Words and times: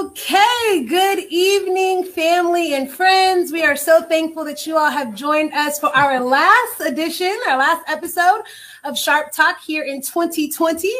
Okay, 0.00 0.82
good 0.88 1.18
evening, 1.28 2.04
family 2.04 2.72
and 2.72 2.90
friends. 2.90 3.52
We 3.52 3.62
are 3.64 3.76
so 3.76 4.00
thankful 4.00 4.46
that 4.46 4.66
you 4.66 4.78
all 4.78 4.90
have 4.90 5.14
joined 5.14 5.52
us 5.52 5.78
for 5.78 5.94
our 5.94 6.18
last 6.20 6.80
edition, 6.80 7.36
our 7.46 7.58
last 7.58 7.82
episode 7.86 8.40
of 8.82 8.96
Sharp 8.96 9.30
Talk 9.30 9.60
here 9.60 9.82
in 9.82 10.00
2020. 10.00 10.90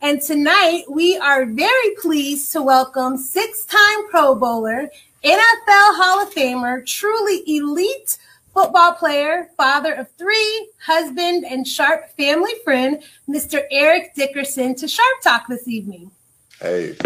And 0.00 0.22
tonight 0.22 0.84
we 0.88 1.18
are 1.18 1.44
very 1.44 1.96
pleased 2.00 2.50
to 2.52 2.62
welcome 2.62 3.18
six 3.18 3.66
time 3.66 4.08
Pro 4.08 4.34
Bowler, 4.34 4.88
NFL 5.22 5.66
Hall 5.68 6.22
of 6.22 6.32
Famer, 6.32 6.86
truly 6.86 7.42
elite 7.46 8.16
football 8.54 8.94
player, 8.94 9.50
father 9.58 9.92
of 9.92 10.10
three, 10.12 10.70
husband, 10.80 11.44
and 11.44 11.68
Sharp 11.68 12.08
family 12.16 12.52
friend, 12.64 13.02
Mr. 13.28 13.64
Eric 13.70 14.14
Dickerson, 14.14 14.74
to 14.76 14.88
Sharp 14.88 15.20
Talk 15.22 15.46
this 15.46 15.68
evening. 15.68 16.10
Hey. 16.58 16.96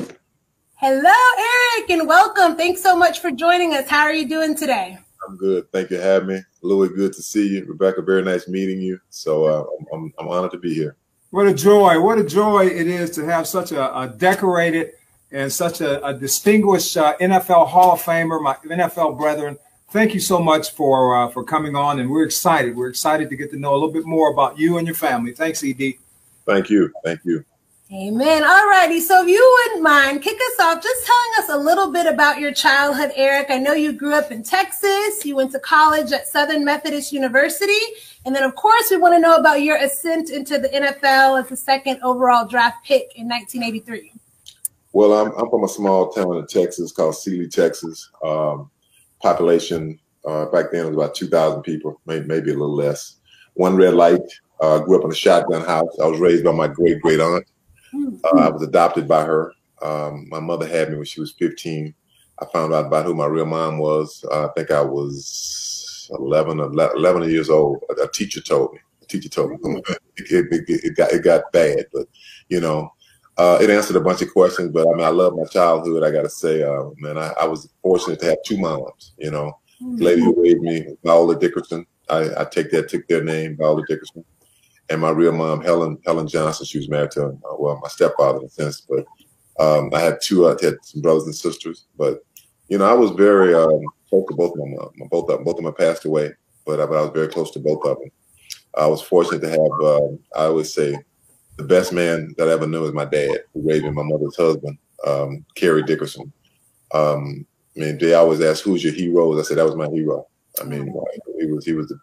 Hello, 0.83 1.13
Eric, 1.39 1.91
and 1.91 2.09
welcome. 2.09 2.57
Thanks 2.57 2.83
so 2.83 2.97
much 2.97 3.21
for 3.21 3.31
joining 3.31 3.75
us. 3.75 3.87
How 3.87 4.01
are 4.01 4.15
you 4.15 4.27
doing 4.27 4.57
today? 4.57 4.97
I'm 5.29 5.37
good. 5.37 5.71
Thank 5.73 5.91
you 5.91 5.99
for 5.99 6.03
having 6.03 6.29
me. 6.29 6.41
Louis, 6.63 6.89
good 6.89 7.13
to 7.13 7.23
see 7.23 7.49
you. 7.49 7.67
Rebecca, 7.67 8.01
very 8.01 8.23
nice 8.23 8.49
meeting 8.49 8.81
you. 8.81 8.99
So 9.11 9.45
uh, 9.45 9.67
I'm, 9.93 10.11
I'm 10.19 10.29
honored 10.29 10.53
to 10.53 10.59
be 10.59 10.73
here. 10.73 10.97
What 11.33 11.47
a 11.47 11.53
joy. 11.53 12.01
What 12.01 12.19
a 12.19 12.25
joy 12.25 12.65
it 12.65 12.87
is 12.87 13.11
to 13.11 13.27
have 13.27 13.47
such 13.47 13.73
a, 13.73 13.95
a 13.95 14.09
decorated 14.09 14.93
and 15.31 15.53
such 15.53 15.83
a, 15.83 16.03
a 16.03 16.15
distinguished 16.15 16.97
uh, 16.97 17.15
NFL 17.19 17.69
Hall 17.69 17.93
of 17.93 18.03
Famer, 18.03 18.41
my 18.41 18.55
NFL 18.65 19.19
brethren. 19.19 19.59
Thank 19.91 20.15
you 20.15 20.21
so 20.21 20.39
much 20.39 20.71
for 20.71 21.15
uh, 21.15 21.29
for 21.29 21.45
coming 21.45 21.77
on, 21.77 22.01
and 22.01 22.09
we're 22.09 22.25
excited. 22.25 22.75
We're 22.75 22.89
excited 22.89 23.29
to 23.29 23.37
get 23.37 23.51
to 23.51 23.59
know 23.59 23.73
a 23.73 23.77
little 23.77 23.93
bit 23.93 24.07
more 24.07 24.33
about 24.33 24.59
you 24.59 24.79
and 24.79 24.87
your 24.87 24.97
family. 24.97 25.35
Thanks, 25.35 25.63
Ed. 25.63 25.77
Thank 26.47 26.71
you. 26.71 26.91
Thank 27.05 27.21
you. 27.25 27.45
Amen. 27.93 28.45
All 28.45 28.69
righty. 28.69 29.01
So 29.01 29.23
if 29.23 29.29
you 29.29 29.59
wouldn't 29.67 29.83
mind, 29.83 30.23
kick 30.23 30.37
us 30.37 30.61
off 30.61 30.81
just 30.81 31.05
telling 31.05 31.31
us 31.41 31.49
a 31.49 31.59
little 31.59 31.91
bit 31.91 32.07
about 32.07 32.39
your 32.39 32.53
childhood, 32.53 33.11
Eric. 33.17 33.49
I 33.51 33.59
know 33.59 33.73
you 33.73 33.93
grew 33.93 34.15
up 34.15 34.31
in 34.31 34.45
Texas. 34.45 35.25
You 35.25 35.35
went 35.35 35.51
to 35.53 35.59
college 35.59 36.13
at 36.13 36.29
Southern 36.29 36.65
Methodist 36.65 37.13
University. 37.13 37.81
And 38.25 38.33
then, 38.33 38.45
of 38.45 38.55
course, 38.55 38.93
we 38.93 38.97
want 38.97 39.15
to 39.15 39.19
know 39.19 39.37
about 39.37 39.63
your 39.63 39.77
ascent 39.77 40.31
into 40.31 40.57
the 40.59 40.69
NFL 40.69 41.43
as 41.43 41.49
the 41.49 41.57
second 41.57 41.99
overall 42.05 42.47
draft 42.47 42.85
pick 42.85 43.11
in 43.17 43.27
1983. 43.27 44.13
Well, 44.93 45.13
I'm, 45.13 45.33
I'm 45.37 45.51
from 45.51 45.65
a 45.65 45.69
small 45.69 46.13
town 46.13 46.37
in 46.37 46.47
Texas 46.47 46.93
called 46.93 47.17
Sealy, 47.17 47.49
Texas. 47.49 48.09
Um, 48.25 48.71
population 49.21 49.99
uh, 50.25 50.47
back 50.47 50.67
then 50.71 50.87
was 50.87 50.95
about 50.95 51.17
2,000 51.17 51.63
people, 51.63 52.01
maybe, 52.07 52.25
maybe 52.25 52.51
a 52.51 52.55
little 52.55 52.73
less. 52.73 53.17
One 53.55 53.75
red 53.75 53.95
light. 53.95 54.21
Uh, 54.61 54.79
grew 54.79 54.99
up 54.99 55.05
in 55.05 55.11
a 55.11 55.15
shotgun 55.15 55.65
house. 55.65 55.99
I 56.01 56.07
was 56.07 56.21
raised 56.21 56.45
by 56.45 56.53
my 56.53 56.69
great 56.69 57.01
great 57.01 57.19
aunt. 57.19 57.47
Uh, 57.95 58.39
I 58.39 58.49
was 58.49 58.63
adopted 58.63 59.09
by 59.09 59.25
her. 59.25 59.53
Um, 59.83 60.29
my 60.29 60.41
mother 60.41 60.67
had 60.67 60.91
me 60.91 60.97
when 60.97 61.07
she 61.07 61.21
was 61.21 61.33
15. 61.33 61.95
I 62.41 62.47
found 62.47 62.73
out 62.73 62.87
about 62.87 63.07
who 63.07 63.15
my 63.15 63.27
real 63.27 63.47
mom 63.47 63.79
was. 63.79 64.25
Uh, 64.31 64.47
I 64.47 64.49
think 64.53 64.71
I 64.71 64.83
was 64.83 66.11
11 66.13 66.61
11 66.61 67.31
years 67.31 67.51
old. 67.51 67.83
A, 68.03 68.09
teacher 68.09 68.41
told 68.41 68.73
me. 68.73 68.79
A 69.03 69.07
teacher 69.07 69.29
told 69.29 69.51
me 69.51 69.59
it, 70.17 70.47
it, 70.51 70.65
it, 70.69 70.97
got 70.97 71.13
it 71.13 71.23
got 71.23 71.53
bad, 71.53 71.87
but 71.93 72.07
you 72.49 72.61
know, 72.61 72.93
uh, 73.37 73.59
it 73.61 73.71
answered 73.71 73.97
a 73.97 74.01
bunch 74.01 74.23
of 74.23 74.33
questions. 74.33 74.71
But 74.73 74.89
I 74.89 74.93
mean, 74.93 75.05
I 75.05 75.11
love 75.11 75.37
my 75.37 75.45
childhood. 75.45 76.03
I 76.03 76.11
got 76.11 76.23
to 76.23 76.31
say, 76.31 76.63
uh, 76.63 76.85
man, 76.97 77.19
I, 77.19 77.33
I, 77.41 77.47
was 77.47 77.69
fortunate 77.83 78.21
to 78.21 78.27
have 78.27 78.39
two 78.45 78.59
moms. 78.59 79.13
You 79.19 79.31
know, 79.31 79.59
the 79.81 80.05
lady 80.05 80.23
who 80.23 80.43
raised 80.43 80.61
me, 80.61 80.97
Viola 81.05 81.39
Dickerson. 81.39 81.87
I, 82.09 82.29
I 82.39 82.45
take 82.45 82.71
that 82.73 82.89
took 82.89 83.07
their 83.07 83.23
name, 83.23 83.57
Viola 83.57 83.85
Dickerson 83.87 84.25
and 84.91 85.01
my 85.01 85.11
real 85.11 85.33
mom, 85.33 85.63
Helen 85.63 85.99
Helen 86.05 86.27
Johnson. 86.27 86.67
She 86.67 86.79
was 86.79 86.89
married 86.89 87.13
to 87.13 87.27
uh, 87.27 87.57
well 87.59 87.79
my 87.83 87.89
stepfather 87.89 88.41
in 88.41 88.47
a 88.47 88.49
sense, 88.49 88.81
but 88.83 89.07
um, 89.59 89.91
I 89.95 90.01
had 90.01 90.19
two. 90.23 90.49
I 90.49 90.57
had 90.61 90.77
some 90.83 91.01
brothers 91.01 91.25
and 91.25 91.35
sisters, 91.35 91.87
but 91.97 92.25
you 92.69 92.77
know 92.77 92.85
I 92.85 92.93
was 92.93 93.13
very 93.13 93.55
um, 93.55 93.81
close 94.09 94.27
to 94.29 94.35
both 94.35 94.53
of 94.53 94.59
my 94.59 94.77
mom. 94.77 95.09
Both 95.09 95.31
of 95.31 95.45
both 95.45 95.59
of 95.59 95.65
them 95.65 95.75
passed 95.75 96.05
away, 96.05 96.33
but 96.67 96.81
I, 96.81 96.87
but 96.87 96.99
I 96.99 97.03
was 97.03 97.11
very 97.15 97.29
close 97.29 97.53
to 97.53 97.61
both 97.61 97.85
of 97.87 97.99
them. 97.99 98.11
I 98.77 98.87
was 98.87 99.01
fortunate 99.01 99.41
to 99.43 99.51
have. 99.51 99.59
Um, 99.59 100.19
I 100.37 100.45
always 100.45 100.75
say 100.75 100.97
the 101.57 101.65
best 101.65 101.93
man 101.93 102.35
that 102.37 102.49
I 102.49 102.53
ever 102.53 102.67
knew 102.67 102.81
was 102.81 102.93
my 102.93 103.05
dad, 103.05 103.45
who 103.55 103.69
raised 103.69 103.85
my 103.85 104.03
mother's 104.03 104.37
husband, 104.37 104.77
um, 105.07 105.45
Kerry 105.55 105.85
Dickerson. 105.85 106.33
Um, 106.93 107.47
I 107.77 107.81
mean, 107.81 107.99
they 107.99 108.15
always 108.15 108.41
ask, 108.41 108.65
"Who's 108.65 108.83
your 108.83 108.93
hero?" 108.93 109.39
I 109.39 109.43
said, 109.43 109.59
"That 109.59 109.67
was 109.67 109.77
my 109.77 109.89
hero." 109.89 110.27
I 110.61 110.65
mean, 110.65 110.93
he 111.39 111.47
was 111.47 111.65
he 111.65 111.75
was 111.75 111.87
the 111.89 111.99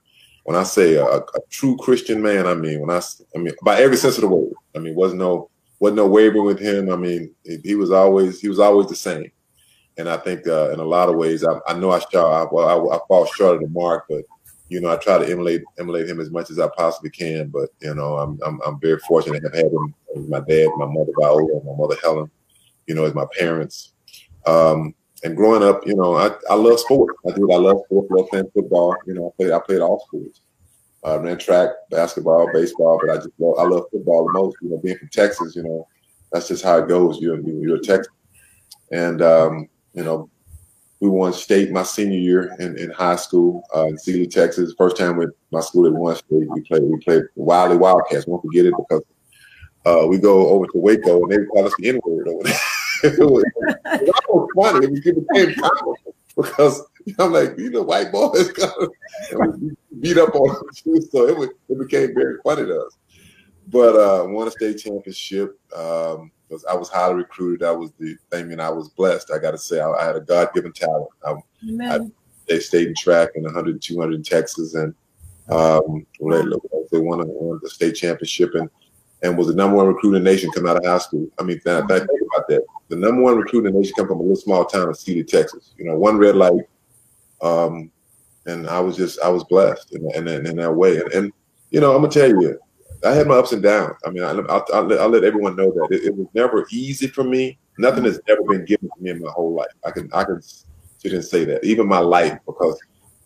when 0.47 0.55
I 0.55 0.63
say 0.63 0.95
a, 0.95 1.03
a, 1.03 1.23
true 1.49 1.75
Christian 1.75 2.21
man, 2.21 2.47
I 2.47 2.55
mean 2.55 2.79
when 2.79 2.89
I, 2.89 3.01
I 3.35 3.37
mean 3.37 3.53
by 3.65 3.81
every 3.81 3.97
sense 3.97 4.15
of 4.15 4.21
the 4.21 4.29
word. 4.29 4.53
I 4.73 4.79
mean 4.79 4.95
wasn't 4.95 5.19
no 5.19 5.49
wasn't 5.81 5.97
no 5.97 6.07
wavering 6.07 6.45
with 6.45 6.57
him. 6.57 6.89
I 6.89 6.95
mean 6.95 7.35
he, 7.43 7.75
was 7.75 7.91
always 7.91 8.39
he 8.39 8.47
was 8.47 8.57
always 8.57 8.87
the 8.87 8.95
same. 8.95 9.29
And 9.97 10.07
I 10.07 10.15
think 10.15 10.47
uh, 10.47 10.71
in 10.71 10.79
a 10.79 10.85
lot 10.85 11.09
of 11.09 11.15
ways, 11.15 11.43
I, 11.43 11.59
I 11.67 11.77
know 11.77 11.91
I 11.91 11.97
I, 11.97 12.47
well, 12.49 12.91
I, 12.91 12.95
I 12.95 12.99
fall 13.09 13.25
short 13.25 13.55
of 13.55 13.61
the 13.61 13.67
mark, 13.67 14.05
but 14.09 14.23
you 14.69 14.79
know 14.79 14.89
I 14.89 14.95
try 14.95 15.17
to 15.17 15.29
emulate 15.29 15.63
emulate 15.77 16.07
him 16.07 16.21
as 16.21 16.31
much 16.31 16.49
as 16.49 16.59
I 16.59 16.69
possibly 16.77 17.09
can. 17.09 17.49
But 17.49 17.67
you 17.81 17.93
know 17.93 18.15
I'm 18.15 18.39
I'm, 18.45 18.61
I'm 18.65 18.79
very 18.79 18.99
fortunate 18.99 19.41
to 19.41 19.49
have 19.49 19.53
had 19.53 19.65
him 19.65 19.93
my 20.29 20.39
dad, 20.39 20.69
my 20.77 20.85
mother 20.85 21.11
Viola, 21.19 21.61
my 21.65 21.75
mother 21.75 21.97
Helen, 22.01 22.31
you 22.85 22.95
know 22.95 23.03
as 23.03 23.13
my 23.13 23.25
parents. 23.37 23.91
Um, 24.45 24.95
and 25.23 25.35
growing 25.35 25.63
up, 25.63 25.85
you 25.85 25.95
know, 25.95 26.15
I, 26.15 26.31
I 26.49 26.55
love 26.55 26.79
sports. 26.79 27.17
I 27.27 27.31
did. 27.31 27.43
I 27.51 27.57
love 27.57 27.81
sports. 27.85 28.11
Love 28.11 28.29
playing 28.29 28.51
football. 28.53 28.95
You 29.05 29.15
know, 29.15 29.27
I 29.27 29.31
played. 29.37 29.51
I 29.51 29.59
played 29.59 29.81
all 29.81 30.05
sports. 30.07 30.41
I 31.03 31.15
ran 31.15 31.37
track, 31.37 31.69
basketball, 31.89 32.51
baseball, 32.51 32.99
but 33.01 33.11
I 33.11 33.17
just 33.17 33.29
love, 33.39 33.55
I 33.59 33.63
love 33.63 33.85
football 33.91 34.25
the 34.27 34.33
most. 34.33 34.57
You 34.61 34.69
know, 34.69 34.77
being 34.77 34.97
from 34.97 35.09
Texas, 35.09 35.55
you 35.55 35.63
know, 35.63 35.87
that's 36.31 36.47
just 36.47 36.63
how 36.63 36.77
it 36.77 36.87
goes. 36.87 37.19
You're 37.19 37.39
you're 37.39 37.77
a 37.77 37.81
Texas, 37.81 38.13
and 38.91 39.21
um, 39.21 39.69
you 39.93 40.03
know, 40.03 40.29
we 40.99 41.09
won 41.09 41.33
state 41.33 41.71
my 41.71 41.83
senior 41.83 42.17
year 42.17 42.55
in, 42.59 42.77
in 42.77 42.89
high 42.91 43.15
school 43.15 43.63
uh, 43.75 43.85
in 43.85 43.97
Sealy, 43.97 44.27
Texas. 44.27 44.73
First 44.77 44.97
time 44.97 45.17
with 45.17 45.29
my 45.51 45.61
school 45.61 46.09
at 46.09 46.17
state. 46.17 46.49
We 46.49 46.61
played 46.61 46.83
we 46.83 46.99
played 46.99 47.23
Wylie 47.35 47.77
Wildcats. 47.77 48.27
Won't 48.27 48.43
forget 48.43 48.65
it 48.65 48.73
because 48.77 49.03
uh, 49.85 50.05
we 50.07 50.17
go 50.17 50.49
over 50.49 50.65
to 50.65 50.77
Waco 50.77 51.23
and 51.23 51.31
they 51.31 51.45
call 51.45 51.65
us 51.65 51.73
the 51.79 51.89
N 51.89 51.99
word 52.03 52.27
over 52.27 52.43
there. 52.43 52.59
it 53.13 53.19
was, 53.19 53.43
it 53.85 54.25
was 54.29 54.49
funny. 54.55 54.87
We 54.87 54.99
became 55.01 55.55
common 55.55 55.95
because 56.35 56.83
I'm 57.19 57.33
like, 57.33 57.57
you 57.57 57.69
know, 57.69 57.83
white 57.83 58.11
boys 58.11 58.51
beat 59.99 60.17
up 60.17 60.35
on 60.35 60.47
them 60.47 61.01
So 61.11 61.27
it, 61.27 61.37
was, 61.37 61.49
it 61.69 61.79
became 61.79 62.13
very 62.13 62.37
funny 62.43 62.65
to 62.65 62.81
us. 62.81 62.97
But 63.67 63.95
uh, 63.95 64.27
won 64.27 64.47
a 64.47 64.51
state 64.51 64.77
championship. 64.77 65.59
Um, 65.75 66.31
was, 66.49 66.65
I 66.65 66.75
was 66.75 66.89
highly 66.89 67.15
recruited. 67.15 67.67
I 67.67 67.71
was 67.71 67.91
the 67.99 68.15
thing, 68.31 68.51
and 68.51 68.61
I 68.61 68.69
was 68.69 68.89
blessed. 68.89 69.31
I 69.31 69.39
got 69.39 69.51
to 69.51 69.57
say, 69.57 69.79
I, 69.79 69.91
I, 69.91 70.05
had 70.05 70.15
a 70.15 70.21
God 70.21 70.49
given 70.53 70.71
talent. 70.71 71.09
I, 71.25 71.33
I, 71.83 71.99
they 72.47 72.59
stayed 72.59 72.87
in 72.87 72.95
track 72.95 73.31
in 73.35 73.43
100, 73.43 73.81
200 73.81 74.13
in 74.15 74.23
Texas, 74.23 74.73
and 74.75 74.95
um, 75.49 76.05
they, 76.21 76.43
they 76.91 76.99
won, 76.99 77.19
a, 77.19 77.25
won 77.25 77.59
the 77.61 77.69
state 77.69 77.95
championship 77.95 78.51
and 78.53 78.69
and 79.23 79.37
was 79.37 79.47
the 79.47 79.53
number 79.53 79.75
one 79.77 79.87
recruit 79.87 80.15
in 80.15 80.23
the 80.23 80.29
nation 80.29 80.51
coming 80.51 80.69
out 80.69 80.77
of 80.77 80.85
high 80.85 80.97
school. 80.99 81.27
I 81.39 81.43
mean, 81.43 81.59
think 81.59 81.79
about 81.79 82.47
that. 82.49 82.63
The 82.89 82.95
number 82.95 83.21
one 83.21 83.37
recruit 83.37 83.65
in 83.65 83.73
the 83.73 83.79
nation 83.79 83.93
come 83.97 84.07
from 84.07 84.19
a 84.19 84.21
little 84.21 84.35
small 84.35 84.65
town 84.65 84.89
in 84.89 84.93
Sealy, 84.93 85.23
Texas. 85.23 85.73
You 85.77 85.85
know, 85.85 85.97
one 85.97 86.17
red 86.17 86.35
light, 86.35 86.61
um, 87.41 87.91
and 88.45 88.67
I 88.67 88.79
was 88.79 88.95
just 88.95 89.19
I 89.21 89.29
was 89.29 89.43
blessed 89.43 89.93
in, 89.93 90.09
in, 90.15 90.45
in 90.45 90.55
that 90.57 90.71
way. 90.71 90.97
And, 90.97 91.11
and, 91.13 91.33
you 91.71 91.81
know, 91.81 91.95
I'm 91.95 92.01
gonna 92.01 92.13
tell 92.13 92.29
you, 92.29 92.59
I 93.05 93.11
had 93.11 93.27
my 93.27 93.35
ups 93.35 93.51
and 93.51 93.61
downs. 93.61 93.95
I 94.05 94.09
mean, 94.09 94.23
I, 94.23 94.33
will 94.33 94.49
I'll, 94.49 94.65
I'll 94.73 95.09
let 95.09 95.23
everyone 95.23 95.55
know 95.55 95.71
that 95.71 95.87
it, 95.91 96.05
it, 96.05 96.15
was 96.15 96.27
never 96.33 96.65
easy 96.71 97.07
for 97.07 97.23
me. 97.23 97.57
Nothing 97.77 98.05
has 98.05 98.19
ever 98.27 98.41
been 98.43 98.65
given 98.65 98.89
to 98.89 99.03
me 99.03 99.11
in 99.11 99.21
my 99.21 99.31
whole 99.31 99.53
life. 99.53 99.67
I 99.85 99.91
can 99.91 100.09
I 100.13 100.23
can 100.23 100.41
sit 100.41 101.13
and 101.13 101.23
say 101.23 101.43
that. 101.45 101.63
Even 101.63 101.87
my 101.87 101.99
life, 101.99 102.37
because 102.45 102.79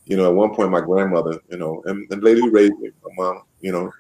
you 0.06 0.18
know, 0.18 0.28
at 0.28 0.35
one 0.35 0.53
point 0.56 0.72
my 0.72 0.81
grandmother, 0.81 1.40
you 1.50 1.58
know, 1.58 1.84
and 1.85 2.09
the 2.09 2.18
lady 2.18 2.41
who 2.41 2.50
raised 2.50 2.78
me, 2.79 2.90
my 3.03 3.23
mom, 3.23 3.44
you 3.62 3.72
know, 3.72 3.91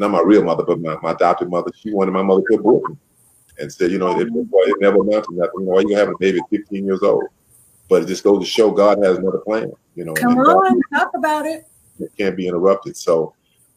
not 0.00 0.10
my 0.10 0.22
real 0.22 0.44
mother, 0.44 0.64
but 0.64 0.80
my, 0.80 0.96
my 1.02 1.12
adopted 1.12 1.50
mother, 1.50 1.70
she 1.76 1.92
wanted 1.92 2.12
my 2.12 2.22
mother 2.22 2.42
to 2.50 2.56
abort 2.56 2.90
me 2.90 2.96
and 3.58 3.72
said, 3.72 3.90
you 3.90 3.98
know, 3.98 4.18
it, 4.18 4.28
it 4.30 4.80
never 4.80 4.98
amounted 4.98 5.24
to 5.24 5.34
nothing. 5.34 5.60
You 5.60 5.66
know, 5.66 5.72
why 5.72 5.80
you 5.86 5.96
have 5.96 6.08
a 6.08 6.18
baby 6.18 6.38
at 6.38 6.50
15 6.50 6.84
years 6.84 7.02
old? 7.02 7.24
But 7.88 8.02
it 8.02 8.06
just 8.06 8.24
goes 8.24 8.40
to 8.40 8.46
show 8.46 8.70
God 8.70 8.98
has 9.04 9.18
another 9.18 9.38
plan. 9.38 9.70
You 9.94 10.06
know, 10.06 10.14
come 10.14 10.38
on, 10.38 10.80
talk 10.94 11.10
about 11.14 11.46
it. 11.46 11.66
It 12.00 12.10
can't 12.16 12.36
be 12.36 12.48
interrupted. 12.48 12.96
So 12.96 13.34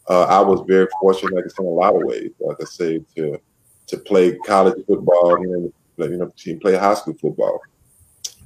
uh, 0.09 0.23
I 0.23 0.39
was 0.39 0.63
very 0.67 0.87
fortunate, 1.01 1.33
like 1.33 1.45
I 1.45 1.47
said, 1.49 1.63
in 1.63 1.65
a 1.65 1.69
lot 1.69 1.95
of 1.95 2.03
ways, 2.03 2.31
like 2.39 2.57
I 2.61 2.65
say, 2.65 3.01
to 3.15 3.39
to 3.87 3.97
play 3.97 4.35
college 4.39 4.83
football, 4.87 5.37
you 5.41 5.71
know, 5.97 6.05
you 6.05 6.17
know, 6.17 6.31
to 6.35 6.57
play 6.59 6.75
high 6.75 6.93
school 6.95 7.15
football. 7.19 7.59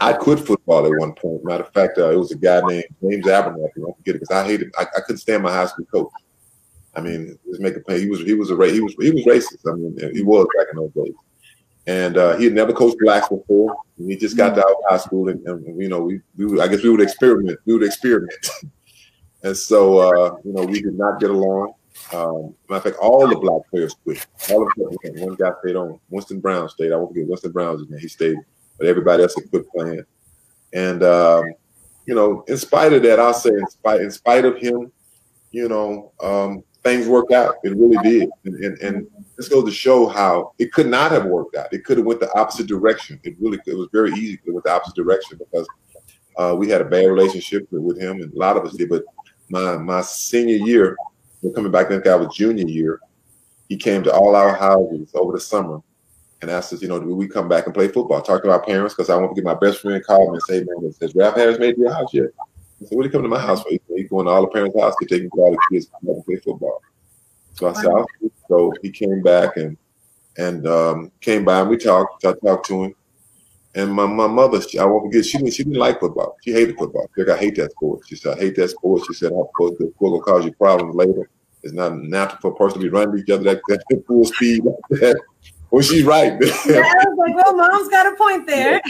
I 0.02 0.14
quit 0.14 0.40
football 0.40 0.86
at 0.86 0.98
one 0.98 1.14
point. 1.14 1.44
Matter 1.44 1.64
of 1.64 1.74
fact, 1.74 1.98
uh, 1.98 2.10
it 2.10 2.18
was 2.18 2.32
a 2.32 2.38
guy 2.38 2.62
named 2.62 2.86
James 3.02 3.26
Abernathy. 3.26 3.76
Don't 3.78 3.98
forget 3.98 4.16
it 4.16 4.22
because 4.22 4.32
I 4.32 4.46
hated. 4.46 4.72
I, 4.78 4.84
I, 4.84 5.02
couldn't 5.02 5.18
stand 5.18 5.44
my 5.44 5.52
high 5.52 5.66
school 5.66 5.86
coach. 5.86 6.12
I 7.00 7.02
mean, 7.02 7.40
just 7.48 7.62
make 7.62 7.76
a 7.76 7.80
play. 7.80 8.02
He 8.02 8.10
was 8.10 8.20
he 8.22 8.34
was 8.34 8.52
a 8.52 8.56
he 8.72 8.82
was 8.82 8.96
he 9.00 9.12
was 9.12 9.24
racist. 9.26 9.72
I 9.72 9.76
mean, 9.76 9.98
he 10.14 10.24
was 10.24 10.48
back 10.58 10.68
in 10.72 10.78
those 10.78 10.92
days 10.92 11.16
and 11.90 12.18
uh, 12.18 12.38
he 12.38 12.44
had 12.44 12.54
never 12.54 12.72
coached 12.72 12.98
blacks 13.00 13.30
before. 13.30 13.76
he 13.98 14.16
just 14.16 14.38
got 14.38 14.52
out 14.52 14.60
of 14.60 14.76
high 14.88 14.98
school, 14.98 15.30
and, 15.30 15.46
and, 15.48 15.82
you 15.82 15.90
know, 15.90 16.02
we, 16.02 16.22
we 16.38 16.62
I 16.62 16.68
guess 16.68 16.84
we 16.84 16.90
would 16.90 17.02
experiment. 17.02 17.60
We 17.66 17.74
would 17.74 17.84
experiment, 17.84 18.50
and 19.44 19.58
so 19.58 19.98
uh, 19.98 20.38
you 20.44 20.54
know, 20.54 20.66
we 20.66 20.82
did 20.82 20.98
not 20.98 21.20
get 21.20 21.32
along. 21.32 21.74
Um, 22.14 22.56
matter 22.70 22.78
of 22.78 22.84
fact, 22.84 22.98
all 22.98 23.28
the 23.28 23.36
black 23.36 23.62
players 23.72 23.96
quit. 24.04 24.26
All 24.52 24.62
of 24.62 24.70
them. 24.78 25.24
One 25.26 25.36
guy 25.36 25.50
stayed 25.64 25.76
on. 25.76 26.00
Winston 26.10 26.40
Brown 26.40 26.70
stayed. 26.70 26.92
I 26.92 26.96
won't 26.96 27.10
forget 27.10 27.28
Winston 27.28 27.52
Brown's 27.52 27.90
name. 27.90 28.00
He 28.00 28.08
stayed 28.08 28.38
but 28.78 28.88
everybody 28.88 29.24
else 29.24 29.36
had 29.36 29.50
quit 29.50 29.70
playing. 29.72 30.04
And 30.74 31.04
um, 31.04 31.44
you 32.06 32.14
know, 32.16 32.44
in 32.48 32.58
spite 32.58 32.94
of 32.94 33.04
that, 33.04 33.20
I'll 33.20 33.34
say 33.34 33.50
in 33.50 33.68
spite 33.68 34.02
in 34.02 34.12
spite 34.12 34.46
of 34.46 34.58
him, 34.58 34.92
you 35.52 35.68
know, 35.68 36.12
um, 36.22 36.64
things 36.84 37.08
worked 37.08 37.32
out. 37.32 37.56
It 37.64 37.76
really 37.76 37.98
did. 38.04 38.30
And, 38.46 38.56
and, 38.64 38.78
and 38.80 39.08
this 39.38 39.50
goes 39.50 39.66
to 39.66 39.72
show 39.72 40.08
how 40.08 40.54
it 40.60 40.72
could 40.72 40.88
not 40.88 41.12
have 41.12 41.26
worked 41.26 41.56
out. 41.56 41.74
It 41.74 41.84
could 41.84 41.98
have 41.98 42.06
went 42.06 42.20
the 42.20 42.34
opposite 42.38 42.68
direction. 42.68 43.20
It 43.24 43.36
really 43.40 43.60
it 43.66 43.78
was 43.78 43.90
very 43.92 44.12
easy 44.14 44.38
to 44.38 44.54
went 44.54 44.66
the 44.66 44.72
opposite 44.72 44.96
direction 44.96 45.38
because 45.38 45.68
uh, 46.38 46.56
we 46.58 46.70
had 46.70 46.82
a 46.82 46.86
bad 46.86 47.06
relationship 47.06 47.68
with 47.72 48.00
him, 48.00 48.22
and 48.22 48.34
a 48.34 48.38
lot 48.38 48.58
of 48.58 48.66
us 48.66 48.74
did. 48.74 48.90
But 48.90 49.04
my 49.50 49.78
my 49.78 50.02
senior 50.02 50.58
year, 50.58 50.96
we're 51.42 51.54
coming 51.54 51.72
back 51.72 51.90
then, 51.90 52.02
I 52.08 52.16
was 52.16 52.36
junior 52.36 52.68
year. 52.68 53.02
He 53.68 53.78
came 53.78 54.04
to 54.04 54.14
all 54.14 54.36
our 54.36 54.56
houses 54.56 55.12
over 55.14 55.34
the 55.34 55.40
summer 55.40 55.82
and 56.42 56.50
asked 56.50 56.74
us, 56.74 56.82
you 56.82 56.88
know, 56.88 57.00
do 57.00 57.14
we 57.14 57.28
come 57.28 57.48
back 57.48 57.66
and 57.66 57.74
play 57.74 57.88
football? 57.88 58.22
Talk 58.22 58.44
to 58.44 58.52
our 58.52 58.64
parents 58.64 58.96
because 58.96 59.10
I 59.10 59.16
want 59.16 59.32
to 59.32 59.36
get 59.36 59.44
my 59.44 59.54
best 59.54 59.82
friend 59.82 60.04
called 60.04 60.32
me 60.32 60.36
and 60.36 60.42
say, 60.44 60.66
man, 60.66 60.94
has 61.02 61.16
Ralph 61.16 61.36
Harris 61.36 61.60
made 61.60 61.78
your 61.78 61.94
house 61.94 62.14
yet? 62.14 62.30
I 62.82 62.86
said, 62.86 62.96
what 62.96 63.04
do 63.04 63.08
you 63.08 63.12
come 63.12 63.24
to 63.24 63.30
my 63.30 63.40
house 63.40 63.62
for? 63.62 63.70
He's 63.70 63.80
going 64.10 64.26
to 64.26 64.32
all 64.32 64.42
the 64.42 64.48
parents' 64.48 64.80
house 64.80 64.96
to 65.02 65.06
take 65.08 65.36
all 65.38 65.52
the 65.52 65.60
kids 65.72 65.88
to 65.88 66.24
play 66.26 66.36
football. 66.38 66.82
So 67.54 67.70
I 67.70 67.74
said, 67.74 68.32
so 68.48 68.74
he 68.82 68.90
came 68.92 69.22
back 69.22 69.58
and 69.58 69.78
and 70.38 70.66
um, 70.68 71.12
came 71.20 71.44
by 71.44 71.60
and 71.62 71.70
we 71.70 71.78
talked. 71.78 72.24
I 72.26 72.34
talked 72.34 72.68
to 72.68 72.84
him. 72.86 72.96
And 73.76 73.94
my, 73.94 74.08
my 74.08 74.26
mother, 74.26 74.62
she, 74.62 74.80
I 74.80 74.86
won't 74.86 75.06
forget, 75.06 75.26
she 75.26 75.38
didn't, 75.38 75.54
she 75.54 75.64
didn't 75.64 75.78
like 75.78 76.00
football. 76.00 76.38
She 76.44 76.52
hated 76.52 76.78
football. 76.78 77.08
She 77.16 77.24
said, 77.24 77.30
I 77.30 77.38
hate 77.38 77.56
that 77.58 77.72
sport. 77.72 78.02
She 78.08 78.16
said, 78.16 78.38
I 78.38 78.40
hate 78.40 78.56
that 78.56 78.70
sport. 78.70 79.04
She 79.06 79.14
said, 79.14 79.32
oh, 79.32 79.52
the 79.58 79.92
sport 79.96 80.12
will 80.12 80.22
cause 80.22 80.44
you 80.44 80.52
problems 80.54 80.96
later. 80.96 81.30
It's 81.62 81.74
not 81.74 81.96
natural 81.96 82.40
for 82.42 82.52
a 82.52 82.56
person 82.56 82.80
to 82.80 82.86
be 82.86 82.90
running 82.90 83.20
each 83.20 83.30
other 83.30 83.44
that, 83.44 83.62
that 83.68 84.08
full 84.08 84.26
speed 84.26 84.64
like 84.64 85.00
that. 85.02 85.22
Well, 85.72 85.84
she's 85.84 86.04
right. 86.04 86.34
yeah, 86.42 86.82
I 86.82 87.06
was 87.08 87.18
like, 87.18 87.36
well, 87.36 87.56
mom's 87.56 87.90
got 87.90 88.12
a 88.12 88.16
point 88.16 88.48
there. 88.48 88.82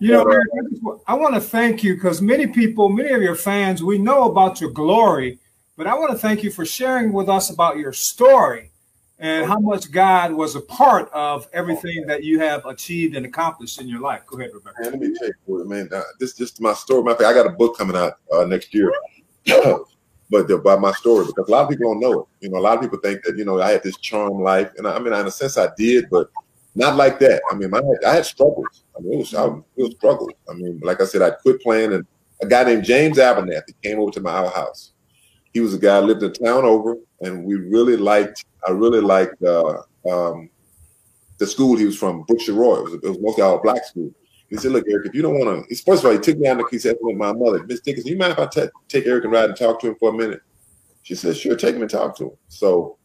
you 0.00 0.12
know, 0.12 0.24
I 1.06 1.14
want 1.14 1.34
to 1.34 1.40
thank 1.40 1.82
you 1.82 1.94
because 1.94 2.22
many 2.22 2.46
people, 2.46 2.88
many 2.88 3.10
of 3.10 3.22
your 3.22 3.34
fans, 3.34 3.82
we 3.82 3.98
know 3.98 4.30
about 4.30 4.60
your 4.60 4.70
glory, 4.70 5.38
but 5.76 5.86
I 5.86 5.94
want 5.94 6.12
to 6.12 6.18
thank 6.18 6.44
you 6.44 6.50
for 6.50 6.64
sharing 6.64 7.12
with 7.12 7.28
us 7.28 7.50
about 7.50 7.78
your 7.78 7.92
story 7.92 8.70
and 9.18 9.46
how 9.46 9.58
much 9.58 9.90
God 9.90 10.32
was 10.32 10.54
a 10.54 10.60
part 10.60 11.10
of 11.12 11.48
everything 11.52 12.06
that 12.06 12.24
you 12.24 12.38
have 12.40 12.64
achieved 12.66 13.16
and 13.16 13.26
accomplished 13.26 13.80
in 13.80 13.88
your 13.88 14.00
life. 14.00 14.22
Go 14.26 14.38
ahead, 14.38 14.50
Rebecca. 14.52 14.82
Man, 14.82 14.90
let 14.92 15.00
me 15.00 15.14
tell 15.18 15.28
you, 15.46 15.64
man. 15.68 15.88
Uh, 15.92 16.02
this 16.20 16.34
just 16.34 16.60
my 16.60 16.74
story. 16.74 17.02
My, 17.02 17.12
I 17.12 17.32
got 17.32 17.46
a 17.46 17.50
book 17.50 17.76
coming 17.76 17.96
out 17.96 18.18
uh, 18.32 18.44
next 18.44 18.74
year. 18.74 18.92
but 20.30 20.48
by 20.62 20.76
my 20.76 20.92
story 20.92 21.26
because 21.26 21.48
a 21.48 21.50
lot 21.50 21.64
of 21.64 21.70
people 21.70 21.92
don't 21.92 22.00
know 22.00 22.20
it. 22.20 22.26
You 22.40 22.50
know, 22.50 22.58
a 22.58 22.60
lot 22.60 22.76
of 22.76 22.82
people 22.82 22.98
think 22.98 23.22
that 23.24 23.36
you 23.36 23.44
know 23.44 23.60
I 23.60 23.72
had 23.72 23.82
this 23.82 23.96
charm 23.98 24.40
life, 24.42 24.70
and 24.76 24.86
I, 24.86 24.96
I 24.96 24.98
mean, 24.98 25.12
in 25.12 25.26
a 25.26 25.30
sense, 25.30 25.58
I 25.58 25.68
did, 25.76 26.08
but 26.10 26.30
not 26.74 26.96
like 26.96 27.18
that. 27.20 27.42
I 27.50 27.54
mean, 27.54 27.72
I 27.72 27.76
had, 27.76 28.04
I 28.06 28.14
had 28.16 28.26
struggles. 28.26 28.84
I 28.96 29.00
mean, 29.00 29.14
it 29.14 29.18
was, 29.18 29.34
I, 29.34 29.44
was 29.76 29.94
struggles. 29.96 30.32
I 30.48 30.54
mean, 30.54 30.80
like 30.82 31.00
I 31.00 31.04
said, 31.04 31.22
I 31.22 31.30
quit 31.30 31.62
playing, 31.62 31.92
and 31.92 32.06
a 32.42 32.46
guy 32.46 32.64
named 32.64 32.84
James 32.84 33.18
Abernathy 33.18 33.74
came 33.82 34.00
over 34.00 34.10
to 34.12 34.20
my 34.20 34.48
house. 34.48 34.92
He 35.52 35.60
was 35.60 35.74
a 35.74 35.78
guy 35.78 36.00
lived 36.00 36.22
in 36.22 36.32
town 36.32 36.64
over, 36.64 36.96
and 37.20 37.44
we 37.44 37.54
really 37.54 37.96
liked. 37.96 38.44
I 38.66 38.72
really 38.72 39.00
liked 39.00 39.42
uh, 39.42 39.82
um, 40.10 40.50
the 41.38 41.46
school 41.46 41.76
he 41.76 41.84
was 41.84 41.98
from, 41.98 42.22
Brookshire 42.22 42.54
Royal. 42.54 42.78
It 42.78 42.84
was, 42.84 42.94
it 42.94 43.08
was 43.08 43.18
mostly 43.20 43.42
all 43.42 43.62
black 43.62 43.84
school. 43.84 44.12
He 44.54 44.60
said, 44.60 44.70
"Look, 44.70 44.84
Eric, 44.88 45.06
if 45.06 45.14
you 45.14 45.22
don't 45.22 45.38
want 45.38 45.68
to," 45.68 45.76
first 45.82 46.04
of 46.04 46.06
all, 46.06 46.12
he 46.12 46.18
took 46.18 46.38
me 46.38 46.46
out 46.46 46.58
and 46.58 46.68
he 46.70 46.78
said 46.78 46.96
with 47.00 47.16
my 47.16 47.32
mother, 47.32 47.64
Miss 47.64 47.80
Dickerson, 47.80 48.12
you 48.12 48.16
mind 48.16 48.34
if 48.34 48.38
I 48.38 48.46
t- 48.46 48.70
take 48.88 49.04
Eric 49.04 49.24
and 49.24 49.32
ride 49.32 49.50
and 49.50 49.58
talk 49.58 49.80
to 49.80 49.88
him 49.88 49.96
for 49.98 50.10
a 50.10 50.12
minute? 50.12 50.42
She 51.02 51.16
said, 51.16 51.36
"Sure, 51.36 51.56
take 51.56 51.74
him 51.74 51.82
and 51.82 51.90
talk 51.90 52.16
to 52.18 52.24
him." 52.26 52.36
So, 52.46 52.96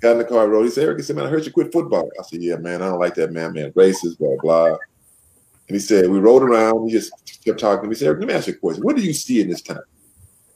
got 0.00 0.12
in 0.12 0.18
the 0.18 0.24
car, 0.24 0.48
rode. 0.48 0.64
He 0.64 0.70
said, 0.70 0.84
"Eric, 0.84 0.98
he 0.98 1.04
said, 1.04 1.14
man, 1.14 1.26
I 1.26 1.28
heard 1.28 1.46
you 1.46 1.52
quit 1.52 1.72
football." 1.72 2.10
I 2.18 2.22
said, 2.24 2.42
"Yeah, 2.42 2.56
man, 2.56 2.82
I 2.82 2.88
don't 2.88 2.98
like 2.98 3.14
that 3.14 3.32
man, 3.32 3.52
man, 3.52 3.70
racist, 3.72 4.18
blah 4.18 4.36
blah." 4.42 4.76
And 5.68 5.74
he 5.74 5.78
said, 5.78 6.08
we 6.08 6.18
rode 6.18 6.42
around. 6.42 6.86
He 6.86 6.92
just 6.92 7.12
kept 7.44 7.58
talking. 7.58 7.84
to 7.84 7.88
He 7.88 7.98
said, 7.98 8.06
Eric, 8.06 8.20
let 8.20 8.28
me 8.28 8.34
ask 8.34 8.46
you 8.46 8.54
a 8.54 8.56
question. 8.56 8.84
What 8.84 8.96
do 8.96 9.02
you 9.02 9.12
see 9.12 9.40
in 9.40 9.48
this 9.48 9.62
town? 9.62 9.80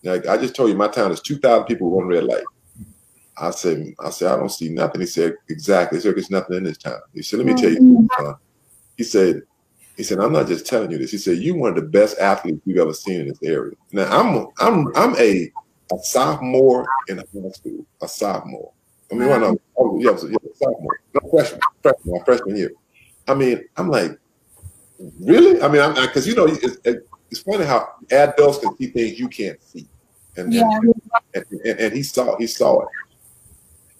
Like 0.02 0.26
I 0.26 0.36
just 0.36 0.54
told 0.54 0.70
you, 0.70 0.76
my 0.76 0.88
town 0.88 1.12
is 1.12 1.20
two 1.20 1.38
thousand 1.38 1.66
people 1.66 1.90
with 1.90 1.96
one 1.98 2.08
red 2.08 2.24
light. 2.24 2.44
I 3.36 3.50
said, 3.50 3.94
I 3.98 4.10
said, 4.10 4.32
I 4.32 4.36
don't 4.36 4.50
see 4.50 4.68
nothing. 4.68 5.00
He 5.00 5.06
said, 5.06 5.34
exactly. 5.48 5.98
He 5.98 6.02
said, 6.02 6.14
there's 6.14 6.30
nothing 6.30 6.58
in 6.58 6.64
this 6.64 6.78
town. 6.78 7.00
He 7.14 7.22
said, 7.22 7.38
let 7.38 7.46
me 7.46 7.54
tell 7.54 7.70
you. 7.70 8.08
Uh, 8.18 8.34
he 8.96 9.04
said, 9.04 9.42
he 10.00 10.04
said, 10.04 10.18
I'm 10.18 10.32
not 10.32 10.46
just 10.46 10.66
telling 10.66 10.90
you 10.90 10.96
this. 10.96 11.10
He 11.10 11.18
said, 11.18 11.36
"You're 11.36 11.58
one 11.58 11.68
of 11.68 11.76
the 11.76 11.82
best 11.82 12.18
athletes 12.18 12.62
we've 12.64 12.78
ever 12.78 12.94
seen 12.94 13.20
in 13.20 13.28
this 13.28 13.38
area. 13.42 13.74
Now 13.92 14.06
I'm 14.10 14.46
I'm 14.58 14.96
I'm 14.96 15.14
a, 15.16 15.52
a 15.92 15.98
sophomore 15.98 16.86
in 17.08 17.18
high 17.18 17.50
school, 17.52 17.84
a 18.00 18.08
sophomore. 18.08 18.72
I 19.12 19.14
mean, 19.14 19.28
wow. 19.28 19.36
no, 19.36 19.60
oh, 19.76 19.98
yeah, 19.98 20.12
yeah, 20.12 20.38
sophomore, 20.54 21.00
no 21.12 21.28
freshman, 21.28 21.60
freshman, 21.82 22.14
my 22.18 22.24
freshman 22.24 22.56
year. 22.56 22.72
I 23.28 23.34
mean, 23.34 23.62
I'm 23.76 23.90
like, 23.90 24.18
really? 25.20 25.60
I 25.60 25.68
mean, 25.68 25.94
because 26.06 26.26
you 26.26 26.34
know, 26.34 26.46
it's, 26.46 26.78
it's 26.82 27.40
funny 27.40 27.66
how 27.66 27.86
adults 28.10 28.60
can 28.60 28.74
see 28.78 28.86
things 28.86 29.20
you 29.20 29.28
can't 29.28 29.62
see, 29.62 29.86
and 30.34 30.50
yeah. 30.50 30.66
and, 31.34 31.44
and, 31.62 31.78
and, 31.78 31.92
he 31.92 32.02
saw 32.02 32.38
he 32.38 32.46
saw 32.46 32.80
it. 32.80 32.88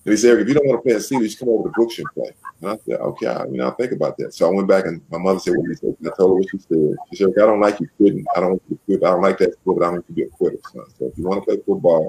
And 0.05 0.13
he 0.13 0.17
said, 0.17 0.39
if 0.39 0.49
you 0.49 0.55
don't 0.55 0.67
want 0.67 0.79
to 0.79 0.83
play 0.83 0.95
in 0.95 1.01
Sealy, 1.01 1.27
just 1.27 1.39
come 1.39 1.51
over 1.51 1.69
to 1.69 1.73
Brookshire 1.73 2.05
and 2.05 2.15
play. 2.15 2.33
And 2.63 2.71
I 2.71 2.77
said, 2.87 3.01
okay, 3.01 3.27
I, 3.27 3.45
you 3.45 3.59
know, 3.59 3.67
I'll 3.67 3.75
think 3.75 3.93
about 3.93 4.17
that. 4.17 4.33
So 4.33 4.49
I 4.49 4.55
went 4.55 4.67
back 4.67 4.87
and 4.87 5.03
my 5.11 5.19
mother 5.19 5.39
said 5.39 5.55
what 5.57 5.69
he 5.69 5.75
said. 5.75 5.95
I 6.01 6.17
told 6.17 6.31
her 6.31 6.35
what 6.37 6.51
she 6.51 6.59
said. 6.59 6.97
She 7.11 7.17
said, 7.17 7.33
I 7.37 7.47
don't 7.47 7.61
like 7.61 7.81
you 7.81 7.89
quitting. 7.99 8.25
I 8.35 8.41
don't 8.41 8.51
want 8.51 8.63
you 8.71 8.77
to 8.77 8.83
quit. 8.87 9.05
I 9.05 9.11
don't 9.11 9.23
like 9.23 9.39
that 9.39 9.53
sport, 9.53 9.79
but 9.79 9.85
I 9.85 9.89
don't 9.89 9.95
want 9.97 10.05
you 10.09 10.15
to 10.15 10.21
be 10.21 10.23
a 10.23 10.31
quitter. 10.31 10.59
So, 10.73 10.85
so 10.99 11.07
if 11.07 11.19
you 11.19 11.25
want 11.25 11.43
to 11.43 11.47
play 11.47 11.63
football, 11.67 12.09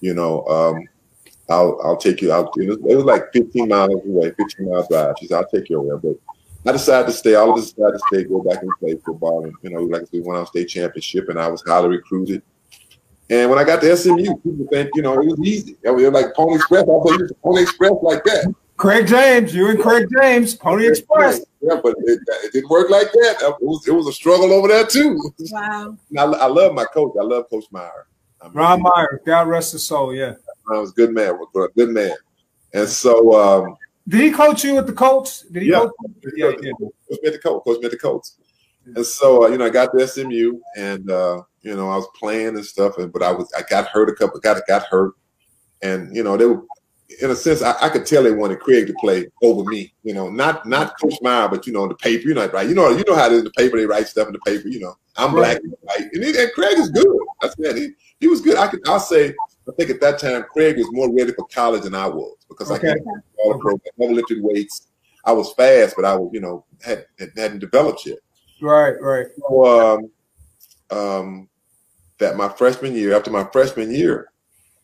you 0.00 0.14
know, 0.14 0.44
um, 0.46 0.86
I'll 1.48 1.78
I'll 1.82 1.96
take 1.96 2.22
you 2.22 2.32
out. 2.32 2.54
It 2.56 2.68
was, 2.68 2.78
it 2.78 2.96
was 2.96 3.04
like 3.04 3.32
15 3.32 3.68
miles 3.68 4.00
away, 4.06 4.30
15 4.30 4.70
miles 4.70 4.88
drive. 4.88 5.14
She 5.18 5.26
said, 5.26 5.36
I'll 5.36 5.48
take 5.48 5.68
you 5.68 5.84
there. 5.86 5.98
But 5.98 6.16
I 6.66 6.72
decided 6.72 7.06
to 7.06 7.12
stay. 7.12 7.34
All 7.34 7.52
of 7.52 7.58
us 7.58 7.72
decided 7.72 7.98
to 7.98 8.04
stay, 8.08 8.24
go 8.24 8.42
back 8.42 8.62
and 8.62 8.70
play 8.78 8.96
football. 9.04 9.44
And, 9.44 9.54
you 9.62 9.70
know, 9.70 9.80
like 9.80 10.04
we 10.12 10.20
went 10.20 10.38
on 10.38 10.46
state 10.46 10.68
championship 10.68 11.28
and 11.28 11.38
I 11.38 11.48
was 11.48 11.62
highly 11.66 11.88
recruited. 11.88 12.42
And 13.30 13.48
when 13.48 13.58
I 13.58 13.64
got 13.64 13.80
to 13.80 13.96
SMU, 13.96 14.36
people 14.36 14.66
think, 14.70 14.90
you 14.94 15.02
know, 15.02 15.14
it 15.14 15.26
was 15.26 15.40
easy. 15.40 15.76
It 15.82 15.90
was 15.90 16.04
like 16.12 16.34
Pony 16.34 16.56
Express. 16.56 16.82
I 16.82 16.86
thought 16.86 17.04
was 17.04 17.32
Pony 17.42 17.62
Express 17.62 17.92
like 18.02 18.22
that. 18.24 18.54
Craig 18.76 19.06
James, 19.06 19.54
you 19.54 19.70
and 19.70 19.78
Craig 19.78 20.08
James, 20.20 20.54
Pony 20.54 20.88
Express. 20.88 21.40
Yeah, 21.60 21.80
but 21.82 21.94
it, 21.98 22.18
it, 22.44 22.52
didn't 22.52 22.68
work 22.68 22.90
like 22.90 23.10
that. 23.12 23.36
It 23.40 23.56
was, 23.60 23.86
it 23.86 23.92
was 23.92 24.08
a 24.08 24.12
struggle 24.12 24.52
over 24.52 24.68
there 24.68 24.84
too. 24.84 25.18
Wow. 25.50 25.96
I, 26.18 26.22
I 26.22 26.46
love 26.46 26.74
my 26.74 26.84
coach. 26.84 27.14
I 27.18 27.24
love 27.24 27.48
Coach 27.48 27.64
Meyer. 27.70 28.06
I 28.42 28.48
mean, 28.48 28.56
Ron 28.56 28.82
Meyer, 28.82 29.22
God 29.24 29.48
rest 29.48 29.72
his 29.72 29.86
soul. 29.86 30.14
Yeah, 30.14 30.34
I 30.70 30.78
was 30.78 30.90
a 30.90 30.94
good 30.94 31.12
man. 31.12 31.34
A 31.34 31.68
good 31.68 31.90
man. 31.90 32.14
And 32.74 32.88
so, 32.88 33.40
um, 33.40 33.76
did 34.06 34.20
he 34.20 34.30
coach 34.32 34.64
you 34.64 34.76
at 34.76 34.86
the 34.86 34.92
Colts? 34.92 35.42
Did 35.42 35.62
he? 35.62 35.70
Yeah, 35.70 35.78
coach? 35.78 35.92
yeah, 36.36 36.50
yeah. 36.60 36.72
Coach 36.78 37.18
me 37.22 37.28
at 37.28 37.32
the 37.32 37.38
Colts. 37.38 37.64
Coach 37.64 37.78
me 37.78 37.84
at 37.86 37.90
the 37.92 37.98
Colts. 37.98 38.36
And 38.84 39.06
so, 39.06 39.44
uh, 39.44 39.48
you 39.48 39.56
know, 39.56 39.66
I 39.66 39.70
got 39.70 39.96
to 39.96 40.06
SMU, 40.06 40.60
and 40.76 41.10
uh, 41.10 41.42
you 41.64 41.74
know, 41.74 41.90
I 41.90 41.96
was 41.96 42.08
playing 42.18 42.56
and 42.56 42.64
stuff, 42.64 42.98
and 42.98 43.12
but 43.12 43.22
I 43.22 43.32
was 43.32 43.52
I 43.56 43.62
got 43.62 43.88
hurt 43.88 44.10
a 44.10 44.14
couple, 44.14 44.38
got 44.40 44.60
got 44.66 44.84
hurt, 44.84 45.14
and 45.82 46.14
you 46.14 46.22
know, 46.22 46.36
they 46.36 46.44
were 46.44 46.62
in 47.20 47.30
a 47.30 47.36
sense 47.36 47.62
I, 47.62 47.74
I 47.80 47.88
could 47.88 48.06
tell 48.06 48.22
they 48.22 48.32
wanted 48.32 48.60
Craig 48.60 48.86
to 48.86 48.94
play 49.00 49.26
over 49.42 49.68
me. 49.68 49.92
You 50.02 50.14
know, 50.14 50.28
not 50.28 50.66
not 50.66 50.98
Coach 51.00 51.14
Meyer, 51.22 51.48
but 51.48 51.66
you 51.66 51.72
know, 51.72 51.82
in 51.84 51.88
the 51.88 51.96
paper, 51.96 52.28
you 52.28 52.34
know, 52.34 52.46
right? 52.48 52.68
You 52.68 52.74
know, 52.74 52.90
you 52.90 53.04
know 53.08 53.14
how 53.14 53.26
it 53.26 53.32
is 53.32 53.38
in 53.38 53.44
the 53.44 53.50
paper. 53.52 53.76
They 53.76 53.86
write 53.86 54.08
stuff 54.08 54.26
in 54.26 54.34
the 54.34 54.40
paper. 54.40 54.68
You 54.68 54.80
know, 54.80 54.94
I'm 55.16 55.34
right. 55.34 55.60
black 55.60 55.62
and 55.62 55.74
white, 55.80 56.12
and, 56.12 56.24
and 56.24 56.52
Craig 56.52 56.78
is 56.78 56.90
good. 56.90 57.18
I 57.42 57.48
said 57.48 57.76
he 57.76 57.90
he 58.20 58.28
was 58.28 58.40
good. 58.40 58.58
I 58.58 58.68
could 58.68 58.86
I'll 58.86 59.00
say 59.00 59.34
I 59.68 59.72
think 59.78 59.90
at 59.90 60.00
that 60.02 60.18
time 60.18 60.44
Craig 60.52 60.76
was 60.76 60.88
more 60.92 61.10
ready 61.14 61.32
for 61.32 61.46
college 61.46 61.82
than 61.82 61.94
I 61.94 62.06
was 62.06 62.36
because 62.48 62.70
okay. 62.70 62.90
I 62.90 62.96
all 63.38 63.54
the 63.54 63.58
program, 63.58 63.92
never 63.98 64.14
lifted 64.14 64.42
weights. 64.42 64.88
I 65.24 65.32
was 65.32 65.54
fast, 65.54 65.96
but 65.96 66.04
I 66.04 66.14
was, 66.14 66.30
you 66.32 66.40
know, 66.40 66.66
had, 66.84 67.06
hadn't 67.18 67.60
developed 67.60 68.04
yet. 68.04 68.18
Right, 68.60 68.94
right. 69.00 69.26
So, 69.38 70.10
um, 70.90 70.96
um, 70.96 71.48
that 72.24 72.36
my 72.36 72.48
freshman 72.48 72.94
year, 72.94 73.14
after 73.14 73.30
my 73.30 73.44
freshman 73.52 73.90
year, 73.90 74.30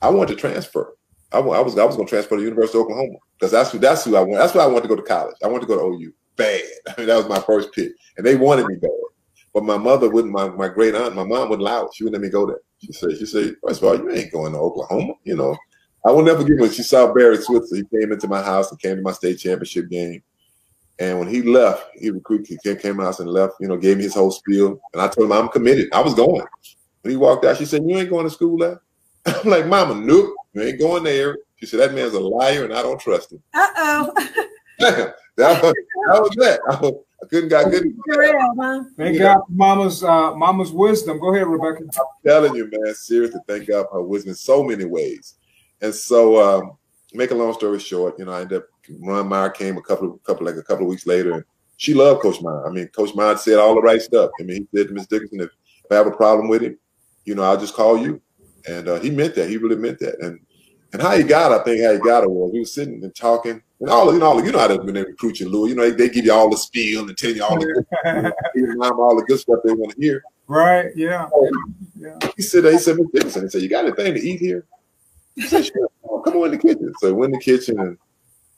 I 0.02 0.10
wanted 0.10 0.34
to 0.34 0.40
transfer. 0.40 0.94
I, 1.32 1.38
I 1.38 1.60
was 1.60 1.78
I 1.78 1.84
was 1.84 1.96
going 1.96 2.06
to 2.06 2.10
transfer 2.10 2.36
to 2.36 2.42
University 2.42 2.78
of 2.78 2.84
Oklahoma 2.84 3.18
because 3.38 3.52
that's 3.52 3.70
who 3.70 3.78
that's 3.78 4.04
who 4.04 4.16
I 4.16 4.20
want. 4.20 4.40
That's 4.40 4.54
why 4.54 4.62
I 4.62 4.66
wanted 4.66 4.82
to 4.82 4.88
go 4.88 4.96
to 4.96 5.02
college. 5.02 5.36
I 5.42 5.46
wanted 5.46 5.62
to 5.62 5.66
go 5.66 5.78
to 5.78 5.96
OU 5.96 6.12
bad. 6.36 6.62
I 6.88 6.94
mean, 6.98 7.06
that 7.08 7.16
was 7.16 7.28
my 7.28 7.40
first 7.40 7.72
pick, 7.72 7.92
and 8.16 8.26
they 8.26 8.36
wanted 8.36 8.66
me 8.66 8.76
bad. 8.76 8.90
But 9.54 9.64
my 9.64 9.78
mother 9.78 10.08
wouldn't. 10.08 10.32
My, 10.32 10.48
my 10.48 10.68
great 10.68 10.94
aunt, 10.94 11.16
my 11.16 11.24
mom 11.24 11.48
wouldn't 11.48 11.68
allow 11.68 11.86
it. 11.86 11.92
She 11.94 12.04
wouldn't 12.04 12.22
let 12.22 12.26
me 12.26 12.30
go 12.30 12.46
there. 12.46 12.60
She 12.78 12.92
said, 12.92 13.18
she 13.18 13.26
said, 13.26 13.56
first 13.66 13.82
of 13.82 13.88
all, 13.88 13.96
you 13.96 14.10
ain't 14.10 14.32
going 14.32 14.52
to 14.52 14.58
Oklahoma. 14.58 15.14
You 15.24 15.36
know, 15.36 15.56
I 16.06 16.12
will 16.12 16.22
never 16.22 16.42
forget 16.42 16.58
when 16.58 16.70
she 16.70 16.82
saw 16.82 17.12
Barry 17.12 17.36
Switzer. 17.36 17.76
He 17.76 17.84
came 17.84 18.12
into 18.12 18.28
my 18.28 18.42
house 18.42 18.70
and 18.70 18.80
came 18.80 18.96
to 18.96 19.02
my 19.02 19.12
state 19.12 19.38
championship 19.38 19.90
game. 19.90 20.22
And 21.00 21.18
when 21.18 21.28
he 21.28 21.42
left, 21.42 21.86
he 21.94 22.10
recruited, 22.10 22.46
he 22.46 22.58
came, 22.62 22.76
came 22.76 23.00
out 23.00 23.18
and 23.20 23.30
left, 23.30 23.54
you 23.58 23.68
know, 23.68 23.78
gave 23.78 23.96
me 23.96 24.02
his 24.04 24.14
whole 24.14 24.30
spiel. 24.30 24.78
And 24.92 25.00
I 25.00 25.08
told 25.08 25.26
him 25.26 25.32
I'm 25.32 25.48
committed. 25.48 25.88
I 25.92 26.00
was 26.00 26.14
going. 26.14 26.44
When 27.02 27.10
he 27.10 27.16
walked 27.16 27.44
out, 27.44 27.56
she 27.56 27.64
said, 27.64 27.82
You 27.86 27.98
ain't 27.98 28.10
going 28.10 28.24
to 28.24 28.30
school 28.30 28.58
there? 28.58 28.80
I'm 29.26 29.48
like, 29.48 29.66
Mama, 29.66 29.94
nope, 29.94 30.34
you 30.52 30.62
ain't 30.62 30.80
going 30.80 31.04
there. 31.04 31.38
She 31.56 31.66
said, 31.66 31.80
That 31.80 31.94
man's 31.94 32.14
a 32.14 32.20
liar 32.20 32.64
and 32.64 32.74
I 32.74 32.82
don't 32.82 33.00
trust 33.00 33.32
him. 33.32 33.42
Uh 33.54 33.68
oh. 33.76 34.12
that, 34.80 35.62
was, 35.62 35.74
that 36.08 36.22
was 36.22 36.30
that. 36.36 36.60
I, 36.70 36.74
I 37.22 37.26
couldn't 37.28 37.50
got 37.50 37.70
good. 37.70 37.84
Thank 38.96 39.18
God 39.18 39.40
for 39.46 39.52
mama's 39.52 40.02
uh, 40.02 40.34
mama's 40.34 40.72
wisdom. 40.72 41.18
Go 41.18 41.34
ahead, 41.34 41.46
Rebecca. 41.46 41.84
I'm 41.84 42.04
telling 42.26 42.54
you, 42.54 42.70
man, 42.72 42.94
seriously, 42.94 43.40
thank 43.46 43.68
God 43.68 43.86
for 43.90 43.96
her 43.96 44.02
wisdom 44.02 44.30
in 44.30 44.36
so 44.36 44.62
many 44.62 44.86
ways. 44.86 45.34
And 45.82 45.94
so, 45.94 46.40
um, 46.40 46.78
make 47.12 47.30
a 47.30 47.34
long 47.34 47.52
story 47.52 47.78
short, 47.78 48.18
you 48.18 48.24
know, 48.24 48.32
I 48.32 48.42
ended 48.42 48.62
up 48.62 48.68
Ron 49.00 49.28
Meyer 49.28 49.50
came 49.50 49.76
a 49.76 49.82
couple 49.82 50.14
of 50.14 50.22
couple 50.24 50.46
like 50.46 50.56
a 50.56 50.62
couple 50.62 50.84
of 50.84 50.90
weeks 50.90 51.06
later 51.06 51.32
and 51.32 51.44
she 51.76 51.94
loved 51.94 52.20
Coach 52.20 52.42
Meyer. 52.42 52.66
I 52.66 52.70
mean, 52.70 52.88
Coach 52.88 53.14
Meyer 53.14 53.36
said 53.36 53.58
all 53.58 53.74
the 53.74 53.80
right 53.80 54.02
stuff. 54.02 54.30
I 54.40 54.42
mean, 54.42 54.66
he 54.72 54.78
said 54.78 54.88
to 54.88 54.94
Miss 54.94 55.06
Dickerson, 55.06 55.40
if, 55.40 55.50
if 55.84 55.90
I 55.90 55.94
have 55.94 56.06
a 56.06 56.10
problem 56.10 56.48
with 56.48 56.62
him, 56.62 56.78
you 57.24 57.34
know, 57.34 57.42
I'll 57.42 57.56
just 57.56 57.74
call 57.74 57.98
you. 57.98 58.20
And 58.68 58.88
uh, 58.88 59.00
he 59.00 59.10
meant 59.10 59.34
that. 59.36 59.48
He 59.48 59.56
really 59.56 59.76
meant 59.76 59.98
that. 60.00 60.20
And 60.20 60.40
and 60.92 61.00
how 61.00 61.16
he 61.16 61.22
got, 61.22 61.52
I 61.52 61.62
think 61.62 61.84
how 61.84 61.92
he 61.92 61.98
got 61.98 62.24
it 62.24 62.30
was 62.30 62.52
he 62.52 62.58
was 62.58 62.74
sitting 62.74 63.02
and 63.02 63.14
talking. 63.14 63.62
And 63.80 63.88
all 63.88 64.12
you 64.12 64.18
know, 64.18 64.42
you 64.42 64.52
know 64.52 64.58
how 64.58 64.66
they 64.66 64.76
when 64.76 64.94
they 64.94 65.04
recruit 65.04 65.40
you, 65.40 65.48
Lou. 65.48 65.68
You 65.68 65.74
know, 65.74 65.88
they, 65.88 65.96
they, 65.96 66.08
give 66.08 66.24
you 66.24 66.32
all 66.32 66.50
the 66.50 66.56
spiel 66.56 67.08
and 67.08 67.16
tell 67.16 67.30
you 67.30 67.44
all 67.44 67.58
the 67.58 67.66
good, 67.66 68.32
all 68.82 69.16
the 69.16 69.24
good 69.26 69.38
stuff 69.38 69.60
they 69.64 69.72
want 69.72 69.92
to 69.94 70.00
hear. 70.00 70.22
Right. 70.46 70.90
Yeah. 70.96 71.28
yeah. 71.96 72.18
He 72.36 72.42
said, 72.42 72.64
he 72.64 72.78
said, 72.78 72.96
Miss 73.12 73.34
he 73.34 73.48
said, 73.48 73.62
you 73.62 73.68
got 73.68 73.84
anything 73.84 74.14
to 74.14 74.20
eat 74.20 74.40
here? 74.40 74.66
He 75.36 75.42
said, 75.42 75.64
sure. 75.64 75.88
Oh, 76.08 76.18
come 76.20 76.36
on 76.38 76.46
in 76.46 76.50
the 76.50 76.58
kitchen. 76.58 76.92
So 76.98 77.14
went 77.14 77.32
in 77.32 77.38
the 77.38 77.44
kitchen 77.44 77.78
and 77.78 77.96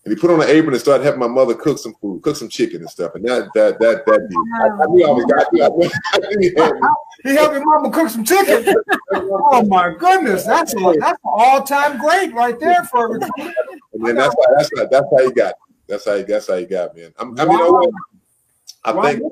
and 0.04 0.12
he 0.12 0.20
put 0.20 0.30
on 0.30 0.42
an 0.42 0.48
apron 0.48 0.74
and 0.74 0.80
started 0.80 1.04
having 1.04 1.20
my 1.20 1.28
mother 1.28 1.54
cook 1.54 1.78
some 1.78 1.94
food, 1.94 2.22
cook 2.22 2.34
some 2.34 2.48
chicken 2.48 2.80
and 2.80 2.90
stuff. 2.90 3.14
And 3.14 3.24
that 3.24 3.48
that 3.54 3.78
that 3.78 4.04
that 4.04 4.20
I, 4.60 4.82
I 4.82 4.86
knew 4.86 5.06
I 5.06 5.10
was 5.10 5.24
got 5.26 5.46
He 7.22 7.34
helped 7.36 7.54
your 7.54 7.64
mama 7.64 7.90
cook 7.90 8.08
some 8.10 8.24
chicken. 8.24 8.74
oh 9.12 9.64
my 9.66 9.94
goodness, 9.96 10.44
that's 10.44 10.74
a, 10.74 10.94
that's 10.98 11.12
an 11.12 11.16
all 11.24 11.62
time 11.62 11.98
great 11.98 12.34
right 12.34 12.58
there 12.58 12.82
for. 12.84 13.14
And 13.14 13.24
then 14.00 14.16
that's 14.16 14.34
how 14.34 14.54
that's 14.56 14.70
how 14.76 14.86
that's 14.86 15.06
how 15.16 15.24
he 15.24 15.32
got. 15.32 15.54
That's 15.86 16.04
how 16.04 16.16
he 16.16 16.22
that's 16.24 16.48
how 16.48 16.56
he 16.56 16.66
got, 16.66 16.96
man. 16.96 17.14
I'm, 17.18 17.38
I 17.38 17.44
mean, 17.44 17.58
wow. 17.58 17.80
you 17.82 17.92
I 18.84 19.12
think 19.12 19.22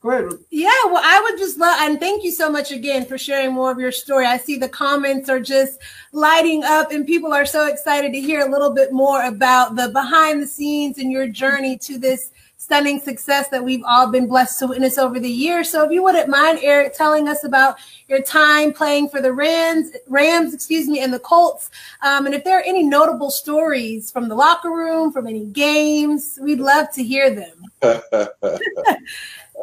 Go 0.00 0.10
ahead. 0.10 0.38
Yeah, 0.50 0.70
well, 0.86 1.02
I 1.04 1.20
would 1.20 1.38
just 1.38 1.58
love, 1.58 1.76
and 1.80 2.00
thank 2.00 2.24
you 2.24 2.30
so 2.30 2.50
much 2.50 2.72
again 2.72 3.04
for 3.04 3.18
sharing 3.18 3.52
more 3.52 3.70
of 3.70 3.78
your 3.78 3.92
story. 3.92 4.24
I 4.24 4.38
see 4.38 4.56
the 4.56 4.68
comments 4.68 5.28
are 5.28 5.40
just 5.40 5.78
lighting 6.12 6.64
up, 6.64 6.90
and 6.90 7.06
people 7.06 7.34
are 7.34 7.44
so 7.44 7.66
excited 7.66 8.12
to 8.14 8.20
hear 8.20 8.40
a 8.40 8.50
little 8.50 8.70
bit 8.70 8.92
more 8.92 9.22
about 9.24 9.76
the 9.76 9.90
behind 9.90 10.40
the 10.42 10.46
scenes 10.46 10.96
and 10.96 11.12
your 11.12 11.28
journey 11.28 11.76
to 11.78 11.98
this 11.98 12.30
stunning 12.56 12.98
success 12.98 13.48
that 13.48 13.62
we've 13.62 13.82
all 13.86 14.10
been 14.10 14.26
blessed 14.26 14.58
to 14.60 14.68
witness 14.68 14.96
over 14.96 15.20
the 15.20 15.28
years. 15.28 15.68
So, 15.68 15.84
if 15.84 15.90
you 15.90 16.02
wouldn't 16.02 16.30
mind, 16.30 16.60
Eric, 16.62 16.94
telling 16.94 17.28
us 17.28 17.44
about 17.44 17.76
your 18.08 18.22
time 18.22 18.72
playing 18.72 19.10
for 19.10 19.20
the 19.20 19.34
Rams, 19.34 19.92
Rams, 20.08 20.54
excuse 20.54 20.88
me, 20.88 21.00
and 21.00 21.12
the 21.12 21.18
Colts, 21.18 21.70
um, 22.00 22.24
and 22.24 22.34
if 22.34 22.42
there 22.44 22.58
are 22.58 22.64
any 22.64 22.84
notable 22.84 23.30
stories 23.30 24.10
from 24.10 24.30
the 24.30 24.34
locker 24.34 24.70
room, 24.70 25.12
from 25.12 25.26
any 25.26 25.44
games, 25.44 26.38
we'd 26.40 26.58
love 26.58 26.90
to 26.92 27.04
hear 27.04 27.34
them. 27.34 27.66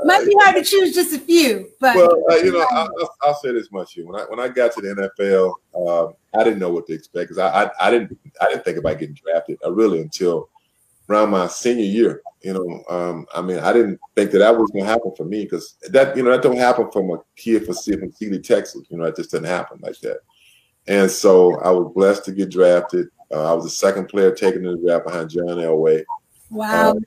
Might 0.06 0.26
be 0.26 0.36
hard 0.42 0.56
to 0.56 0.64
choose 0.64 0.94
just 0.94 1.14
a 1.14 1.20
few, 1.20 1.70
but 1.80 1.96
well, 1.96 2.24
uh, 2.30 2.36
you 2.36 2.52
know, 2.52 2.66
I'll, 2.70 3.16
I'll, 3.24 3.36
say 3.36 3.52
this 3.52 3.72
much: 3.72 3.98
when 3.98 4.20
I 4.20 4.26
when 4.26 4.40
I 4.40 4.48
got 4.48 4.72
to 4.74 4.82
the 4.82 5.12
NFL, 5.20 5.54
um, 5.76 6.14
I 6.40 6.44
didn't 6.44 6.60
know 6.60 6.70
what 6.70 6.86
to 6.88 6.94
expect 6.94 7.30
because 7.30 7.38
I, 7.40 7.64
I, 7.64 7.72
I 7.80 7.92
didn't 7.92 8.18
I 8.40 8.48
didn't 8.48 8.64
think 8.64 8.78
about 8.78 9.00
getting 9.00 9.16
drafted. 9.16 9.58
I 9.64 9.68
uh, 9.68 9.72
really 9.72 10.00
until 10.02 10.50
around 11.10 11.30
my 11.30 11.48
senior 11.48 11.86
year. 11.86 12.22
You 12.42 12.54
know, 12.54 12.84
um, 12.90 13.26
I 13.34 13.42
mean, 13.42 13.60
I 13.60 13.74
didn't 13.74 14.00
think 14.16 14.32
that 14.32 14.40
that 14.40 14.56
was 14.56 14.70
going 14.72 14.86
to 14.86 14.92
happen 14.92 15.12
for 15.16 15.26
me 15.26 15.44
because 15.44 15.76
that 15.90 16.16
you 16.16 16.24
know 16.24 16.32
that 16.32 16.44
don't 16.44 16.58
happen 16.58 16.92
from 16.92 17.10
a 17.12 17.18
kid 17.36 17.66
from 17.66 17.74
Sealy, 17.74 18.40
Texas. 18.40 18.84
You 18.90 18.98
know, 18.98 19.06
it 19.06 19.16
just 19.16 19.32
didn't 19.32 19.48
happen 19.48 19.80
like 19.82 20.00
that. 20.02 20.20
And 20.88 21.10
so 21.10 21.60
I 21.60 21.72
was 21.72 21.92
blessed 21.94 22.26
to 22.26 22.32
get 22.32 22.52
drafted. 22.52 23.08
Uh, 23.32 23.52
I 23.52 23.54
was 23.54 23.66
the 23.66 23.70
second 23.70 24.08
player 24.08 24.32
taken 24.34 24.66
in 24.66 24.76
the 24.76 24.82
draft 24.82 25.06
behind 25.06 25.30
John 25.30 25.46
Elway. 25.46 26.04
Wow. 26.50 26.92
Um, 26.92 27.06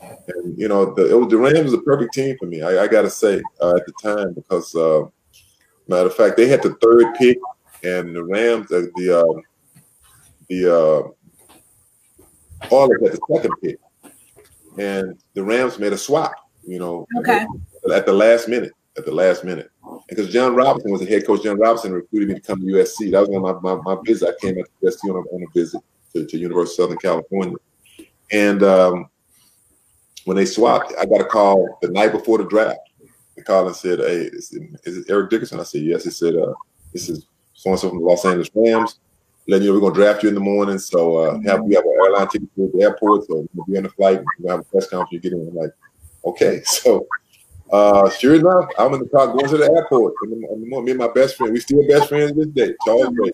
and 0.00 0.58
you 0.58 0.68
know, 0.68 0.94
the, 0.94 1.16
was, 1.18 1.28
the 1.28 1.36
Rams 1.36 1.64
was 1.64 1.74
a 1.74 1.82
perfect 1.82 2.14
team 2.14 2.36
for 2.38 2.46
me. 2.46 2.62
I, 2.62 2.84
I 2.84 2.88
got 2.88 3.02
to 3.02 3.10
say 3.10 3.42
uh, 3.60 3.76
at 3.76 3.86
the 3.86 3.92
time 4.02 4.32
because, 4.32 4.74
uh, 4.74 5.02
matter 5.88 6.08
of 6.08 6.14
fact, 6.14 6.36
they 6.36 6.48
had 6.48 6.62
the 6.62 6.74
third 6.74 7.14
pick, 7.16 7.38
and 7.82 8.14
the 8.14 8.22
Rams, 8.22 8.70
uh, 8.72 8.86
the 8.96 9.20
uh, 9.20 9.40
the 10.48 10.74
uh, 10.74 12.72
Oilers 12.72 13.02
had 13.02 13.12
the 13.12 13.20
second 13.32 13.54
pick, 13.62 13.78
and 14.78 15.18
the 15.34 15.42
Rams 15.42 15.78
made 15.78 15.92
a 15.92 15.98
swap. 15.98 16.34
You 16.66 16.78
know, 16.78 17.06
okay. 17.18 17.46
at 17.94 18.06
the 18.06 18.12
last 18.12 18.48
minute. 18.48 18.72
At 18.98 19.04
the 19.06 19.14
last 19.14 19.44
minute, 19.44 19.70
because 20.08 20.32
John 20.32 20.56
Robinson 20.56 20.90
was 20.90 21.00
the 21.00 21.06
head 21.06 21.24
coach. 21.24 21.44
John 21.44 21.58
Robinson 21.58 21.92
recruited 21.92 22.28
me 22.28 22.34
to 22.34 22.40
come 22.40 22.58
to 22.58 22.66
USC. 22.66 23.12
That 23.12 23.20
was 23.20 23.28
one 23.28 23.44
of 23.44 23.62
my, 23.62 23.76
my, 23.76 23.94
my 23.94 24.02
visit. 24.04 24.28
I 24.28 24.44
came 24.44 24.56
to 24.56 24.64
USC 24.82 25.04
on 25.04 25.10
a, 25.10 25.34
on 25.34 25.42
a 25.44 25.46
visit 25.54 25.80
to, 26.12 26.26
to 26.26 26.36
University 26.36 26.82
of 26.82 26.88
Southern 26.88 26.98
California, 26.98 27.56
and 28.32 28.64
um, 28.64 29.08
when 30.24 30.36
they 30.36 30.44
swapped, 30.44 30.92
I 30.98 31.06
got 31.06 31.20
a 31.20 31.24
call 31.24 31.78
the 31.82 31.88
night 31.88 32.12
before 32.12 32.38
the 32.38 32.44
draft. 32.44 32.80
They 33.36 33.42
called 33.42 33.68
and 33.68 33.76
said, 33.76 34.00
"Hey, 34.00 34.28
is 34.32 34.52
it, 34.52 34.62
is 34.84 34.98
it 34.98 35.10
Eric 35.10 35.30
Dickerson?" 35.30 35.60
I 35.60 35.64
said, 35.64 35.82
"Yes." 35.82 36.04
He 36.04 36.10
said, 36.10 36.36
uh, 36.36 36.54
"This 36.92 37.08
is 37.08 37.26
so 37.54 37.70
and 37.70 37.78
so 37.78 37.88
from 37.88 38.00
the 38.00 38.04
Los 38.04 38.24
Angeles 38.24 38.50
Rams. 38.54 38.98
Letting 39.48 39.66
you 39.66 39.72
know 39.72 39.80
we're 39.80 39.88
gonna 39.88 39.94
draft 39.94 40.22
you 40.22 40.28
in 40.28 40.34
the 40.34 40.40
morning. 40.40 40.78
So 40.78 41.16
uh, 41.16 41.40
have 41.46 41.62
we 41.62 41.74
have 41.74 41.84
an 41.84 41.96
airline 42.04 42.28
ticket 42.28 42.54
to 42.56 42.70
the 42.74 42.82
airport, 42.82 43.26
so 43.26 43.46
we'll 43.54 43.66
be 43.66 43.76
on 43.76 43.84
the 43.84 43.88
flight. 43.90 44.20
We'll 44.38 44.56
have 44.56 44.60
a 44.60 44.64
press 44.64 44.88
conference. 44.88 45.12
You 45.12 45.20
get 45.20 45.32
in." 45.32 45.48
I'm 45.48 45.54
like, 45.54 45.72
"Okay." 46.24 46.62
So 46.66 47.06
uh, 47.72 48.10
sure 48.10 48.34
enough, 48.34 48.68
I'm 48.78 48.94
in 48.94 49.00
the 49.00 49.08
car 49.08 49.28
going 49.28 49.48
to 49.48 49.56
the 49.56 49.70
airport. 49.72 50.14
And 50.22 50.40
me 50.40 50.90
and 50.90 50.98
my 50.98 51.08
best 51.08 51.36
friend, 51.36 51.52
we 51.52 51.60
still 51.60 51.86
best 51.86 52.08
friends 52.08 52.32
this 52.32 52.46
day, 52.48 52.74
Charles 52.84 53.14
Gray. 53.14 53.30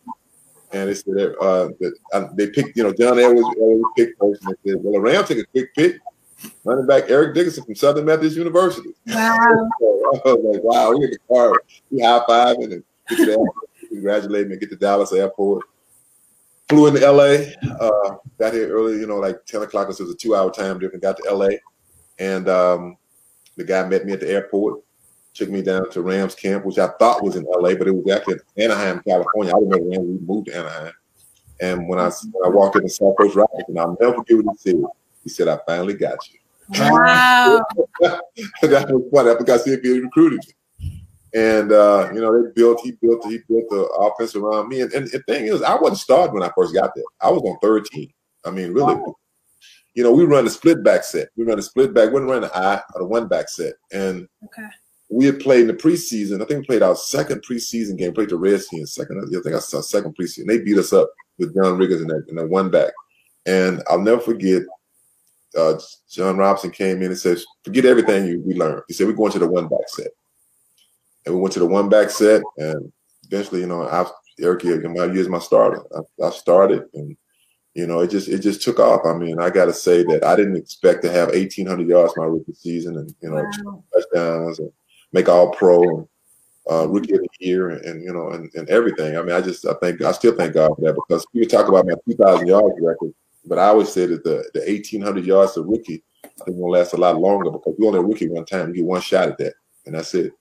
And 0.72 0.90
they 0.90 0.94
said 0.94 1.34
uh, 1.40 1.68
that, 1.80 1.94
uh, 2.12 2.28
they 2.34 2.50
picked, 2.50 2.76
you 2.76 2.82
know, 2.82 2.92
John 2.92 3.16
Elway 3.16 3.36
was 3.36 3.92
picked 3.96 4.18
first, 4.18 4.42
and 4.44 4.56
they 4.62 4.72
said, 4.72 4.80
"Well, 4.82 4.94
the 4.94 5.00
Rams 5.00 5.28
take 5.28 5.38
a 5.38 5.44
quick 5.46 5.74
pick." 5.74 6.00
Running 6.64 6.86
back 6.86 7.04
Eric 7.08 7.34
Dickerson 7.34 7.64
from 7.64 7.74
Southern 7.74 8.04
Methodist 8.04 8.36
University. 8.36 8.90
Wow. 9.06 9.36
so 9.80 10.10
I 10.24 10.32
was 10.32 10.54
like, 10.54 10.64
wow, 10.64 10.90
we 10.92 11.00
get 11.00 11.10
the 11.12 11.34
car, 11.34 11.62
we 11.90 12.02
high 12.02 12.22
five 12.26 12.56
and 12.56 12.82
get 13.08 13.16
to 13.16 13.26
the 13.26 13.52
congratulate 13.88 14.48
me, 14.48 14.56
get 14.56 14.70
to 14.70 14.76
Dallas 14.76 15.12
airport. 15.12 15.64
Flew 16.68 16.88
into 16.88 17.00
LA, 17.00 17.52
uh, 17.80 18.16
got 18.38 18.52
here 18.52 18.68
early, 18.68 18.98
you 18.98 19.06
know, 19.06 19.18
like 19.18 19.44
10 19.46 19.62
o'clock, 19.62 19.86
because 19.86 20.00
it 20.00 20.04
was 20.04 20.14
a 20.14 20.16
two 20.16 20.34
hour 20.34 20.50
time 20.50 20.78
difference, 20.80 21.02
got 21.02 21.16
to 21.16 21.32
LA. 21.32 21.50
And 22.18 22.48
um, 22.48 22.96
the 23.56 23.62
guy 23.62 23.86
met 23.86 24.04
me 24.04 24.12
at 24.12 24.20
the 24.20 24.28
airport, 24.28 24.82
took 25.32 25.48
me 25.48 25.62
down 25.62 25.88
to 25.90 26.02
Rams 26.02 26.34
camp, 26.34 26.64
which 26.64 26.78
I 26.78 26.88
thought 26.98 27.22
was 27.22 27.36
in 27.36 27.44
LA, 27.44 27.74
but 27.74 27.86
it 27.86 27.94
was 27.94 28.12
actually 28.12 28.38
in 28.56 28.64
Anaheim, 28.64 29.00
California. 29.06 29.54
I 29.54 29.60
didn't 29.60 29.68
know 29.68 29.90
Rams, 29.90 30.20
we 30.20 30.26
moved 30.26 30.46
to 30.48 30.56
Anaheim. 30.56 30.92
And 31.60 31.88
when 31.88 31.98
I 31.98 32.10
when 32.32 32.44
I 32.44 32.54
walked 32.54 32.76
in 32.76 32.82
the 32.82 32.88
South 32.88 33.16
Coast 33.16 33.36
Robinson, 33.36 33.78
I'll 33.78 33.96
never 34.00 34.14
forget 34.14 34.36
what 34.38 34.56
he 34.58 34.70
said. 34.70 34.82
He 35.26 35.30
said, 35.30 35.48
I 35.48 35.58
finally 35.66 35.94
got 35.94 36.18
you. 36.30 36.38
Wow. 36.78 37.64
that 38.00 38.22
was 38.62 39.10
funny 39.12 39.34
because 39.36 39.64
he 39.64 39.74
recruited 39.74 40.38
me. 40.80 41.04
And 41.34 41.72
uh, 41.72 42.10
you 42.14 42.20
know, 42.20 42.40
they 42.40 42.52
built, 42.54 42.80
he 42.84 42.92
built, 42.92 43.26
he 43.26 43.38
built 43.48 43.68
the 43.70 43.86
offense 43.98 44.36
around 44.36 44.68
me. 44.68 44.82
And, 44.82 44.92
and 44.92 45.08
the 45.08 45.18
thing 45.24 45.46
is, 45.46 45.62
I 45.62 45.74
wasn't 45.74 45.98
starting 45.98 46.34
when 46.34 46.44
I 46.44 46.52
first 46.56 46.74
got 46.74 46.92
there. 46.94 47.04
I 47.20 47.28
was 47.28 47.42
on 47.42 47.58
third 47.58 47.86
team. 47.86 48.08
I 48.44 48.52
mean, 48.52 48.72
really, 48.72 48.94
wow. 48.94 49.16
you 49.94 50.04
know, 50.04 50.12
we 50.12 50.26
run 50.26 50.46
a 50.46 50.50
split 50.50 50.84
back 50.84 51.02
set. 51.02 51.30
We 51.36 51.42
run 51.42 51.58
a 51.58 51.62
split 51.62 51.92
back, 51.92 52.10
we 52.10 52.20
didn't 52.20 52.28
run 52.28 52.42
the 52.42 52.56
I 52.56 52.76
or 52.94 53.00
the 53.00 53.04
one 53.04 53.26
back 53.26 53.48
set. 53.48 53.74
And 53.92 54.28
okay. 54.44 54.68
we 55.10 55.24
had 55.24 55.40
played 55.40 55.62
in 55.62 55.66
the 55.66 55.74
preseason. 55.74 56.40
I 56.40 56.44
think 56.44 56.60
we 56.60 56.66
played 56.66 56.82
our 56.84 56.94
second 56.94 57.44
preseason 57.44 57.98
game, 57.98 58.14
played 58.14 58.30
the 58.30 58.36
Redskins 58.36 58.92
second. 58.92 59.18
I 59.18 59.42
think 59.42 59.56
I 59.56 59.58
saw 59.58 59.80
second 59.80 60.16
preseason. 60.16 60.46
They 60.46 60.60
beat 60.60 60.78
us 60.78 60.92
up 60.92 61.10
with 61.38 61.52
John 61.56 61.76
Riggins 61.76 62.02
in 62.02 62.06
that, 62.06 62.24
in 62.28 62.36
that 62.36 62.48
one 62.48 62.70
back. 62.70 62.92
And 63.46 63.82
I'll 63.88 64.00
never 64.00 64.20
forget 64.20 64.62
uh, 65.56 65.80
John 66.10 66.36
Robinson 66.36 66.70
came 66.70 67.02
in 67.02 67.10
and 67.10 67.18
said, 67.18 67.38
"Forget 67.64 67.84
everything 67.84 68.26
you, 68.26 68.42
we 68.44 68.54
learned." 68.54 68.82
He 68.88 68.94
said, 68.94 69.06
"We're 69.06 69.14
going 69.14 69.32
to 69.32 69.38
the 69.38 69.48
one 69.48 69.68
back 69.68 69.88
set," 69.88 70.10
and 71.24 71.34
we 71.34 71.40
went 71.40 71.52
to 71.54 71.60
the 71.60 71.66
one 71.66 71.88
back 71.88 72.10
set, 72.10 72.42
and 72.58 72.92
eventually, 73.24 73.60
you 73.60 73.66
know, 73.66 73.82
I 73.88 74.06
Eric, 74.40 74.64
my 74.64 75.06
years 75.06 75.28
my 75.28 75.38
starter. 75.38 75.82
I, 75.94 76.26
I, 76.26 76.30
started, 76.30 76.84
and 76.94 77.16
you 77.74 77.86
know, 77.86 78.00
it 78.00 78.10
just 78.10 78.28
it 78.28 78.40
just 78.40 78.62
took 78.62 78.78
off. 78.78 79.06
I 79.06 79.14
mean, 79.14 79.40
I 79.40 79.50
got 79.50 79.66
to 79.66 79.72
say 79.72 80.02
that 80.04 80.24
I 80.24 80.36
didn't 80.36 80.56
expect 80.56 81.02
to 81.02 81.10
have 81.10 81.28
1,800 81.28 81.88
yards 81.88 82.14
my 82.16 82.26
rookie 82.26 82.52
season, 82.52 82.98
and 82.98 83.14
you 83.22 83.30
know, 83.30 83.42
wow. 83.64 83.84
touchdowns 83.94 84.58
and 84.58 84.70
make 85.12 85.28
All 85.28 85.52
Pro. 85.52 85.82
And, 85.82 86.08
uh, 86.68 86.84
rookie 86.88 87.14
of 87.14 87.20
the 87.20 87.28
year 87.46 87.70
and, 87.70 87.84
and, 87.84 88.02
you 88.02 88.12
know 88.12 88.30
and, 88.30 88.50
and 88.54 88.68
everything. 88.68 89.16
I 89.16 89.22
mean, 89.22 89.30
I 89.30 89.40
just 89.40 89.64
I 89.66 89.74
think 89.74 90.02
I 90.02 90.10
still 90.10 90.36
thank 90.36 90.54
God 90.54 90.72
for 90.74 90.80
that 90.80 90.94
because 90.94 91.24
people 91.32 91.48
talk 91.48 91.68
about 91.68 91.86
my 91.86 91.94
2,000 92.08 92.48
yards 92.48 92.74
record. 92.80 93.14
But 93.46 93.58
I 93.58 93.66
always 93.66 93.92
say 93.92 94.06
that 94.06 94.24
the, 94.24 94.48
the 94.54 94.60
1,800 94.60 95.24
yards 95.24 95.56
of 95.56 95.66
rookie, 95.66 96.02
I 96.24 96.44
think 96.44 96.56
will 96.56 96.70
last 96.70 96.92
a 96.92 96.96
lot 96.96 97.18
longer 97.18 97.50
because 97.50 97.74
you 97.78 97.86
only 97.86 98.00
a 98.00 98.02
rookie 98.02 98.28
one 98.28 98.44
time. 98.44 98.68
You 98.68 98.74
get 98.74 98.84
one 98.84 99.00
shot 99.00 99.28
at 99.28 99.38
that, 99.38 99.54
and 99.86 99.94
that's 99.94 100.14
it. 100.14 100.32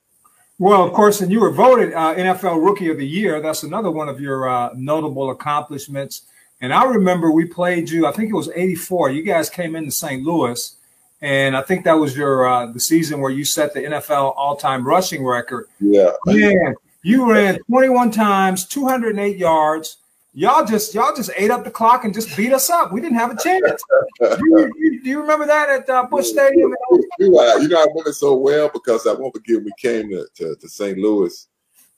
Well, 0.58 0.84
of 0.84 0.94
course, 0.94 1.22
and 1.22 1.32
you 1.32 1.42
were 1.42 1.52
voted 1.52 1.94
uh, 1.94 2.16
NFL 2.16 2.64
Rookie 2.64 2.90
of 2.90 2.98
the 2.98 3.08
Year. 3.08 3.42
That's 3.42 3.64
another 3.64 3.92
one 3.92 4.08
of 4.08 4.22
your 4.22 4.48
uh, 4.48 4.70
notable 4.74 5.32
accomplishments. 5.32 6.24
And 6.62 6.74
I 6.74 6.86
remember 6.86 7.32
we 7.32 7.46
played 7.46 7.90
you. 7.90 8.08
I 8.08 8.14
think 8.14 8.30
it 8.30 8.36
was 8.36 8.50
'84. 8.56 9.12
You 9.12 9.22
guys 9.22 9.50
came 9.50 9.76
into 9.76 9.92
St. 9.92 10.24
Louis, 10.24 10.78
and 11.22 11.58
I 11.58 11.62
think 11.62 11.84
that 11.84 11.94
was 11.94 12.16
your 12.16 12.48
uh, 12.48 12.68
the 12.68 12.80
season 12.80 13.20
where 13.20 13.32
you 13.32 13.44
set 13.44 13.74
the 13.74 13.82
NFL 13.82 14.34
all-time 14.38 14.88
rushing 14.88 15.26
record. 15.26 15.68
Yeah, 15.82 16.12
man, 16.26 16.76
you 17.04 17.30
ran 17.30 17.60
21 17.70 18.12
times, 18.12 18.66
208 18.66 19.38
yards 19.38 19.98
y'all 20.36 20.66
just 20.66 20.94
y'all 20.94 21.16
just 21.16 21.32
ate 21.38 21.50
up 21.50 21.64
the 21.64 21.72
clock 21.72 22.04
and 22.04 22.14
just 22.14 22.36
beat 22.38 22.54
us 22.54 22.70
up. 22.70 22.92
We 22.92 23.02
didn't 23.02 23.18
have 23.18 23.32
a 23.32 23.42
chance. 23.42 23.84
do, 24.20 24.38
you, 24.40 24.72
you, 24.78 25.04
do, 25.04 25.10
you, 25.10 25.22
remember 25.22 25.48
that 25.48 25.70
at 25.70 25.90
uh, 25.90 26.06
Busch 26.06 26.28
Stadium? 26.28 26.76
You 27.20 27.32
know, 27.32 27.40
I 27.40 27.86
remember 27.88 28.12
so 28.12 28.36
well 28.36 28.70
because 28.72 29.08
I 29.08 29.14
won't 29.14 29.34
forget 29.34 29.64
we 29.64 29.72
came 29.80 30.10
to, 30.10 30.28
to, 30.36 30.56
to 30.56 30.70
St. 30.70 30.98
Louis 30.98 31.48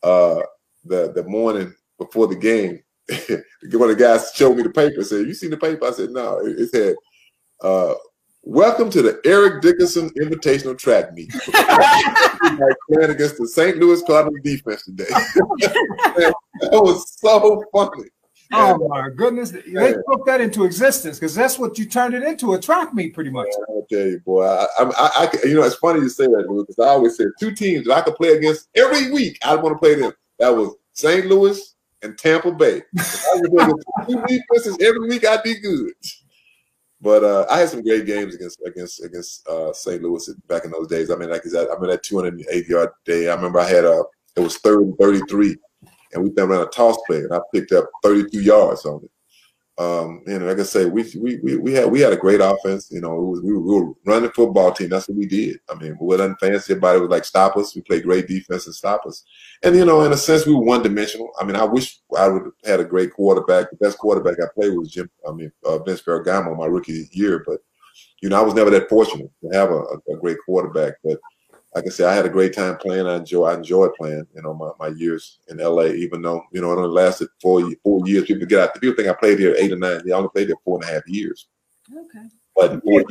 uh, 0.03 0.39
the 0.85 1.11
the 1.11 1.23
morning 1.23 1.73
before 1.97 2.27
the 2.27 2.35
game. 2.35 2.81
One 3.09 3.89
of 3.89 3.97
the 3.97 4.03
guys 4.03 4.31
showed 4.35 4.55
me 4.55 4.63
the 4.63 4.69
paper. 4.69 5.03
Said, 5.03 5.27
"You 5.27 5.33
seen 5.33 5.49
the 5.49 5.57
paper?" 5.57 5.85
I 5.85 5.91
said, 5.91 6.11
"No." 6.11 6.39
It, 6.39 6.69
it 6.73 6.75
had 6.75 6.95
uh, 7.67 7.95
Welcome 8.49 8.89
to 8.91 9.01
the 9.01 9.19
Eric 9.25 9.61
Dickerson 9.61 10.09
Invitational 10.11 10.77
Track 10.77 11.13
Meet. 11.13 11.31
playing 12.89 13.11
against 13.11 13.37
the 13.37 13.45
St. 13.45 13.75
Louis 13.75 14.01
Cardinals 14.03 14.39
defense 14.41 14.85
today. 14.85 15.03
that 15.09 16.33
was 16.71 17.19
so 17.19 17.61
funny. 17.73 18.07
Oh 18.53 18.87
my 18.87 19.09
goodness! 19.09 19.51
They 19.51 19.93
took 20.09 20.25
that 20.25 20.39
into 20.39 20.63
existence 20.63 21.19
because 21.19 21.35
that's 21.35 21.59
what 21.59 21.77
you 21.77 21.85
turned 21.85 22.13
it 22.13 22.23
into 22.23 22.53
a 22.53 22.59
track 22.59 22.93
meet, 22.93 23.13
pretty 23.13 23.29
much. 23.29 23.47
Tell 23.89 24.17
boy, 24.25 24.45
I, 24.45 24.65
I, 24.79 24.91
I, 24.97 25.29
you 25.45 25.55
know, 25.55 25.63
it's 25.63 25.75
funny 25.75 25.99
you 25.99 26.09
say 26.09 26.25
that, 26.25 26.45
because 26.47 26.79
I 26.79 26.89
always 26.89 27.17
said 27.17 27.27
two 27.39 27.53
teams 27.53 27.87
that 27.87 27.97
I 27.97 28.01
could 28.01 28.15
play 28.15 28.37
against 28.37 28.69
every 28.75 29.11
week. 29.11 29.37
I 29.43 29.55
want 29.55 29.75
to 29.75 29.79
play 29.79 29.95
them. 29.95 30.13
That 30.39 30.49
was 30.49 30.75
St. 30.93 31.25
Louis 31.25 31.75
and 32.01 32.17
Tampa 32.17 32.51
Bay. 32.51 32.81
If 32.93 33.25
I 33.59 33.67
was 33.67 33.83
two 34.07 34.23
defenses 34.27 34.77
every 34.81 35.07
week, 35.07 35.25
I'd 35.25 35.43
be 35.43 35.59
good. 35.59 35.93
But 37.01 37.23
uh, 37.23 37.45
I 37.49 37.59
had 37.59 37.69
some 37.69 37.83
great 37.83 38.05
games 38.05 38.33
against 38.35 38.59
against 38.65 39.03
against 39.03 39.47
uh, 39.47 39.71
St. 39.73 40.01
Louis 40.01 40.29
back 40.47 40.65
in 40.65 40.71
those 40.71 40.87
days. 40.87 41.11
I 41.11 41.15
mean, 41.15 41.29
like 41.29 41.45
I 41.45 41.49
said, 41.49 41.67
I 41.69 41.79
mean 41.79 41.89
that 41.89 42.03
208 42.03 42.67
yard 42.67 42.89
day. 43.05 43.29
I 43.29 43.35
remember 43.35 43.59
I 43.59 43.69
had 43.69 43.85
a 43.85 44.03
it 44.35 44.41
was 44.41 44.57
third 44.57 44.81
and 44.81 44.97
33, 44.97 45.57
and 46.13 46.23
we 46.23 46.31
then 46.31 46.47
ran 46.47 46.61
a 46.61 46.65
toss 46.67 46.97
play, 47.07 47.17
and 47.17 47.33
I 47.33 47.39
picked 47.53 47.71
up 47.71 47.89
32 48.03 48.41
yards 48.41 48.85
on 48.85 49.03
it. 49.03 49.11
Um, 49.79 50.23
and 50.25 50.47
like 50.47 50.59
I 50.59 50.63
say, 50.63 50.85
we, 50.85 51.05
we 51.19 51.37
we 51.43 51.57
we 51.57 51.73
had 51.73 51.91
we 51.91 51.99
had 51.99 52.11
a 52.11 52.17
great 52.17 52.41
offense. 52.41 52.89
You 52.89 52.99
know, 52.99 53.13
was, 53.13 53.43
we, 53.43 53.53
were, 53.53 53.59
we 53.59 53.79
were 53.79 53.93
running 54.05 54.31
football 54.31 54.71
team. 54.71 54.89
That's 54.89 55.07
what 55.07 55.19
we 55.19 55.27
did. 55.27 55.59
I 55.69 55.75
mean, 55.75 55.95
we 56.01 56.07
wasn't 56.07 56.39
fancy. 56.39 56.73
Everybody 56.73 56.99
was 56.99 57.09
like 57.11 57.25
stop 57.25 57.55
us. 57.57 57.75
We 57.75 57.81
played 57.81 58.03
great 58.03 58.27
defense 58.27 58.65
and 58.65 58.73
stop 58.73 59.05
us. 59.05 59.23
And 59.61 59.75
you 59.75 59.85
know, 59.85 60.01
in 60.01 60.11
a 60.11 60.17
sense, 60.17 60.47
we 60.47 60.55
were 60.55 60.63
one 60.63 60.81
dimensional. 60.81 61.29
I 61.39 61.45
mean, 61.45 61.55
I 61.55 61.63
wish 61.63 61.99
I 62.17 62.27
would 62.27 62.41
have 62.43 62.53
had 62.65 62.79
a 62.79 62.85
great 62.85 63.13
quarterback. 63.13 63.69
The 63.69 63.77
best 63.77 63.99
quarterback 63.99 64.37
I 64.41 64.47
played 64.55 64.75
was 64.75 64.91
Jim. 64.91 65.11
I 65.27 65.31
mean, 65.31 65.51
uh, 65.63 65.77
Vince 65.83 66.01
Ferragamo 66.01 66.57
my 66.57 66.65
rookie 66.65 67.07
year. 67.11 67.43
But 67.45 67.59
you 68.23 68.29
know, 68.29 68.39
I 68.39 68.43
was 68.43 68.55
never 68.55 68.71
that 68.71 68.89
fortunate 68.89 69.29
to 69.43 69.55
have 69.55 69.69
a, 69.69 69.75
a, 69.79 70.13
a 70.13 70.17
great 70.19 70.37
quarterback. 70.43 70.95
But 71.03 71.19
like 71.75 71.85
I 71.85 71.89
said, 71.89 72.07
I 72.07 72.15
had 72.15 72.25
a 72.25 72.29
great 72.29 72.55
time 72.55 72.77
playing. 72.77 73.07
I 73.07 73.17
enjoy 73.17 73.45
I 73.45 73.55
enjoyed 73.55 73.93
playing. 73.95 74.25
You 74.33 74.41
know, 74.41 74.53
my, 74.53 74.71
my 74.79 74.95
years 74.95 75.39
in 75.47 75.57
LA, 75.57 75.85
even 75.85 76.21
though 76.21 76.43
you 76.51 76.61
know 76.61 76.71
it 76.71 76.77
only 76.77 76.89
lasted 76.89 77.29
four 77.41 77.69
four 77.83 78.07
years. 78.07 78.25
People 78.25 78.47
get 78.47 78.59
out. 78.59 78.81
People 78.81 78.95
think 78.95 79.09
I 79.09 79.13
played 79.13 79.39
here 79.39 79.55
eight 79.57 79.71
or 79.71 79.75
nine. 79.75 80.01
I 80.07 80.11
only 80.15 80.29
played 80.29 80.49
there 80.49 80.55
four 80.63 80.79
and 80.79 80.89
a 80.89 80.93
half 80.93 81.07
years. 81.07 81.47
Okay. 81.91 82.27
But 82.55 82.81
four, 82.83 83.03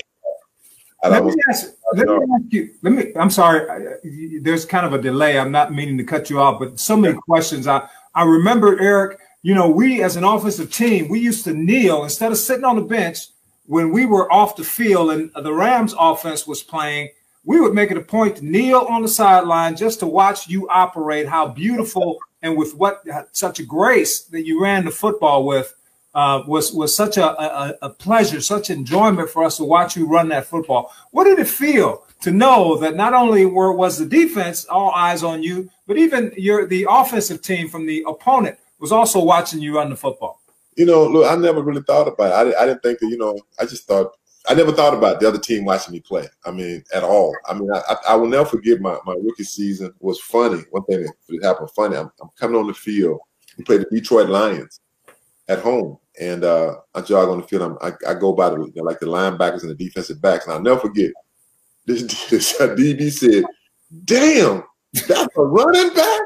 let, 1.04 1.24
me 1.24 1.34
ask, 1.48 1.68
let 1.94 2.06
me 2.08 2.14
ask 2.14 2.44
you. 2.52 2.70
Let 2.82 2.92
me. 2.92 3.12
I'm 3.16 3.30
sorry. 3.30 3.98
There's 4.40 4.64
kind 4.64 4.86
of 4.86 4.92
a 4.92 5.00
delay. 5.00 5.38
I'm 5.38 5.52
not 5.52 5.72
meaning 5.72 5.98
to 5.98 6.04
cut 6.04 6.30
you 6.30 6.40
off, 6.40 6.58
but 6.58 6.80
so 6.80 6.96
many 6.96 7.14
questions. 7.14 7.66
I 7.66 7.88
I 8.14 8.24
remember 8.24 8.80
Eric. 8.80 9.20
You 9.42 9.54
know, 9.54 9.70
we 9.70 10.02
as 10.02 10.16
an 10.16 10.24
offensive 10.24 10.72
team, 10.72 11.08
we 11.08 11.20
used 11.20 11.44
to 11.44 11.54
kneel 11.54 12.02
instead 12.02 12.32
of 12.32 12.38
sitting 12.38 12.64
on 12.64 12.76
the 12.76 12.82
bench 12.82 13.28
when 13.66 13.92
we 13.92 14.06
were 14.06 14.32
off 14.32 14.56
the 14.56 14.64
field 14.64 15.10
and 15.10 15.30
the 15.36 15.52
Rams 15.52 15.94
offense 15.98 16.46
was 16.46 16.62
playing 16.62 17.10
we 17.46 17.60
would 17.60 17.74
make 17.74 17.90
it 17.90 17.96
a 17.96 18.02
point 18.02 18.36
to 18.36 18.44
kneel 18.44 18.80
on 18.90 19.02
the 19.02 19.08
sideline 19.08 19.76
just 19.76 20.00
to 20.00 20.06
watch 20.06 20.48
you 20.48 20.68
operate. 20.68 21.28
How 21.28 21.46
beautiful 21.46 22.18
and 22.42 22.56
with 22.56 22.74
what 22.74 23.02
such 23.32 23.60
a 23.60 23.64
grace 23.64 24.22
that 24.24 24.44
you 24.44 24.60
ran 24.60 24.84
the 24.84 24.90
football 24.90 25.46
with 25.46 25.72
uh, 26.14 26.42
was 26.46 26.72
was 26.72 26.94
such 26.94 27.16
a, 27.16 27.26
a, 27.40 27.74
a 27.82 27.90
pleasure, 27.90 28.40
such 28.40 28.68
enjoyment 28.68 29.30
for 29.30 29.44
us 29.44 29.56
to 29.58 29.64
watch 29.64 29.96
you 29.96 30.06
run 30.06 30.28
that 30.30 30.46
football. 30.46 30.92
What 31.12 31.24
did 31.24 31.38
it 31.38 31.48
feel 31.48 32.04
to 32.22 32.32
know 32.32 32.76
that 32.78 32.96
not 32.96 33.14
only 33.14 33.46
were 33.46 33.72
was 33.72 33.98
the 33.98 34.06
defense 34.06 34.66
all 34.66 34.90
eyes 34.90 35.22
on 35.22 35.42
you, 35.42 35.70
but 35.86 35.96
even 35.96 36.32
your 36.36 36.66
the 36.66 36.86
offensive 36.90 37.42
team 37.42 37.68
from 37.68 37.86
the 37.86 38.04
opponent 38.08 38.58
was 38.80 38.90
also 38.90 39.22
watching 39.22 39.60
you 39.60 39.76
run 39.76 39.90
the 39.90 39.96
football? 39.96 40.40
You 40.76 40.86
know, 40.86 41.06
look, 41.06 41.30
I 41.30 41.36
never 41.36 41.62
really 41.62 41.82
thought 41.82 42.08
about 42.08 42.48
it. 42.48 42.54
I, 42.54 42.62
I 42.62 42.66
didn't 42.66 42.82
think 42.82 42.98
that. 42.98 43.06
You 43.06 43.18
know, 43.18 43.38
I 43.60 43.66
just 43.66 43.86
thought 43.86 44.12
I 44.48 44.54
never 44.54 44.72
thought 44.72 44.94
about 44.94 45.20
the 45.20 45.28
other 45.28 45.38
team 45.38 45.64
watching 45.64 45.92
me 45.92 46.00
play. 46.00 46.26
I 46.44 46.50
mean, 46.52 46.84
at 46.94 47.02
all. 47.02 47.34
I 47.46 47.54
mean, 47.54 47.68
I, 47.72 47.96
I 48.10 48.14
will 48.14 48.28
never 48.28 48.44
forget 48.44 48.80
my, 48.80 48.96
my 49.04 49.14
rookie 49.14 49.44
season 49.44 49.92
was 50.00 50.20
funny. 50.20 50.62
One 50.70 50.84
thing 50.84 51.04
that 51.28 51.42
happened 51.42 51.70
funny. 51.70 51.96
I'm, 51.96 52.10
I'm, 52.20 52.28
coming 52.38 52.56
on 52.60 52.68
the 52.68 52.74
field. 52.74 53.18
We 53.58 53.64
played 53.64 53.80
the 53.80 53.86
Detroit 53.90 54.28
Lions 54.28 54.80
at 55.48 55.60
home, 55.60 55.98
and 56.20 56.44
uh, 56.44 56.76
I 56.94 57.00
jog 57.00 57.28
on 57.28 57.40
the 57.40 57.46
field. 57.46 57.62
I'm, 57.62 57.78
I, 57.80 57.92
I 58.10 58.14
go 58.14 58.32
by 58.32 58.50
the 58.50 58.56
like 58.76 59.00
the 59.00 59.06
linebackers 59.06 59.62
and 59.62 59.70
the 59.70 59.74
defensive 59.74 60.20
backs, 60.20 60.44
and 60.44 60.54
I'll 60.54 60.62
never 60.62 60.80
forget. 60.80 61.10
This, 61.86 62.02
this 62.30 62.56
DB 62.58 63.10
said, 63.10 63.44
"Damn, 64.04 64.62
that's 64.92 65.36
a 65.36 65.42
running 65.42 65.94
back." 65.94 66.20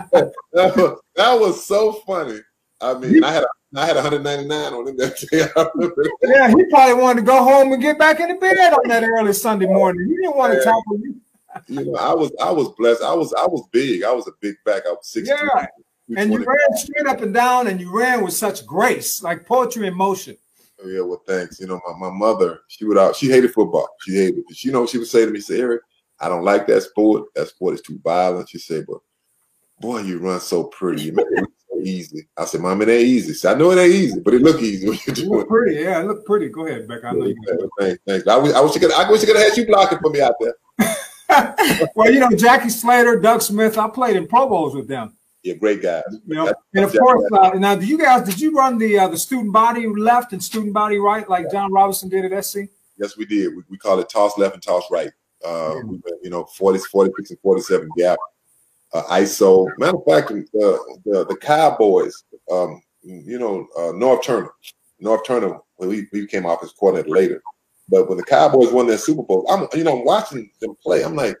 that, 0.00 0.72
was, 0.76 1.00
that 1.16 1.40
was 1.40 1.64
so 1.64 1.92
funny. 2.06 2.40
I 2.80 2.94
mean, 2.94 3.24
I 3.24 3.32
had 3.32 3.44
a 3.44 3.48
I 3.74 3.86
had 3.86 3.96
199 3.96 4.72
on 4.72 4.88
him 4.88 4.96
that 4.96 5.16
day. 5.18 5.38
yeah, 6.28 6.48
he 6.48 6.64
probably 6.66 7.02
wanted 7.02 7.20
to 7.20 7.26
go 7.26 7.42
home 7.42 7.72
and 7.72 7.82
get 7.82 7.98
back 7.98 8.20
in 8.20 8.28
the 8.28 8.34
bed 8.36 8.72
on 8.72 8.88
that 8.88 9.02
early 9.02 9.32
Sunday 9.32 9.66
morning. 9.66 10.08
He 10.08 10.16
didn't 10.16 10.36
want 10.36 10.54
to 10.54 10.62
talk 10.62 10.82
with 10.86 11.02
you. 11.02 11.20
you 11.66 11.84
know, 11.84 11.98
I 11.98 12.14
was 12.14 12.32
I 12.40 12.50
was 12.50 12.68
blessed. 12.78 13.02
I 13.02 13.12
was 13.12 13.34
I 13.34 13.46
was 13.46 13.66
big. 13.72 14.04
I 14.04 14.12
was 14.12 14.28
a 14.28 14.32
big 14.40 14.54
back. 14.64 14.82
I 14.86 14.90
was 14.90 15.08
six. 15.08 15.28
Yeah, 15.28 15.66
and 16.16 16.32
you 16.32 16.38
ran 16.44 16.76
straight 16.76 17.06
up 17.06 17.22
and 17.22 17.34
down, 17.34 17.66
and 17.66 17.80
you 17.80 17.96
ran 17.96 18.22
with 18.22 18.34
such 18.34 18.64
grace, 18.64 19.22
like 19.22 19.46
poetry 19.46 19.88
in 19.88 19.94
motion. 19.94 20.36
Oh, 20.82 20.88
yeah, 20.88 21.00
well, 21.00 21.22
thanks. 21.26 21.58
You 21.58 21.66
know, 21.66 21.80
my, 21.86 22.08
my 22.08 22.14
mother, 22.14 22.60
she 22.68 22.84
would 22.84 22.98
out. 22.98 23.16
She 23.16 23.30
hated 23.30 23.52
football. 23.52 23.88
She 24.02 24.14
hated 24.14 24.44
it. 24.48 24.64
You 24.64 24.72
know, 24.72 24.86
she 24.86 24.98
would 24.98 25.08
say 25.08 25.24
to 25.24 25.30
me, 25.30 25.40
"Say, 25.40 25.60
Eric, 25.60 25.82
I 26.20 26.28
don't 26.28 26.44
like 26.44 26.66
that 26.66 26.82
sport. 26.82 27.24
That 27.34 27.48
sport 27.48 27.74
is 27.74 27.82
too 27.82 27.98
violent." 28.04 28.48
She 28.48 28.58
said, 28.58 28.84
"But 28.86 28.98
boy, 29.80 30.00
you 30.00 30.18
run 30.18 30.40
so 30.40 30.64
pretty. 30.64 31.02
You 31.02 31.12
make 31.12 31.26
easy. 31.86 32.28
I 32.36 32.44
said, 32.44 32.60
Mom, 32.60 32.80
it 32.82 32.88
ain't 32.88 33.06
easy. 33.06 33.34
So 33.34 33.52
I 33.52 33.54
know 33.54 33.70
it 33.70 33.78
ain't 33.78 33.92
easy, 33.92 34.20
but 34.20 34.34
it 34.34 34.42
look 34.42 34.60
easy 34.60 34.88
when 34.88 34.98
you 35.06 35.12
do 35.12 35.40
it. 35.40 35.48
pretty, 35.48 35.76
yeah, 35.76 36.00
it 36.00 36.06
look 36.06 36.24
pretty. 36.26 36.48
Go 36.48 36.66
ahead, 36.66 36.86
Beck. 36.88 37.04
I 37.04 37.12
know 37.12 37.26
you 37.26 37.70
thanks, 37.78 38.02
thanks. 38.06 38.26
I 38.26 38.36
wish, 38.36 38.52
I 38.52 38.60
wish 38.60 38.74
you 38.74 38.80
could 38.80 38.92
I 38.92 39.10
wish 39.10 39.20
you 39.22 39.26
could 39.26 39.36
have 39.36 39.48
had 39.48 39.56
you 39.56 39.66
blocking 39.66 39.98
for 39.98 40.10
me 40.10 40.20
out 40.20 40.34
there. 40.40 40.54
well, 41.94 42.12
you 42.12 42.20
know, 42.20 42.30
Jackie 42.30 42.70
Slater, 42.70 43.20
Doug 43.20 43.42
Smith, 43.42 43.78
I 43.78 43.88
played 43.88 44.16
in 44.16 44.26
Pro 44.26 44.48
Bowls 44.48 44.74
with 44.74 44.88
them. 44.88 45.16
Yeah, 45.42 45.54
great 45.54 45.82
guys. 45.82 46.02
You 46.26 46.34
know, 46.34 46.52
and 46.74 46.84
of 46.84 46.92
course, 46.92 47.30
uh, 47.32 47.50
now 47.50 47.76
do 47.76 47.86
you 47.86 47.98
guys 47.98 48.26
did 48.26 48.40
you 48.40 48.52
run 48.52 48.78
the 48.78 48.98
uh, 48.98 49.08
the 49.08 49.18
student 49.18 49.52
body 49.52 49.86
left 49.86 50.32
and 50.32 50.42
student 50.42 50.72
body 50.72 50.98
right 50.98 51.28
like 51.28 51.50
John 51.50 51.72
Robinson 51.72 52.08
did 52.08 52.30
at 52.32 52.44
SC? 52.44 52.58
Yes, 52.98 53.16
we 53.16 53.26
did. 53.26 53.54
We, 53.54 53.62
we 53.68 53.78
call 53.78 53.98
it 54.00 54.08
toss 54.08 54.36
left 54.38 54.54
and 54.54 54.62
toss 54.62 54.84
right. 54.90 55.12
Uh, 55.46 55.74
yeah. 55.76 55.82
we, 55.82 56.00
you 56.22 56.30
know, 56.30 56.44
40, 56.44 56.80
46 56.90 57.30
and 57.30 57.40
47 57.40 57.88
gap 57.96 58.18
uh, 58.92 59.02
ISO. 59.04 59.68
Matter 59.78 59.96
of 59.96 60.04
fact, 60.04 60.28
the 60.28 60.98
the, 61.04 61.26
the 61.26 61.36
Cowboys, 61.36 62.24
um, 62.50 62.80
you 63.02 63.38
know, 63.38 63.66
uh, 63.76 63.92
Norv 63.92 64.22
Turner, 64.22 64.50
Norv 65.02 65.24
Turner, 65.24 65.58
well, 65.78 65.90
he, 65.90 66.04
he 66.12 66.26
came 66.26 66.46
off 66.46 66.62
as 66.62 66.72
coordinator 66.72 67.10
later. 67.10 67.42
But 67.88 68.08
when 68.08 68.18
the 68.18 68.24
Cowboys 68.24 68.72
won 68.72 68.86
their 68.86 68.98
Super 68.98 69.22
Bowl, 69.22 69.46
I'm 69.48 69.68
you 69.74 69.84
know 69.84 69.98
I'm 69.98 70.04
watching 70.04 70.50
them 70.60 70.76
play. 70.82 71.04
I'm 71.04 71.14
like, 71.14 71.36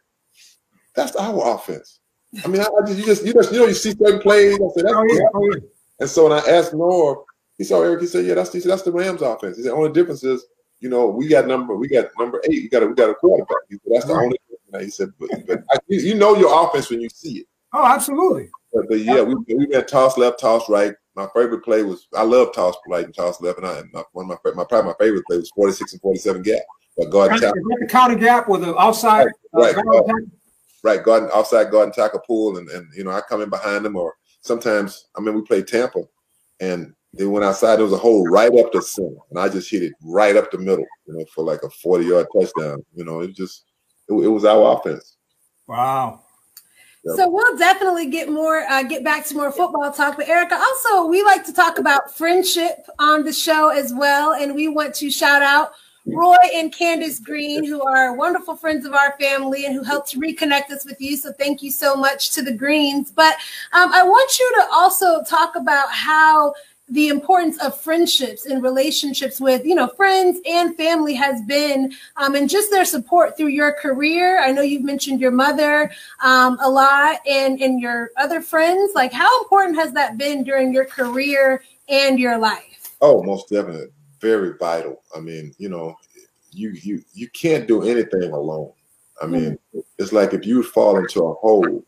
that's 0.94 1.16
our 1.16 1.54
offense. 1.54 2.00
I 2.44 2.48
mean, 2.48 2.60
I, 2.60 2.64
I 2.64 2.86
just, 2.86 2.98
you 2.98 3.06
just 3.06 3.26
you 3.26 3.32
just 3.32 3.52
you 3.52 3.58
know 3.58 3.66
you 3.66 3.74
see 3.74 3.92
certain 3.92 4.20
plays. 4.20 4.54
I 4.54 4.68
said, 4.74 4.84
that's 4.84 4.94
oh, 4.94 5.04
yeah, 5.08 5.28
oh, 5.34 5.50
yeah. 5.52 5.60
And 6.00 6.10
so 6.10 6.28
when 6.28 6.38
I 6.38 6.46
asked 6.48 6.72
Norv, 6.72 7.24
he 7.58 7.64
saw 7.64 7.82
Eric. 7.82 8.00
He 8.00 8.06
said, 8.06 8.26
yeah, 8.26 8.34
that's 8.34 8.52
he 8.52 8.60
said, 8.60 8.70
that's 8.70 8.82
the 8.82 8.92
Rams 8.92 9.22
offense. 9.22 9.56
He 9.56 9.62
said, 9.62 9.72
only 9.72 9.92
difference 9.92 10.22
is, 10.22 10.46
you 10.80 10.88
know, 10.88 11.06
we 11.08 11.26
got 11.26 11.46
number 11.46 11.74
we 11.74 11.88
got 11.88 12.06
number 12.18 12.40
eight. 12.44 12.62
We 12.62 12.68
got 12.68 12.82
a 12.82 12.86
we 12.86 12.94
got 12.94 13.10
a 13.10 13.14
quarterback. 13.14 13.56
Said, 13.70 13.80
that's 13.86 14.04
the 14.04 14.12
only 14.12 14.38
he 14.80 14.90
said, 14.90 15.10
but, 15.18 15.30
but 15.46 15.64
I, 15.70 15.78
you 15.88 16.14
know 16.14 16.36
your 16.36 16.66
offense 16.66 16.90
when 16.90 17.00
you 17.00 17.08
see 17.08 17.38
it. 17.40 17.46
Oh, 17.72 17.84
absolutely. 17.84 18.48
But, 18.72 18.88
but 18.88 19.00
yeah, 19.00 19.22
we 19.22 19.34
we 19.54 19.66
ran 19.66 19.86
toss 19.86 20.18
left, 20.18 20.40
toss 20.40 20.68
right. 20.68 20.94
My 21.14 21.26
favorite 21.34 21.64
play 21.64 21.82
was 21.82 22.08
I 22.14 22.22
love 22.22 22.54
toss 22.54 22.76
right 22.88 23.04
and 23.04 23.14
toss 23.14 23.40
left, 23.40 23.58
and 23.58 23.66
I 23.66 23.82
my, 23.92 24.02
one 24.12 24.30
of 24.30 24.38
my 24.44 24.50
my 24.52 24.64
probably 24.64 24.90
my 24.90 24.96
favorite 24.98 25.24
play 25.26 25.38
was 25.38 25.50
forty 25.54 25.72
six 25.72 25.92
and 25.92 26.02
forty 26.02 26.18
seven 26.18 26.42
gap. 26.42 26.62
But 26.96 27.10
guard 27.10 27.30
right, 27.30 27.40
the 27.40 27.86
counter 27.88 28.16
gap 28.16 28.48
with 28.48 28.62
the 28.62 28.76
outside 28.76 29.26
right, 29.52 29.76
uh, 29.76 29.80
right, 29.80 29.84
guard, 29.84 30.30
right, 30.82 31.02
guard 31.02 31.30
outside 31.32 31.70
guard 31.70 31.86
and 31.86 31.94
tackle 31.94 32.20
pull, 32.26 32.58
and 32.58 32.68
and 32.70 32.88
you 32.94 33.04
know 33.04 33.10
I 33.10 33.20
come 33.20 33.42
in 33.42 33.50
behind 33.50 33.84
them, 33.84 33.96
or 33.96 34.14
sometimes 34.40 35.08
I 35.16 35.20
mean 35.20 35.34
we 35.34 35.42
played 35.42 35.66
Tampa, 35.66 36.02
and 36.60 36.92
they 37.12 37.26
went 37.26 37.44
outside. 37.44 37.76
There 37.76 37.84
was 37.84 37.92
a 37.92 37.98
hole 37.98 38.26
right 38.28 38.52
up 38.58 38.72
the 38.72 38.82
center, 38.82 39.16
and 39.30 39.38
I 39.38 39.48
just 39.48 39.70
hit 39.70 39.82
it 39.82 39.92
right 40.02 40.36
up 40.36 40.50
the 40.50 40.58
middle, 40.58 40.84
you 41.06 41.14
know, 41.14 41.24
for 41.34 41.44
like 41.44 41.62
a 41.62 41.70
forty 41.70 42.06
yard 42.06 42.26
touchdown. 42.32 42.84
You 42.94 43.04
know, 43.04 43.20
it 43.20 43.34
just 43.34 43.64
it, 44.08 44.12
it 44.12 44.28
was 44.28 44.44
our 44.44 44.78
offense. 44.78 45.16
Wow. 45.66 46.22
So 47.14 47.28
we'll 47.28 47.56
definitely 47.56 48.06
get 48.06 48.28
more, 48.28 48.62
uh, 48.62 48.82
get 48.82 49.04
back 49.04 49.24
to 49.26 49.34
more 49.36 49.52
football 49.52 49.92
talk. 49.92 50.16
But 50.16 50.28
Erica, 50.28 50.56
also 50.56 51.06
we 51.06 51.22
like 51.22 51.44
to 51.46 51.52
talk 51.52 51.78
about 51.78 52.12
friendship 52.16 52.84
on 52.98 53.22
the 53.22 53.32
show 53.32 53.68
as 53.68 53.94
well, 53.94 54.32
and 54.32 54.56
we 54.56 54.66
want 54.66 54.92
to 54.96 55.08
shout 55.08 55.40
out 55.40 55.70
Roy 56.06 56.36
and 56.54 56.72
Candace 56.72 57.20
Green, 57.20 57.64
who 57.64 57.82
are 57.82 58.14
wonderful 58.14 58.56
friends 58.56 58.86
of 58.86 58.92
our 58.92 59.16
family 59.20 59.66
and 59.66 59.74
who 59.74 59.82
helped 59.82 60.18
reconnect 60.18 60.70
us 60.70 60.84
with 60.84 61.00
you. 61.00 61.16
So 61.16 61.32
thank 61.32 61.62
you 61.62 61.70
so 61.70 61.96
much 61.96 62.30
to 62.32 62.42
the 62.42 62.52
Greens. 62.52 63.12
But 63.12 63.34
um, 63.72 63.92
I 63.92 64.02
want 64.02 64.38
you 64.38 64.52
to 64.56 64.68
also 64.72 65.22
talk 65.24 65.56
about 65.56 65.90
how 65.92 66.54
the 66.88 67.08
importance 67.08 67.58
of 67.62 67.80
friendships 67.80 68.46
and 68.46 68.62
relationships 68.62 69.40
with 69.40 69.64
you 69.64 69.74
know 69.74 69.88
friends 69.88 70.38
and 70.48 70.76
family 70.76 71.14
has 71.14 71.42
been 71.42 71.92
um, 72.16 72.34
and 72.36 72.48
just 72.48 72.70
their 72.70 72.84
support 72.84 73.36
through 73.36 73.48
your 73.48 73.72
career 73.72 74.40
i 74.40 74.52
know 74.52 74.62
you've 74.62 74.84
mentioned 74.84 75.20
your 75.20 75.32
mother 75.32 75.90
um, 76.22 76.56
a 76.60 76.70
lot 76.70 77.18
and 77.28 77.60
and 77.60 77.80
your 77.80 78.10
other 78.16 78.40
friends 78.40 78.92
like 78.94 79.12
how 79.12 79.42
important 79.42 79.76
has 79.76 79.92
that 79.92 80.16
been 80.16 80.44
during 80.44 80.72
your 80.72 80.84
career 80.84 81.64
and 81.88 82.20
your 82.20 82.38
life 82.38 82.76
Oh, 83.00 83.22
most 83.22 83.50
definitely, 83.50 83.88
very 84.20 84.54
vital. 84.58 85.02
I 85.14 85.20
mean, 85.20 85.54
you 85.58 85.68
know, 85.68 85.94
you 86.50 86.70
you 86.70 87.02
you 87.12 87.28
can't 87.30 87.68
do 87.68 87.82
anything 87.82 88.32
alone. 88.32 88.72
I 89.20 89.26
mean, 89.26 89.58
mm-hmm. 89.74 89.80
it's 89.98 90.12
like 90.12 90.32
if 90.32 90.46
you 90.46 90.62
fall 90.62 90.98
into 90.98 91.24
a 91.24 91.34
hole 91.34 91.84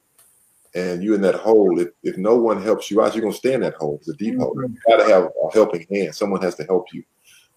and 0.79 1.03
you're 1.03 1.17
in 1.17 1.23
that 1.23 1.35
hole, 1.35 1.81
if, 1.81 1.89
if 2.03 2.17
no 2.17 2.37
one 2.37 2.63
helps 2.63 2.91
you 2.91 3.03
out, 3.03 3.15
you're 3.15 3.23
gonna 3.23 3.35
stay 3.35 3.55
in 3.55 3.61
that 3.61 3.75
hole. 3.75 3.97
It's 4.01 4.09
a 4.09 4.15
deep 4.15 4.35
mm-hmm. 4.35 4.43
hole. 4.43 4.63
You 4.63 4.77
gotta 4.87 5.13
have 5.13 5.25
a 5.25 5.53
helping 5.53 5.87
hand. 5.91 6.15
Someone 6.15 6.43
has 6.43 6.55
to 6.57 6.65
help 6.65 6.87
you. 6.93 7.03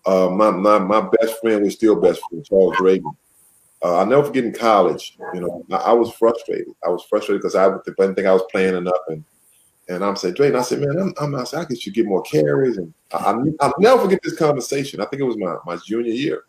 Uh, 0.05 0.29
my, 0.29 0.49
my 0.49 0.79
my 0.79 1.07
best 1.19 1.39
friend 1.39 1.63
was 1.63 1.75
still 1.75 1.99
best 1.99 2.21
friend, 2.27 2.45
Charles 2.45 2.79
Reagan. 2.79 3.11
Uh, 3.83 3.97
I'll 3.97 4.05
never 4.05 4.23
forget 4.23 4.45
in 4.45 4.53
college, 4.53 5.17
you 5.33 5.41
know, 5.41 5.65
I, 5.71 5.75
I 5.75 5.93
was 5.93 6.11
frustrated. 6.13 6.67
I 6.85 6.89
was 6.89 7.03
frustrated 7.09 7.41
because 7.41 7.55
I 7.55 7.67
didn't 7.69 8.15
think 8.15 8.27
I 8.27 8.33
was 8.33 8.43
playing 8.51 8.75
enough. 8.75 9.01
And 9.07 9.23
and 9.89 10.05
I'm 10.05 10.15
saying, 10.15 10.35
Drayton, 10.35 10.57
I 10.57 10.61
said, 10.61 10.79
man, 10.79 10.97
I'm, 10.97 11.13
I'm 11.19 11.35
I, 11.35 11.43
said, 11.43 11.59
I 11.59 11.65
guess 11.65 11.85
you 11.85 11.91
get 11.91 12.05
more 12.05 12.21
carries. 12.21 12.77
And 12.77 12.93
I, 13.11 13.33
will 13.33 13.73
never 13.79 14.03
forget 14.03 14.21
this 14.23 14.37
conversation. 14.37 15.01
I 15.01 15.05
think 15.05 15.21
it 15.21 15.25
was 15.25 15.37
my, 15.37 15.55
my 15.65 15.77
junior 15.85 16.13
year. 16.13 16.43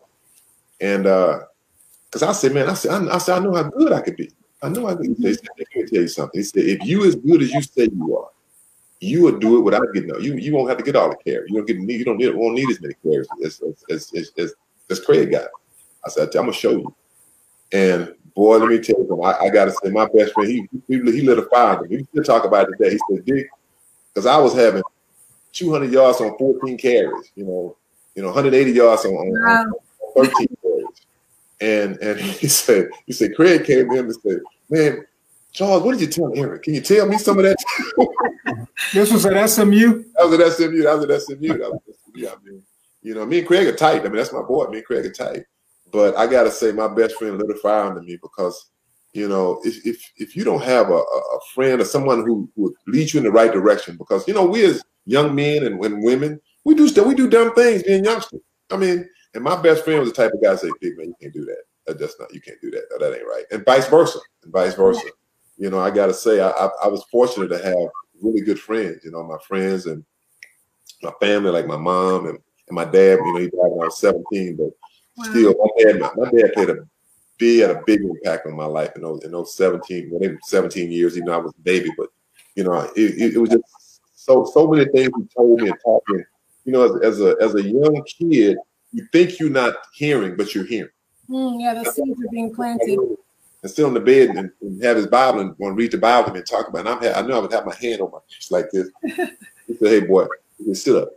And 0.79 1.03
because 1.03 2.23
uh, 2.23 2.29
I 2.29 2.31
said, 2.31 2.53
man, 2.53 2.69
I 2.69 2.73
said, 2.73 2.91
I, 2.91 3.15
I, 3.15 3.17
said, 3.17 3.37
I 3.37 3.39
know 3.43 3.55
how 3.55 3.63
good 3.63 3.91
I 3.91 4.01
could 4.01 4.15
be. 4.15 4.31
I 4.63 4.69
know 4.69 4.87
I 4.87 4.95
could. 4.95 5.17
They 5.17 5.33
said, 5.33 5.47
let 5.57 5.67
me 5.75 5.85
tell 5.85 6.01
you 6.01 6.07
something. 6.07 6.39
He 6.39 6.43
said, 6.43 6.63
if 6.63 6.85
you 6.85 7.05
as 7.05 7.15
good 7.15 7.41
as 7.41 7.51
you 7.51 7.61
say 7.61 7.89
you 7.93 8.17
are, 8.17 8.29
you 9.01 9.21
would 9.23 9.41
do 9.41 9.57
it 9.57 9.61
without 9.61 9.93
getting 9.93 10.09
no. 10.09 10.17
You 10.17 10.35
you 10.35 10.55
won't 10.55 10.69
have 10.69 10.77
to 10.77 10.83
get 10.83 10.95
all 10.95 11.09
the 11.09 11.17
carries. 11.17 11.49
You 11.49 11.57
don't 11.57 11.65
get 11.65 11.77
you 11.77 12.05
don't 12.05 12.17
need 12.17 12.33
won't 12.33 12.55
need 12.55 12.69
as 12.69 12.81
many 12.81 12.95
carries 13.03 13.27
as 13.43 13.61
as 13.91 14.11
as, 14.15 14.31
as, 14.37 14.53
as 14.89 14.99
Craig 15.01 15.31
got. 15.31 15.47
I 16.05 16.09
said, 16.09 16.29
I'm 16.35 16.43
gonna 16.43 16.53
show 16.53 16.71
you. 16.71 16.95
And 17.73 18.13
boy, 18.33 18.57
let 18.57 18.69
me 18.69 18.79
tell 18.79 18.99
you. 18.99 19.21
I, 19.21 19.45
I 19.45 19.49
got 19.49 19.65
to 19.65 19.71
say, 19.71 19.89
my 19.89 20.05
best 20.05 20.33
friend, 20.33 20.49
he 20.49 20.67
he, 20.87 20.99
he 20.99 21.21
lit 21.21 21.39
a 21.39 21.43
fire. 21.43 21.83
We 21.83 22.03
still 22.05 22.23
talk 22.23 22.45
about 22.45 22.69
it 22.69 22.77
today. 22.77 22.91
He 22.91 23.15
said, 23.15 23.25
Dick, 23.25 23.49
because 24.13 24.25
I 24.25 24.37
was 24.37 24.53
having 24.53 24.83
200 25.51 25.91
yards 25.91 26.21
on 26.21 26.37
14 26.37 26.77
carries. 26.77 27.31
You 27.35 27.45
know, 27.45 27.77
you 28.15 28.21
know, 28.21 28.29
180 28.29 28.71
yards 28.71 29.05
on, 29.05 29.11
on, 29.13 29.73
on 30.15 30.25
13 30.25 30.47
carries. 30.61 30.87
And 31.59 31.97
and 31.97 32.19
he 32.19 32.47
said, 32.47 32.89
he 33.05 33.11
said, 33.11 33.35
Craig 33.35 33.65
came 33.65 33.91
in 33.91 34.05
and 34.05 34.15
said, 34.15 34.39
man. 34.69 35.05
Charles, 35.51 35.83
what 35.83 35.91
did 35.91 36.01
you 36.01 36.07
tell 36.07 36.31
Eric? 36.35 36.63
Can 36.63 36.73
you 36.73 36.81
tell 36.81 37.07
me 37.07 37.17
some 37.19 37.37
of 37.37 37.43
that? 37.43 37.57
this 38.93 39.13
was 39.13 39.25
at 39.25 39.49
SMU. 39.49 40.03
That 40.17 40.27
was 40.27 40.39
at 40.39 40.53
SMU. 40.53 40.81
That 40.81 40.97
was 40.97 41.09
at 41.09 41.21
SMU. 41.21 41.47
That 41.49 41.71
was 41.71 41.79
at 41.87 41.95
SMU. 41.95 42.27
I 42.27 42.35
mean, 42.43 42.63
you 43.03 43.13
know, 43.13 43.25
me 43.25 43.39
and 43.39 43.47
Craig 43.47 43.67
are 43.67 43.75
tight. 43.75 44.01
I 44.01 44.05
mean, 44.05 44.15
that's 44.15 44.33
my 44.33 44.41
boy. 44.41 44.65
Me 44.67 44.77
and 44.77 44.85
Craig 44.85 45.05
are 45.05 45.11
tight. 45.11 45.43
But 45.91 46.17
I 46.17 46.25
gotta 46.25 46.49
say, 46.49 46.71
my 46.71 46.87
best 46.87 47.15
friend 47.15 47.37
lit 47.37 47.55
a 47.55 47.59
fire 47.59 47.83
under 47.83 48.01
me 48.01 48.17
because, 48.19 48.71
you 49.13 49.29
know, 49.29 49.61
if 49.63 49.85
if, 49.85 50.11
if 50.17 50.35
you 50.35 50.43
don't 50.43 50.63
have 50.63 50.89
a, 50.89 50.95
a 50.97 51.39
friend 51.53 51.79
or 51.79 51.85
someone 51.85 52.25
who 52.25 52.49
would 52.55 52.73
lead 52.87 53.13
you 53.13 53.19
in 53.19 53.25
the 53.25 53.31
right 53.31 53.53
direction, 53.53 53.95
because 53.95 54.27
you 54.27 54.33
know, 54.33 54.45
we 54.45 54.65
as 54.65 54.83
young 55.05 55.35
men 55.35 55.65
and, 55.65 55.83
and 55.85 56.03
women, 56.03 56.41
we 56.63 56.73
do 56.73 56.87
stuff, 56.87 57.05
we 57.05 57.13
do 57.13 57.29
dumb 57.29 57.53
things 57.53 57.83
being 57.83 58.03
youngsters. 58.03 58.41
I 58.71 58.77
mean, 58.77 59.07
and 59.35 59.43
my 59.43 59.61
best 59.61 59.83
friend 59.83 59.99
was 59.99 60.09
the 60.09 60.15
type 60.15 60.31
of 60.33 60.41
guy 60.41 60.55
say, 60.55 60.69
"Big 60.81 60.97
man, 60.97 61.09
you 61.09 61.15
can't 61.21 61.33
do 61.33 61.45
that. 61.45 61.63
That 61.85 61.99
just 61.99 62.19
not. 62.19 62.33
You 62.33 62.41
can't 62.41 62.61
do 62.61 62.71
that. 62.71 62.83
No, 62.91 62.97
that 62.99 63.17
ain't 63.17 63.27
right." 63.27 63.45
And 63.51 63.65
vice 63.65 63.87
versa. 63.87 64.19
And 64.43 64.51
vice 64.51 64.75
versa. 64.75 65.07
You 65.57 65.69
know, 65.69 65.79
I 65.79 65.91
gotta 65.91 66.13
say, 66.13 66.39
I, 66.39 66.49
I, 66.49 66.69
I 66.85 66.87
was 66.87 67.03
fortunate 67.11 67.49
to 67.49 67.63
have 67.63 67.89
really 68.21 68.41
good 68.41 68.59
friends. 68.59 69.03
You 69.03 69.11
know, 69.11 69.23
my 69.23 69.37
friends 69.47 69.85
and 69.85 70.03
my 71.01 71.11
family, 71.21 71.51
like 71.51 71.67
my 71.67 71.77
mom 71.77 72.25
and, 72.25 72.39
and 72.67 72.75
my 72.75 72.85
dad. 72.85 73.19
You 73.23 73.33
know, 73.33 73.39
he 73.39 73.45
died 73.47 73.51
when 73.53 73.81
I 73.81 73.85
was 73.85 73.99
seventeen, 73.99 74.55
but 74.55 74.71
Wow. 75.15 75.25
Still, 75.25 75.55
my 75.59 75.83
dad, 75.83 75.99
my 76.15 76.31
dad 76.31 76.53
played 76.53 76.69
a 76.69 76.87
big 77.37 77.61
had 77.61 77.71
a 77.71 77.83
big 77.85 78.01
impact 78.01 78.47
on 78.47 78.55
my 78.55 78.65
life 78.65 78.95
in 78.95 79.01
those 79.01 79.23
in 79.23 79.31
those 79.31 79.55
17, 79.55 80.09
well, 80.11 80.37
17 80.43 80.91
years, 80.91 81.15
even 81.15 81.27
though 81.27 81.33
I 81.33 81.37
was 81.37 81.53
a 81.57 81.61
baby. 81.61 81.91
But 81.97 82.09
you 82.55 82.63
know, 82.63 82.73
it, 82.73 82.91
it, 82.95 83.33
it, 83.35 83.37
was 83.37 83.51
just 83.51 84.01
so 84.13 84.45
so 84.45 84.67
many 84.67 84.85
things 84.85 85.11
he 85.15 85.27
told 85.35 85.61
me 85.61 85.69
and 85.69 85.77
taught 85.83 86.03
me. 86.09 86.23
You 86.65 86.73
know, 86.73 86.83
as, 86.83 87.19
as 87.19 87.21
a 87.21 87.35
as 87.41 87.55
a 87.55 87.63
young 87.63 88.03
kid, 88.05 88.57
you 88.91 89.07
think 89.11 89.39
you're 89.39 89.49
not 89.49 89.75
hearing, 89.93 90.35
but 90.35 90.55
you're 90.55 90.65
hearing. 90.65 90.91
Mm, 91.33 91.61
yeah, 91.61 91.73
the 91.73 91.91
seeds 91.91 92.23
are 92.23 92.29
being 92.31 92.53
planted. 92.53 92.99
And 93.63 93.71
sit 93.71 93.85
on 93.85 93.93
the 93.93 93.99
bed 93.99 94.29
and, 94.31 94.51
and, 94.61 94.83
have 94.83 94.97
his 94.97 95.07
Bible 95.07 95.39
and 95.39 95.55
want 95.57 95.71
to 95.71 95.75
read 95.75 95.91
the 95.91 95.97
Bible 95.97 96.35
and 96.35 96.45
talk 96.45 96.67
about 96.67 96.85
it. 96.85 96.87
And 96.87 97.15
I'm 97.15 97.25
I 97.25 97.27
know 97.27 97.37
I 97.37 97.39
would 97.39 97.53
have 97.53 97.65
my 97.65 97.75
hand 97.75 98.01
on 98.01 98.11
my 98.11 98.19
chest 98.29 98.51
like 98.51 98.69
this. 98.71 98.89
he 99.03 99.77
said, 99.77 99.87
Hey 99.87 100.01
boy, 100.01 100.27
he 100.63 100.75
sit 100.75 100.95
up. 100.95 101.09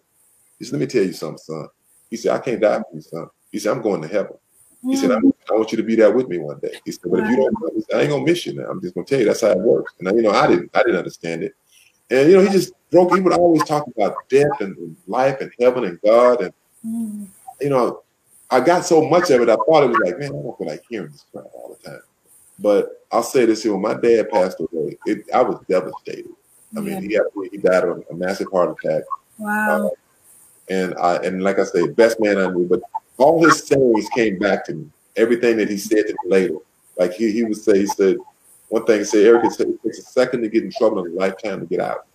He 0.59 0.65
said, 0.65 0.73
Let 0.73 0.81
me 0.81 0.87
tell 0.87 1.03
you 1.03 1.13
something, 1.13 1.39
son. 1.39 1.69
He 2.09 2.17
said, 2.17 2.35
I 2.35 2.39
can't 2.39 2.61
die 2.61 2.79
for 2.79 2.95
you, 2.95 3.03
son. 3.03 3.29
He 3.53 3.59
said, 3.59 3.73
I'm 3.73 3.83
going 3.83 4.01
to 4.01 4.09
heaven. 4.09 4.37
He 4.85 4.97
said, 4.97 5.11
I, 5.11 5.17
I, 5.17 5.55
want 5.55 5.73
you 5.73 5.79
to 5.79 5.83
be 5.83 5.97
there 5.97 6.13
with 6.13 6.29
me 6.29 6.39
one 6.39 6.61
day. 6.61 6.79
He 6.85 6.93
said, 6.93 7.11
but 7.11 7.21
if 7.21 7.31
you 7.31 7.37
don't, 7.37 7.85
I 7.93 8.03
ain't 8.03 8.11
gonna 8.11 8.25
miss 8.25 8.47
you 8.47 8.55
now. 8.55 8.67
I'm 8.71 8.81
just 8.81 8.95
gonna 8.95 9.07
tell 9.07 9.19
you 9.19 9.27
that's 9.27 9.41
how 9.41 9.51
it 9.51 9.59
works. 9.59 9.93
And 9.99 10.09
I, 10.09 10.13
you 10.13 10.23
know, 10.23 10.31
I 10.31 10.47
didn't, 10.47 10.71
I 10.75 10.83
didn't 10.85 10.97
understand 10.97 11.43
it. 11.43 11.57
And 12.09 12.31
you 12.31 12.37
know, 12.37 12.45
he 12.45 12.51
just 12.51 12.73
broke. 12.93 13.13
He 13.15 13.21
would 13.21 13.33
always 13.33 13.65
talk 13.65 13.87
about 13.89 14.15
death 14.29 14.61
and, 14.61 14.77
and 14.77 14.97
life 15.09 15.41
and 15.41 15.51
heaven 15.59 15.85
and 15.85 16.01
God. 16.03 16.41
And 16.41 16.53
mm. 16.87 17.27
you 17.61 17.71
know, 17.71 18.03
I 18.51 18.61
got 18.61 18.85
so 18.85 19.03
much 19.03 19.31
of 19.31 19.41
it. 19.41 19.49
I 19.49 19.57
thought 19.57 19.85
it 19.85 19.89
was 19.89 19.99
like, 20.05 20.19
man, 20.19 20.29
I 20.29 20.43
don't 20.43 20.59
feel 20.59 20.67
like 20.67 20.83
hearing 20.89 21.11
this 21.11 21.25
crap 21.33 21.47
all 21.55 21.77
the 21.83 21.91
time. 21.91 22.01
But 22.59 23.05
I'll 23.11 23.23
say 23.23 23.45
this 23.45 23.63
here: 23.63 23.73
when 23.73 23.83
my 23.83 24.01
dad 24.01 24.31
passed 24.31 24.61
away, 24.61 24.97
it, 25.07 25.25
I 25.35 25.43
was 25.43 25.61
devastated. 25.69 26.31
I 26.77 26.81
mean, 26.81 27.03
he 27.03 27.19
he 27.51 27.59
died 27.59 27.85
of 27.85 28.05
a 28.11 28.15
massive 28.15 28.49
heart 28.53 28.77
attack. 28.83 29.05
Wow. 29.39 29.87
Uh, 29.87 29.91
and 30.69 30.95
I 30.95 31.17
and 31.17 31.43
like 31.43 31.59
I 31.59 31.65
say, 31.65 31.89
best 31.89 32.19
man 32.21 32.39
I 32.39 32.49
knew, 32.49 32.67
but 32.67 32.81
all 33.19 33.45
his 33.45 33.65
sayings 33.65 34.09
came 34.15 34.39
back 34.39 34.65
to 34.67 34.75
me. 34.75 34.91
Everything 35.17 35.57
that 35.59 35.71
he 35.71 35.79
said 35.79 36.07
to 36.07 36.13
me 36.25 36.31
later. 36.31 36.57
Like 36.99 37.13
he, 37.13 37.31
he 37.31 37.45
would 37.45 37.57
say, 37.57 37.81
he 37.81 37.87
said, 37.87 38.17
one 38.69 38.85
thing 38.85 38.99
he 39.01 39.05
said, 39.05 39.25
Eric, 39.25 39.45
it 39.45 39.81
takes 39.83 39.99
a 39.99 40.03
second 40.03 40.43
to 40.43 40.49
get 40.49 40.65
in 40.65 40.71
trouble 40.71 41.05
and 41.05 41.15
a 41.15 41.19
lifetime 41.19 41.61
to 41.61 41.67
get 41.67 41.81
out. 41.81 42.07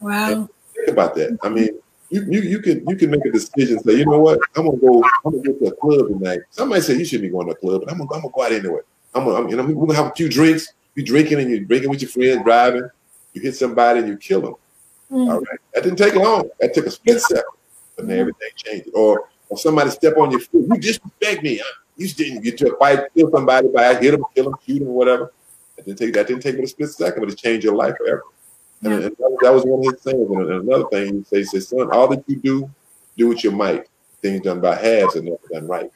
Wow. 0.00 0.32
And 0.32 0.48
think 0.74 0.88
about 0.88 1.14
that. 1.16 1.38
I 1.42 1.48
mean, 1.48 1.80
you, 2.12 2.26
you 2.28 2.40
you 2.42 2.58
can 2.60 2.86
you 2.86 2.94
can 2.94 3.10
make 3.10 3.24
a 3.24 3.32
decision, 3.32 3.82
say, 3.82 3.94
you 3.94 4.04
know 4.04 4.18
what, 4.18 4.38
I'm 4.54 4.66
gonna 4.66 4.76
go, 4.76 5.02
I'm 5.24 5.32
gonna 5.32 5.42
go 5.42 5.52
to 5.54 5.66
a 5.66 5.76
club 5.76 6.08
tonight. 6.08 6.40
Somebody 6.50 6.82
say 6.82 6.96
you 6.98 7.04
shouldn't 7.06 7.28
be 7.28 7.32
going 7.32 7.46
to 7.46 7.52
a 7.52 7.56
club, 7.56 7.82
but 7.82 7.90
I'm 7.90 7.98
gonna, 7.98 8.10
I'm 8.14 8.20
gonna 8.20 8.32
go 8.34 8.42
out 8.42 8.52
anyway. 8.52 8.80
I'm 9.14 9.24
gonna, 9.24 9.38
I'm, 9.38 9.48
you 9.48 9.56
know, 9.56 9.64
we're 9.64 9.86
gonna 9.86 9.98
have 9.98 10.12
a 10.12 10.14
few 10.14 10.28
drinks. 10.28 10.74
You 10.94 11.04
drinking 11.04 11.40
and 11.40 11.50
you're 11.50 11.60
drinking 11.60 11.88
with 11.88 12.02
your 12.02 12.10
friends, 12.10 12.44
driving. 12.44 12.86
You 13.32 13.40
hit 13.40 13.56
somebody 13.56 14.00
and 14.00 14.08
you 14.08 14.18
kill 14.18 14.42
them. 14.42 14.54
Mm. 15.10 15.32
All 15.32 15.40
right, 15.40 15.58
that 15.72 15.84
didn't 15.84 15.96
take 15.96 16.14
long. 16.14 16.50
That 16.60 16.74
took 16.74 16.84
a 16.84 16.90
split 16.90 17.20
second, 17.22 17.44
but 17.96 18.06
then 18.06 18.18
everything 18.18 18.50
changed. 18.56 18.90
Or 18.94 19.30
or 19.48 19.56
somebody 19.56 19.90
step 19.90 20.16
on 20.18 20.30
your 20.30 20.40
foot, 20.40 20.66
you 20.68 20.76
disrespect 20.76 21.42
me. 21.42 21.62
You 21.96 22.08
didn't 22.08 22.42
get 22.42 22.58
to 22.58 22.74
a 22.74 22.78
fight, 22.78 23.00
kill 23.16 23.30
somebody 23.30 23.68
by 23.68 23.94
hit 23.94 24.12
them, 24.12 24.24
kill 24.34 24.44
them, 24.44 24.54
shoot 24.66 24.80
them, 24.80 24.88
whatever. 24.88 25.32
That 25.76 25.86
didn't 25.86 25.98
take 25.98 26.14
that 26.14 26.26
didn't 26.26 26.42
take 26.42 26.56
but 26.56 26.64
a 26.64 26.68
split 26.68 26.90
second, 26.90 27.20
but 27.22 27.32
it 27.32 27.38
changed 27.38 27.64
your 27.64 27.74
life 27.74 27.94
forever. 27.96 28.22
And, 28.82 28.92
and 28.92 29.16
that, 29.40 29.52
was, 29.52 29.64
one 29.64 29.86
of 29.86 29.92
his 29.92 30.02
things. 30.02 30.28
And, 30.30 30.50
another 30.50 30.88
thing 30.88 31.24
he 31.30 31.44
says, 31.44 31.68
son, 31.68 31.90
all 31.92 32.08
that 32.08 32.24
you 32.26 32.36
do, 32.36 32.70
do 33.16 33.28
with 33.28 33.44
your 33.44 33.52
might. 33.52 33.86
Things 34.20 34.42
done 34.42 34.60
by 34.60 34.76
halves 34.76 35.16
are 35.16 35.22
never 35.22 35.38
done 35.50 35.66
right. 35.66 35.90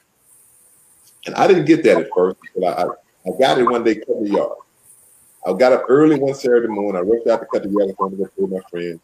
And 1.25 1.35
I 1.35 1.47
didn't 1.47 1.65
get 1.65 1.83
that 1.83 1.97
at 1.97 2.09
first, 2.15 2.37
but 2.55 2.63
I, 2.65 2.83
I, 2.83 2.85
I 2.85 3.37
got 3.39 3.57
it 3.57 3.63
one 3.63 3.83
day, 3.83 3.95
cut 3.95 4.21
the 4.21 4.29
yard. 4.29 4.51
I 5.45 5.53
got 5.53 5.73
up 5.73 5.85
early 5.87 6.19
one 6.19 6.33
Saturday 6.33 6.67
morning. 6.67 7.01
I 7.01 7.03
rushed 7.03 7.27
out 7.27 7.39
to 7.39 7.45
cut 7.45 7.63
the 7.63 7.69
yard. 7.69 7.89
I 7.89 7.93
wanted 7.97 8.17
to 8.17 8.23
go 8.23 8.31
with 8.37 8.51
my 8.51 8.69
friends. 8.69 8.99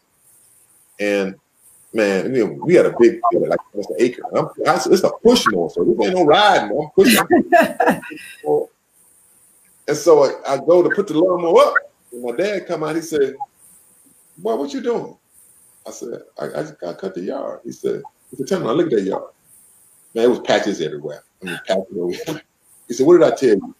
And 1.00 1.36
man, 1.94 2.34
you 2.34 2.46
know, 2.46 2.52
we 2.64 2.74
had 2.74 2.86
a 2.86 2.94
big 2.98 3.20
field, 3.30 3.48
like 3.48 3.60
almost 3.72 3.90
an 3.90 3.96
acre. 3.98 4.22
I'm, 4.36 4.46
I, 4.66 4.74
it's 4.74 5.04
a 5.04 5.10
push 5.22 5.44
more, 5.50 5.70
so 5.70 5.84
this 5.84 6.06
ain't 6.06 6.16
no 6.16 6.24
riding. 6.24 6.76
I'm 6.76 6.90
pushing. 6.90 7.26
and 9.88 9.96
so 9.96 10.24
I, 10.24 10.54
I, 10.54 10.56
go 10.58 10.82
to 10.82 10.90
put 10.94 11.06
the 11.06 11.18
lawnmower 11.18 11.68
up, 11.68 11.74
and 12.12 12.22
my 12.22 12.32
dad 12.32 12.66
come 12.66 12.82
out. 12.82 12.96
He 12.96 13.02
said, 13.02 13.36
"Boy, 14.38 14.56
what 14.56 14.72
you 14.72 14.80
doing?" 14.80 15.16
I 15.86 15.90
said, 15.90 16.22
"I, 16.38 16.46
I 16.46 16.64
got 16.80 16.98
cut 16.98 17.14
the 17.14 17.22
yard." 17.22 17.60
He 17.64 17.72
said, 17.72 18.02
"He 18.30 18.36
said, 18.36 18.46
tell 18.46 18.60
me, 18.60 18.68
I 18.68 18.72
look 18.72 18.86
at 18.86 18.98
that 18.98 19.02
yard. 19.02 19.32
Man, 20.14 20.24
it 20.24 20.28
was 20.28 20.40
patches 20.40 20.80
everywhere. 20.80 21.24
I 21.42 21.46
mean, 21.46 21.60
patches 21.66 21.86
everywhere." 21.90 22.42
He 22.88 22.94
said, 22.94 23.06
"What 23.06 23.18
did 23.18 23.32
I 23.32 23.36
tell 23.36 23.56
you?" 23.56 23.74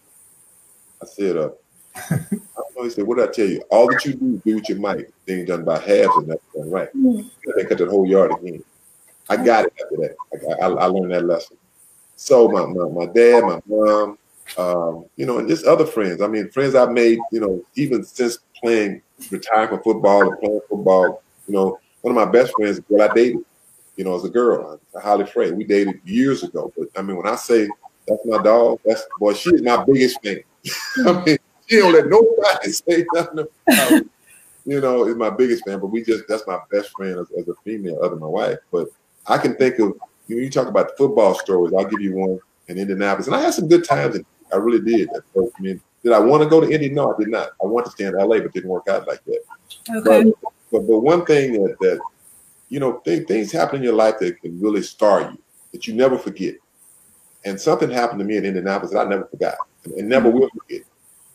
I 1.01 1.05
said, 1.05 1.37
"Uh." 1.37 1.49
he 2.83 2.89
said, 2.89 3.05
"What 3.05 3.17
did 3.17 3.29
I 3.29 3.31
tell 3.31 3.47
you? 3.47 3.61
All 3.69 3.87
that 3.91 4.05
you 4.05 4.13
do, 4.13 4.35
is 4.35 4.41
do 4.41 4.55
what 4.55 4.69
you 4.69 4.75
might. 4.75 5.13
Things 5.25 5.47
done 5.47 5.63
by 5.63 5.79
halves 5.79 6.15
and 6.17 6.29
that's 6.29 6.43
done 6.53 6.69
right. 6.69 6.89
Mm. 6.95 7.29
They 7.55 7.65
cut 7.65 7.77
that 7.77 7.89
whole 7.89 8.05
yard 8.05 8.31
again. 8.31 8.63
I 9.29 9.37
got 9.37 9.65
it 9.65 9.73
after 9.81 9.95
that. 9.97 10.15
I, 10.61 10.65
I, 10.65 10.67
I 10.67 10.85
learned 10.85 11.11
that 11.13 11.25
lesson. 11.25 11.57
So 12.15 12.47
my, 12.47 12.65
my, 12.65 13.05
my 13.05 13.11
dad, 13.11 13.43
my 13.43 13.59
mom, 13.67 14.17
um, 14.57 15.05
you 15.15 15.25
know, 15.25 15.39
and 15.39 15.47
just 15.47 15.65
other 15.65 15.85
friends. 15.85 16.21
I 16.21 16.27
mean, 16.27 16.49
friends 16.51 16.75
I've 16.75 16.91
made, 16.91 17.19
you 17.31 17.39
know, 17.39 17.63
even 17.75 18.03
since 18.03 18.39
playing, 18.65 19.01
retiring 19.29 19.69
from 19.69 19.83
football 19.83 20.21
and 20.27 20.39
playing 20.39 20.61
football. 20.67 21.21
You 21.47 21.53
know, 21.53 21.79
one 22.01 22.17
of 22.17 22.27
my 22.27 22.31
best 22.31 22.51
friends, 22.53 22.79
girl 22.79 23.03
I 23.03 23.13
dated, 23.13 23.45
you 23.95 24.03
know, 24.03 24.15
as 24.15 24.25
a 24.25 24.29
girl, 24.29 24.79
Holly 25.01 25.25
Frey. 25.25 25.51
We 25.51 25.63
dated 25.63 26.01
years 26.03 26.43
ago. 26.43 26.73
But 26.75 26.87
I 26.97 27.01
mean, 27.03 27.17
when 27.17 27.27
I 27.27 27.35
say 27.35 27.69
that's 28.07 28.25
my 28.25 28.41
dog, 28.41 28.79
that's 28.83 29.03
boy, 29.19 29.33
she 29.33 29.51
is 29.51 29.61
my 29.61 29.83
biggest 29.85 30.21
fan. 30.23 30.39
I 31.05 31.23
mean, 31.23 31.37
she 31.67 31.77
don't 31.77 31.93
let 31.93 32.07
nobody 32.07 32.71
say 32.71 33.05
nothing. 33.13 33.39
About, 33.67 34.03
you 34.65 34.81
know, 34.81 35.07
is 35.07 35.15
my 35.15 35.29
biggest 35.29 35.63
fan, 35.65 35.79
but 35.79 35.87
we 35.87 36.03
just 36.03 36.23
that's 36.27 36.47
my 36.47 36.57
best 36.71 36.89
friend 36.97 37.19
as, 37.19 37.27
as 37.37 37.47
a 37.47 37.53
female, 37.63 37.99
other 37.99 38.15
than 38.15 38.19
my 38.19 38.27
wife. 38.27 38.57
But 38.71 38.87
I 39.27 39.37
can 39.37 39.55
think 39.55 39.75
of 39.75 39.93
you, 40.27 40.37
know, 40.37 40.41
you 40.41 40.49
talk 40.49 40.67
about 40.67 40.89
the 40.89 40.95
football 40.97 41.35
stories. 41.35 41.73
I'll 41.73 41.85
give 41.85 42.01
you 42.01 42.15
one 42.15 42.39
in 42.67 42.79
Indianapolis, 42.79 43.27
and 43.27 43.35
I 43.35 43.41
had 43.41 43.53
some 43.53 43.67
good 43.67 43.83
times. 43.83 44.15
And 44.15 44.25
I 44.51 44.57
really 44.57 44.81
did. 44.81 45.09
At 45.09 45.21
first. 45.33 45.59
Mean, 45.59 45.79
did 46.05 46.13
I 46.13 46.19
want 46.19 46.43
to 46.43 46.47
go 46.47 46.61
to 46.61 46.69
Indy? 46.71 46.89
No, 46.89 47.11
I 47.11 47.17
did 47.17 47.29
not. 47.29 47.49
I 47.61 47.65
wanted 47.65 47.85
to 47.85 47.91
stay 47.91 48.05
in 48.05 48.13
LA, 48.13 48.37
but 48.37 48.53
didn't 48.53 48.69
work 48.69 48.87
out 48.87 49.07
like 49.07 49.25
that. 49.25 49.41
Okay. 49.89 50.23
But, 50.23 50.51
but, 50.71 50.87
but 50.87 50.99
one 50.99 51.25
thing 51.25 51.53
that 51.53 51.77
that 51.79 51.99
you 52.69 52.79
know, 52.79 53.01
th- 53.03 53.27
things 53.27 53.51
happen 53.51 53.77
in 53.77 53.83
your 53.83 53.93
life 53.93 54.19
that 54.19 54.39
can 54.39 54.59
really 54.61 54.83
scar 54.83 55.21
you 55.21 55.41
that 55.71 55.87
you 55.87 55.95
never 55.95 56.17
forget. 56.17 56.55
And 57.43 57.59
something 57.59 57.89
happened 57.89 58.19
to 58.19 58.25
me 58.25 58.37
in 58.37 58.45
Indianapolis 58.45 58.91
that 58.93 59.05
I 59.05 59.09
never 59.09 59.25
forgot 59.25 59.55
and, 59.83 59.93
and 59.95 60.07
never 60.07 60.29
will 60.29 60.49
forget. 60.49 60.83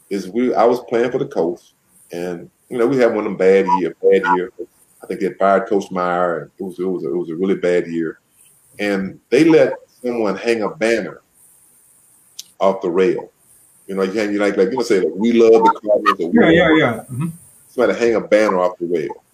Is 0.09 0.29
we 0.29 0.55
I 0.55 0.65
was 0.65 0.81
playing 0.89 1.11
for 1.11 1.19
the 1.19 1.27
Colts, 1.27 1.75
and 2.13 2.49
you 2.69 2.79
know 2.79 2.87
we 2.87 2.97
had 2.97 3.13
one 3.13 3.19
of 3.19 3.25
them 3.25 3.37
bad 3.37 3.67
year, 3.81 3.97
bad 4.01 4.23
year. 4.37 4.53
I 5.03 5.07
think 5.07 5.19
they 5.19 5.33
fired 5.35 5.69
Coach 5.69 5.91
Meyer, 5.91 6.43
and 6.43 6.51
it 6.59 6.63
was 6.63 6.79
it 6.79 6.85
was 6.85 7.05
it 7.05 7.13
was 7.13 7.31
a 7.31 7.35
really 7.35 7.57
bad 7.57 7.89
year. 7.89 8.21
And 8.79 9.19
they 9.31 9.45
let 9.45 9.75
someone 10.01 10.37
hang 10.37 10.63
a 10.63 10.71
banner 10.71 11.23
off 12.61 12.83
the 12.83 12.91
rail. 12.91 13.33
You 13.91 13.97
know, 13.97 14.03
you 14.03 14.13
hang 14.13 14.33
you 14.33 14.39
like 14.39 14.57
like 14.57 14.71
you 14.71 14.77
know 14.77 14.85
say 14.85 15.01
like, 15.01 15.13
we 15.17 15.33
love 15.33 15.65
the 15.65 15.81
Cardinals. 15.85 16.33
yeah, 16.33 16.49
yeah, 16.49 16.77
yeah. 16.77 16.93
Mm-hmm. 17.11 17.27
Somebody 17.67 17.99
hang 17.99 18.15
a 18.15 18.21
banner 18.21 18.61
off 18.61 18.79
the 18.79 18.87
rail, 18.87 19.25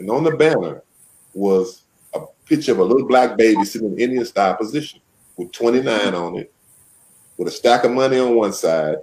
and 0.00 0.10
on 0.10 0.24
the 0.24 0.32
banner 0.32 0.82
was 1.32 1.82
a 2.12 2.22
picture 2.44 2.72
of 2.72 2.80
a 2.80 2.84
little 2.84 3.06
black 3.06 3.36
baby 3.36 3.64
sitting 3.64 3.92
in 3.92 3.98
Indian 4.00 4.24
style 4.24 4.56
position 4.56 5.00
with 5.36 5.52
29 5.52 6.12
on 6.12 6.38
it, 6.38 6.52
with 7.36 7.46
a 7.46 7.52
stack 7.52 7.84
of 7.84 7.92
money 7.92 8.18
on 8.18 8.34
one 8.34 8.52
side, 8.52 8.96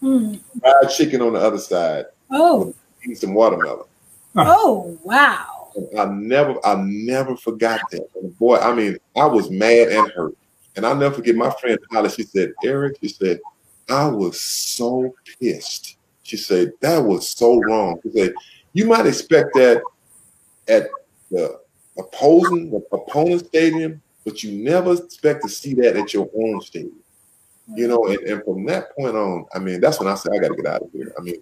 Hmm. 0.00 0.34
fried 0.58 0.90
chicken 0.90 1.22
on 1.22 1.34
the 1.34 1.38
other 1.40 1.58
side, 1.58 2.06
Oh, 2.28 2.74
eating 3.04 3.14
some 3.14 3.34
watermelon. 3.34 3.86
oh, 4.34 4.98
wow. 5.04 5.70
And 5.76 6.00
I 6.00 6.06
never, 6.06 6.66
I 6.66 6.74
never 6.84 7.36
forgot 7.36 7.82
that. 7.92 8.08
And 8.20 8.36
boy, 8.36 8.56
I 8.56 8.74
mean, 8.74 8.96
I 9.16 9.26
was 9.26 9.48
mad 9.48 9.90
and 9.90 10.10
hurt. 10.10 10.36
And 10.74 10.84
I'll 10.84 10.96
never 10.96 11.14
forget 11.14 11.36
my 11.36 11.50
friend 11.50 11.78
Holly. 11.92 12.08
She 12.10 12.24
said, 12.24 12.52
Eric, 12.64 12.96
she 13.00 13.06
said, 13.08 13.38
I 13.88 14.06
was 14.06 14.40
so 14.40 15.14
pissed. 15.40 15.98
She 16.22 16.36
said, 16.36 16.72
that 16.80 16.98
was 16.98 17.28
so 17.28 17.60
wrong. 17.60 18.00
She 18.02 18.10
said, 18.10 18.34
you 18.72 18.86
might 18.86 19.06
expect 19.06 19.54
that 19.54 19.82
at 20.68 20.88
the 21.30 21.60
opposing 21.98 22.70
the 22.70 22.82
opponent 22.96 23.46
stadium, 23.46 24.00
but 24.24 24.42
you 24.42 24.52
never 24.64 24.94
expect 24.94 25.42
to 25.42 25.48
see 25.48 25.74
that 25.74 25.96
at 25.96 26.14
your 26.14 26.28
own 26.36 26.60
stadium. 26.60 26.98
You 27.76 27.88
know, 27.88 28.06
and, 28.06 28.18
and 28.20 28.44
from 28.44 28.64
that 28.66 28.94
point 28.96 29.16
on, 29.16 29.46
I 29.54 29.58
mean, 29.58 29.80
that's 29.80 29.98
when 29.98 30.08
I 30.08 30.14
said 30.14 30.32
I 30.34 30.38
got 30.38 30.48
to 30.48 30.56
get 30.56 30.66
out 30.66 30.82
of 30.82 30.90
here. 30.92 31.12
I 31.18 31.22
mean, 31.22 31.36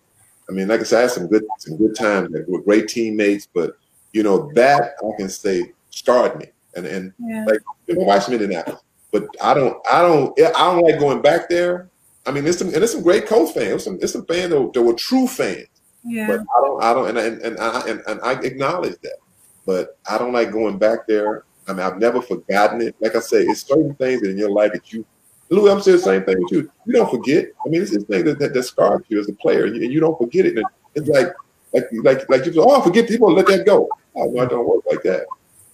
I 0.48 0.52
mean, 0.52 0.68
like 0.68 0.80
I 0.80 0.82
said, 0.84 0.98
I 0.98 1.02
had 1.02 1.10
some 1.10 1.26
good 1.26 1.44
some 1.58 1.76
good 1.76 1.96
times. 1.96 2.30
Were 2.46 2.60
great 2.62 2.88
teammates, 2.88 3.46
but 3.52 3.76
you 4.12 4.22
know 4.22 4.50
that 4.54 4.92
I 5.02 5.16
can 5.16 5.28
say 5.28 5.72
scarred 5.90 6.38
me. 6.38 6.46
And 6.76 6.86
and 6.86 7.12
Yeah. 7.18 7.44
like 7.46 7.60
my 7.88 8.04
wife's 8.04 8.26
from 8.26 8.38
that. 8.38 8.80
but 9.12 9.28
I 9.42 9.54
don't 9.54 9.76
I 9.90 10.02
don't 10.02 10.38
I 10.40 10.72
don't 10.72 10.82
like 10.82 11.00
going 11.00 11.22
back 11.22 11.48
there. 11.48 11.90
I 12.24 12.30
mean, 12.30 12.44
there's 12.44 12.58
some 12.58 12.68
and 12.68 12.76
there's 12.76 12.92
some 12.92 13.02
great 13.02 13.26
Colts 13.26 13.52
fans. 13.52 13.68
There's 13.68 13.84
some 13.84 13.98
there's 13.98 14.12
some 14.12 14.26
fans 14.26 14.50
that, 14.50 14.72
that 14.72 14.82
were 14.82 14.94
true 14.94 15.26
fans. 15.26 15.66
Yeah. 16.04 16.26
But 16.26 16.40
I 16.40 16.60
don't, 16.60 16.82
I 16.82 16.94
don't, 16.94 17.08
and 17.08 17.18
and 17.18 17.42
and 17.42 17.58
I, 17.58 17.88
and, 17.88 18.02
and 18.06 18.20
I 18.22 18.32
acknowledge 18.40 18.96
that. 19.02 19.18
But 19.66 19.98
I 20.08 20.18
don't 20.18 20.32
like 20.32 20.52
going 20.52 20.78
back 20.78 21.06
there. 21.06 21.44
I 21.68 21.72
mean, 21.72 21.86
I've 21.86 21.98
never 21.98 22.20
forgotten 22.20 22.80
it. 22.82 22.96
Like 23.00 23.14
I 23.14 23.20
say, 23.20 23.42
it's 23.42 23.66
certain 23.66 23.94
things 23.94 24.26
in 24.26 24.36
your 24.36 24.50
life 24.50 24.72
that 24.72 24.92
you. 24.92 25.04
Lou, 25.50 25.70
I'm 25.70 25.82
saying 25.82 25.98
the 25.98 26.02
same 26.02 26.24
thing 26.24 26.42
with 26.42 26.50
you. 26.50 26.70
You 26.86 26.92
don't 26.94 27.10
forget. 27.10 27.46
I 27.64 27.68
mean, 27.68 27.82
it's 27.82 27.90
this 27.90 28.04
thing 28.04 28.24
that, 28.24 28.38
that, 28.38 28.54
that 28.54 28.62
scarred 28.62 29.04
you 29.08 29.20
as 29.20 29.28
a 29.28 29.34
player, 29.34 29.66
and 29.66 29.76
you, 29.76 29.82
and 29.82 29.92
you 29.92 30.00
don't 30.00 30.16
forget 30.16 30.46
it. 30.46 30.56
And 30.56 30.64
it's 30.94 31.08
like, 31.08 31.28
like, 31.74 31.84
like, 32.02 32.30
like 32.30 32.46
you 32.46 32.54
say, 32.54 32.58
oh, 32.58 32.80
I 32.80 32.82
forget 32.82 33.06
people, 33.06 33.30
let 33.32 33.46
that 33.48 33.66
go. 33.66 33.88
Oh, 34.16 34.30
no, 34.30 34.42
it 34.42 34.48
don't 34.48 34.66
work 34.66 34.82
like 34.90 35.02
that. 35.02 35.26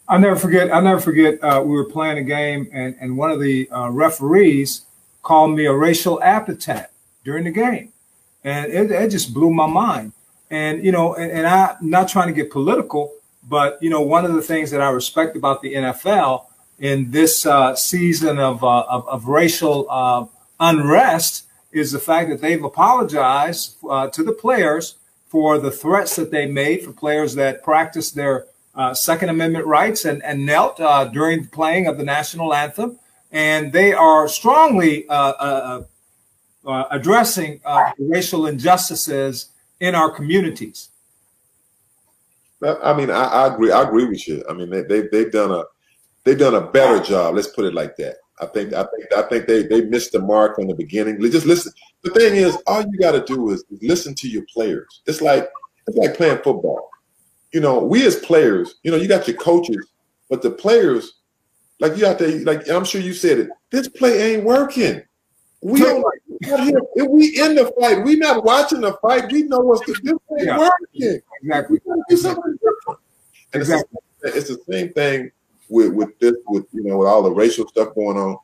I'll 0.08 0.18
never 0.18 0.34
forget. 0.34 0.72
I'll 0.72 0.82
never 0.82 1.00
forget. 1.00 1.42
Uh, 1.44 1.62
we 1.64 1.74
were 1.74 1.84
playing 1.84 2.18
a 2.18 2.24
game, 2.24 2.68
and, 2.72 2.96
and 3.00 3.16
one 3.16 3.30
of 3.30 3.40
the 3.40 3.70
uh, 3.70 3.88
referees 3.90 4.86
called 5.28 5.54
me 5.54 5.66
a 5.66 5.74
racial 5.74 6.18
epithet 6.22 6.90
during 7.22 7.44
the 7.44 7.50
game, 7.50 7.92
and 8.42 8.72
it, 8.72 8.90
it 8.90 9.10
just 9.10 9.34
blew 9.34 9.52
my 9.52 9.66
mind. 9.66 10.12
And 10.50 10.82
you 10.82 10.90
know, 10.90 11.14
and, 11.14 11.30
and 11.30 11.46
I'm 11.46 11.76
not 11.82 12.08
trying 12.08 12.28
to 12.28 12.32
get 12.32 12.50
political, 12.50 13.12
but 13.46 13.76
you 13.82 13.90
know, 13.90 14.00
one 14.00 14.24
of 14.24 14.32
the 14.32 14.40
things 14.40 14.70
that 14.70 14.80
I 14.80 14.88
respect 14.88 15.36
about 15.36 15.60
the 15.60 15.74
NFL 15.74 16.46
in 16.78 17.10
this 17.10 17.44
uh, 17.44 17.76
season 17.76 18.38
of, 18.38 18.64
uh, 18.64 18.84
of 18.88 19.06
of 19.06 19.28
racial 19.28 19.86
uh, 19.90 20.24
unrest 20.58 21.44
is 21.72 21.92
the 21.92 21.98
fact 21.98 22.30
that 22.30 22.40
they've 22.40 22.64
apologized 22.64 23.76
uh, 23.88 24.06
to 24.08 24.22
the 24.22 24.32
players 24.32 24.94
for 25.26 25.58
the 25.58 25.70
threats 25.70 26.16
that 26.16 26.30
they 26.30 26.46
made 26.46 26.82
for 26.82 26.92
players 26.92 27.34
that 27.34 27.62
practiced 27.62 28.14
their 28.14 28.46
uh, 28.74 28.94
Second 28.94 29.28
Amendment 29.28 29.66
rights 29.66 30.06
and, 30.06 30.22
and 30.24 30.46
knelt 30.46 30.80
uh, 30.80 31.04
during 31.04 31.42
the 31.42 31.48
playing 31.48 31.86
of 31.86 31.98
the 31.98 32.04
national 32.04 32.54
anthem. 32.54 32.98
And 33.30 33.72
they 33.72 33.92
are 33.92 34.26
strongly 34.28 35.06
uh, 35.08 35.12
uh, 35.14 35.82
uh, 36.66 36.84
addressing 36.90 37.60
racial 37.98 38.46
injustices 38.46 39.50
in 39.80 39.94
our 39.94 40.10
communities. 40.10 40.88
I 42.62 42.92
mean, 42.94 43.10
I, 43.10 43.24
I 43.24 43.54
agree. 43.54 43.70
I 43.70 43.82
agree 43.82 44.06
with 44.06 44.26
you. 44.26 44.42
I 44.48 44.52
mean, 44.52 44.70
they, 44.70 44.82
they 44.82 45.02
they've 45.12 45.30
done 45.30 45.52
a 45.52 45.64
they've 46.24 46.38
done 46.38 46.54
a 46.54 46.60
better 46.60 47.02
job. 47.02 47.36
Let's 47.36 47.48
put 47.48 47.64
it 47.64 47.74
like 47.74 47.96
that. 47.96 48.16
I 48.40 48.46
think 48.46 48.72
I 48.72 48.82
think 48.84 49.12
I 49.16 49.22
think 49.22 49.46
they 49.46 49.62
they 49.62 49.82
missed 49.82 50.12
the 50.12 50.20
mark 50.20 50.56
from 50.56 50.66
the 50.66 50.74
beginning. 50.74 51.20
Just 51.30 51.46
listen. 51.46 51.72
The 52.02 52.10
thing 52.10 52.36
is, 52.36 52.56
all 52.66 52.82
you 52.82 52.98
got 52.98 53.12
to 53.12 53.24
do 53.24 53.50
is 53.50 53.64
listen 53.82 54.14
to 54.16 54.28
your 54.28 54.44
players. 54.52 55.02
It's 55.06 55.20
like 55.20 55.48
it's 55.86 55.96
like 55.96 56.14
playing 56.14 56.38
football. 56.38 56.90
You 57.52 57.60
know, 57.60 57.78
we 57.82 58.06
as 58.06 58.16
players, 58.16 58.74
you 58.82 58.90
know, 58.90 58.96
you 58.96 59.08
got 59.08 59.26
your 59.26 59.36
coaches, 59.36 59.88
but 60.28 60.42
the 60.42 60.50
players, 60.50 61.17
like 61.80 61.96
you 61.96 62.06
out 62.06 62.18
there, 62.18 62.40
like 62.40 62.68
I'm 62.68 62.84
sure 62.84 63.00
you 63.00 63.14
said 63.14 63.38
it. 63.38 63.48
This 63.70 63.88
play 63.88 64.34
ain't 64.34 64.44
working. 64.44 65.02
We 65.60 65.80
don't 65.80 66.04
here. 66.42 66.80
If 66.94 67.08
we 67.10 67.40
in 67.40 67.54
the 67.56 67.72
fight, 67.80 68.04
we 68.04 68.16
not 68.16 68.44
watching 68.44 68.80
the 68.80 68.96
fight. 69.02 69.30
We 69.32 69.42
know 69.42 69.58
what's 69.58 69.84
the 69.86 69.92
this 70.02 70.12
ain't 70.38 70.46
Yeah. 70.46 70.58
working. 70.58 71.20
Exactly. 71.42 71.78
We 71.84 71.90
gotta 71.90 72.02
do 72.08 72.16
something 72.16 72.52
different. 72.52 73.00
And 73.52 73.62
it's, 73.62 73.70
Exactly. 73.70 73.98
the, 74.22 74.36
it's 74.36 74.48
the 74.48 74.60
same 74.72 74.92
thing 74.92 75.30
with 75.68 75.92
with 75.92 76.18
this, 76.20 76.34
with 76.48 76.66
you 76.72 76.84
know, 76.84 76.98
with 76.98 77.08
all 77.08 77.22
the 77.22 77.32
racial 77.32 77.66
stuff 77.68 77.94
going 77.94 78.16
on. 78.16 78.38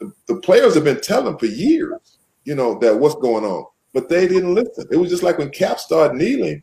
The, 0.00 0.12
the 0.26 0.36
players 0.40 0.74
have 0.74 0.84
been 0.84 1.00
telling 1.00 1.38
for 1.38 1.46
years, 1.46 2.18
you 2.44 2.54
know, 2.54 2.78
that 2.80 2.96
what's 2.98 3.16
going 3.16 3.44
on, 3.44 3.64
but 3.94 4.08
they 4.08 4.28
didn't 4.28 4.54
listen. 4.54 4.86
It 4.90 4.96
was 4.96 5.10
just 5.10 5.22
like 5.22 5.38
when 5.38 5.50
Kap 5.50 5.78
started 5.80 6.16
kneeling. 6.16 6.62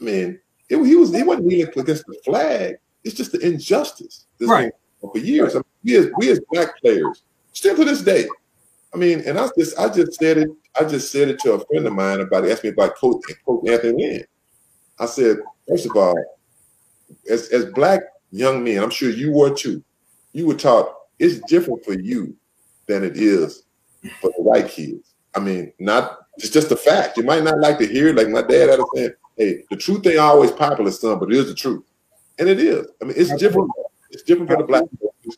I 0.00 0.04
mean, 0.04 0.40
it, 0.68 0.84
he 0.84 0.96
was 0.96 1.14
he 1.14 1.22
wasn't 1.22 1.46
kneeling 1.46 1.72
against 1.76 2.06
the 2.06 2.16
flag. 2.24 2.76
It's 3.04 3.14
just 3.14 3.32
the 3.32 3.38
injustice 3.38 4.26
that's 4.40 4.50
Right. 4.50 4.72
for 5.00 5.16
years. 5.18 5.54
I 5.54 5.60
we 5.84 5.96
as 5.96 6.08
we 6.16 6.30
as 6.30 6.40
black 6.50 6.80
players, 6.80 7.22
still 7.52 7.76
to 7.76 7.84
this 7.84 8.02
day. 8.02 8.26
I 8.92 8.96
mean, 8.96 9.20
and 9.20 9.38
I 9.38 9.48
just 9.58 9.78
I 9.78 9.88
just 9.88 10.14
said 10.14 10.38
it. 10.38 10.48
I 10.78 10.84
just 10.84 11.12
said 11.12 11.28
it 11.28 11.38
to 11.40 11.54
a 11.54 11.64
friend 11.66 11.86
of 11.86 11.92
mine 11.92 12.20
about. 12.20 12.44
He 12.44 12.52
asked 12.52 12.64
me 12.64 12.70
about 12.70 12.96
Coach, 12.96 13.22
Coach 13.46 13.68
Anthony 13.68 14.06
Lynn. 14.08 14.24
I 14.98 15.06
said, 15.06 15.38
first 15.68 15.86
of 15.86 15.96
all, 15.96 16.16
as 17.30 17.48
as 17.48 17.66
black 17.66 18.00
young 18.30 18.62
men, 18.62 18.82
I'm 18.82 18.90
sure 18.90 19.10
you 19.10 19.32
were 19.32 19.54
too. 19.54 19.82
You 20.32 20.46
were 20.46 20.54
taught 20.54 20.94
it's 21.18 21.38
different 21.40 21.84
for 21.84 21.94
you 21.94 22.36
than 22.86 23.04
it 23.04 23.16
is 23.16 23.64
for 24.20 24.30
the 24.36 24.42
white 24.42 24.68
kids. 24.68 25.14
I 25.34 25.40
mean, 25.40 25.72
not 25.78 26.18
it's 26.36 26.50
just 26.50 26.72
a 26.72 26.76
fact. 26.76 27.16
You 27.16 27.22
might 27.22 27.44
not 27.44 27.60
like 27.60 27.78
to 27.78 27.86
hear 27.86 28.08
it. 28.08 28.16
Like 28.16 28.28
my 28.28 28.42
dad 28.42 28.70
had 28.70 28.80
a 28.80 28.84
saying, 28.94 29.10
"Hey, 29.36 29.64
the 29.70 29.76
truth 29.76 30.06
ain't 30.06 30.18
always 30.18 30.50
popular, 30.50 30.90
son, 30.90 31.18
but 31.18 31.30
it 31.30 31.36
is 31.36 31.46
the 31.46 31.54
truth," 31.54 31.84
and 32.38 32.48
it 32.48 32.58
is. 32.58 32.86
I 33.00 33.04
mean, 33.04 33.14
it's 33.16 33.34
different. 33.36 33.70
It's 34.10 34.22
different 34.22 34.50
for 34.50 34.58
the 34.58 34.64
black. 34.64 34.84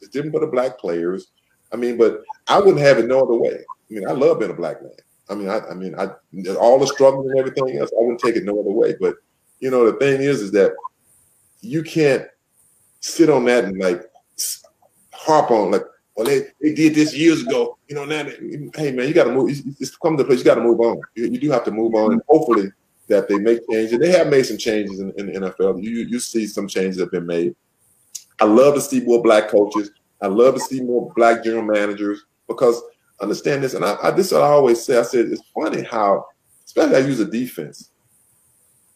It's 0.00 0.08
different 0.10 0.34
for 0.34 0.40
the 0.40 0.46
black 0.46 0.78
players. 0.78 1.28
I 1.72 1.76
mean, 1.76 1.96
but 1.96 2.22
I 2.46 2.58
wouldn't 2.58 2.78
have 2.78 2.98
it 2.98 3.06
no 3.06 3.20
other 3.22 3.34
way. 3.34 3.64
I 3.90 3.94
mean, 3.94 4.08
I 4.08 4.12
love 4.12 4.38
being 4.38 4.50
a 4.50 4.54
black 4.54 4.82
man. 4.82 4.92
I 5.28 5.34
mean, 5.34 5.48
I, 5.48 5.60
I 5.60 5.74
mean, 5.74 5.94
I 5.98 6.08
all 6.54 6.78
the 6.78 6.86
struggle 6.86 7.28
and 7.28 7.38
everything 7.38 7.78
else. 7.78 7.90
I 7.92 8.00
wouldn't 8.00 8.20
take 8.20 8.36
it 8.36 8.44
no 8.44 8.58
other 8.60 8.70
way. 8.70 8.94
But 9.00 9.16
you 9.60 9.70
know, 9.70 9.90
the 9.90 9.98
thing 9.98 10.20
is, 10.20 10.40
is 10.40 10.52
that 10.52 10.72
you 11.60 11.82
can't 11.82 12.26
sit 13.00 13.30
on 13.30 13.44
that 13.46 13.64
and 13.64 13.78
like 13.78 14.04
harp 15.12 15.50
on 15.50 15.70
like, 15.72 15.82
well, 16.16 16.26
they, 16.26 16.46
they 16.62 16.74
did 16.74 16.94
this 16.94 17.14
years 17.14 17.42
ago. 17.42 17.76
You 17.88 17.96
know, 17.96 18.04
now, 18.04 18.22
they- 18.22 18.70
hey 18.74 18.92
man, 18.92 19.08
you 19.08 19.14
got 19.14 19.24
to 19.24 19.32
move. 19.32 19.50
It's, 19.50 19.62
it's 19.80 19.96
come 19.96 20.16
to 20.16 20.22
the 20.22 20.26
place. 20.26 20.38
You 20.40 20.44
got 20.44 20.54
to 20.56 20.62
move 20.62 20.80
on. 20.80 21.00
You, 21.14 21.26
you 21.26 21.38
do 21.40 21.50
have 21.50 21.64
to 21.64 21.70
move 21.70 21.94
on, 21.94 22.12
and 22.12 22.22
hopefully 22.28 22.70
that 23.08 23.28
they 23.28 23.38
make 23.38 23.60
changes. 23.68 23.98
They 23.98 24.10
have 24.12 24.28
made 24.28 24.44
some 24.46 24.58
changes 24.58 25.00
in, 25.00 25.12
in 25.18 25.26
the 25.26 25.50
NFL. 25.50 25.82
You 25.82 25.90
you 25.90 26.18
see 26.20 26.46
some 26.46 26.68
changes 26.68 27.00
have 27.00 27.10
been 27.10 27.26
made. 27.26 27.54
I 28.40 28.44
love 28.44 28.74
to 28.74 28.80
see 28.80 29.00
more 29.00 29.22
black 29.22 29.48
coaches. 29.48 29.90
I 30.20 30.26
love 30.28 30.54
to 30.54 30.60
see 30.60 30.80
more 30.80 31.12
black 31.14 31.44
general 31.44 31.64
managers 31.64 32.24
because 32.48 32.82
understand 33.20 33.64
this, 33.64 33.74
and 33.74 33.84
I, 33.84 33.96
I 34.02 34.10
this 34.10 34.26
is 34.26 34.32
what 34.32 34.42
I 34.42 34.48
always 34.48 34.82
say. 34.82 34.98
I 34.98 35.02
said 35.02 35.26
it's 35.26 35.42
funny 35.54 35.82
how, 35.82 36.26
especially 36.64 36.96
I 36.96 37.00
use 37.00 37.20
a 37.20 37.30
defense. 37.30 37.90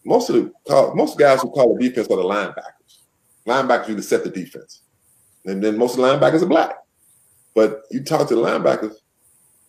Most 0.05 0.31
of 0.31 0.37
the 0.37 0.53
call, 0.67 0.95
most 0.95 1.19
guys 1.19 1.43
who 1.43 1.51
call 1.51 1.75
the 1.75 1.89
defense 1.89 2.09
are 2.09 2.17
the 2.17 2.23
linebackers. 2.23 3.01
Linebackers 3.47 3.89
usually 3.89 4.03
set 4.03 4.25
the 4.25 4.31
defense, 4.31 4.83
and 5.45 5.63
then 5.63 5.77
most 5.77 5.99
of 5.99 5.99
the 5.99 6.03
linebackers 6.03 6.43
are 6.43 6.47
black. 6.47 6.75
But 7.55 7.83
you 7.91 8.03
talk 8.03 8.29
to 8.29 8.35
the 8.35 8.41
linebackers, 8.41 8.95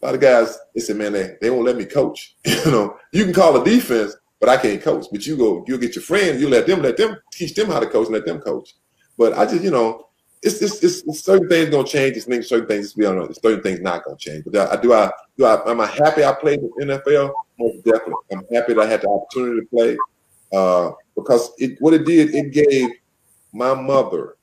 a 0.01 0.05
lot 0.05 0.15
of 0.15 0.21
guys 0.21 0.57
they 0.75 0.81
say, 0.81 0.93
"Man, 0.93 1.13
they, 1.13 1.35
they 1.41 1.49
won't 1.49 1.65
let 1.65 1.77
me 1.77 1.85
coach." 1.85 2.35
you 2.45 2.71
know, 2.71 2.97
you 3.11 3.23
can 3.25 3.33
call 3.33 3.61
a 3.61 3.65
defense, 3.65 4.15
but 4.39 4.49
I 4.49 4.57
can't 4.57 4.81
coach. 4.81 5.05
But 5.11 5.25
you 5.25 5.37
go, 5.37 5.63
you'll 5.67 5.77
get 5.77 5.95
your 5.95 6.03
friends, 6.03 6.41
you 6.41 6.49
let 6.49 6.67
them 6.67 6.81
let 6.81 6.97
them 6.97 7.17
teach 7.31 7.53
them 7.53 7.67
how 7.67 7.79
to 7.79 7.87
coach 7.87 8.07
and 8.07 8.15
let 8.15 8.25
them 8.25 8.39
coach. 8.39 8.73
But 9.17 9.37
I 9.37 9.45
just, 9.45 9.63
you 9.63 9.71
know, 9.71 10.07
it's 10.41 10.61
it's, 10.61 10.83
it's, 10.83 11.03
it's 11.03 11.23
certain 11.23 11.47
things 11.47 11.69
gonna 11.69 11.87
change. 11.87 12.17
It's 12.17 12.25
things, 12.25 12.47
certain 12.47 12.67
things 12.67 12.95
we 12.95 13.03
don't 13.03 13.15
know. 13.15 13.31
Certain 13.31 13.61
things 13.61 13.79
not 13.79 14.03
gonna 14.03 14.17
change. 14.17 14.43
But 14.45 14.71
I, 14.71 14.81
do 14.81 14.93
I 14.93 15.11
do 15.37 15.45
I 15.45 15.69
am 15.69 15.81
I 15.81 15.85
happy 15.85 16.23
I 16.23 16.33
played 16.33 16.59
in 16.59 16.87
NFL? 16.87 17.33
Most 17.59 17.83
definitely. 17.83 18.13
I'm 18.31 18.43
happy 18.51 18.73
that 18.73 18.81
I 18.81 18.87
had 18.87 19.01
the 19.01 19.09
opportunity 19.09 19.61
to 19.61 19.67
play 19.67 19.97
uh, 20.53 20.91
because 21.15 21.51
it 21.57 21.77
what 21.79 21.93
it 21.93 22.05
did 22.05 22.33
it 22.33 22.51
gave 22.51 22.89
my 23.53 23.73
mother 23.75 24.37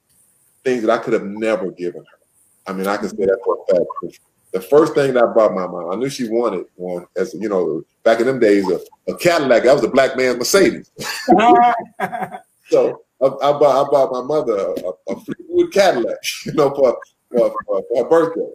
things 0.65 0.83
that 0.83 0.91
I 0.91 1.03
could 1.03 1.15
have 1.15 1.25
never 1.25 1.71
given 1.73 2.03
her. 2.03 2.19
I 2.67 2.75
mean, 2.75 2.87
I 2.87 2.97
can 2.97 3.09
say 3.09 3.25
that 3.25 3.39
for 3.45 3.59
a 3.69 3.75
fact. 3.75 4.21
The 4.53 4.61
first 4.61 4.95
thing 4.95 5.15
that 5.15 5.23
I 5.23 5.27
bought 5.27 5.53
my 5.53 5.67
mom, 5.67 5.91
I 5.91 5.97
knew 5.97 6.09
she 6.09 6.29
wanted 6.29 6.67
one. 6.77 7.07
As 7.17 7.35
you 7.35 7.49
know, 7.49 7.83
back 8.05 8.21
in 8.21 8.27
them 8.27 8.39
days, 8.39 8.65
a, 8.71 8.81
a 9.11 9.17
Cadillac. 9.17 9.65
That 9.65 9.75
was 9.75 9.85
a 9.85 9.89
black 9.89 10.17
man's 10.17 10.39
Mercedes. 10.39 10.91
so 12.71 13.03
I, 13.21 13.27
I, 13.27 13.53
bought 13.59 13.87
I 13.87 13.91
bought 13.91 14.13
my 14.13 14.23
mother 14.23 14.57
a, 14.57 15.13
a 15.13 15.21
Fleetwood 15.21 15.73
Cadillac, 15.73 16.19
you 16.45 16.53
know, 16.53 16.71
for 16.75 16.99
for, 17.31 17.55
for, 17.67 17.83
for 17.89 18.05
her 18.05 18.09
birthday. 18.09 18.49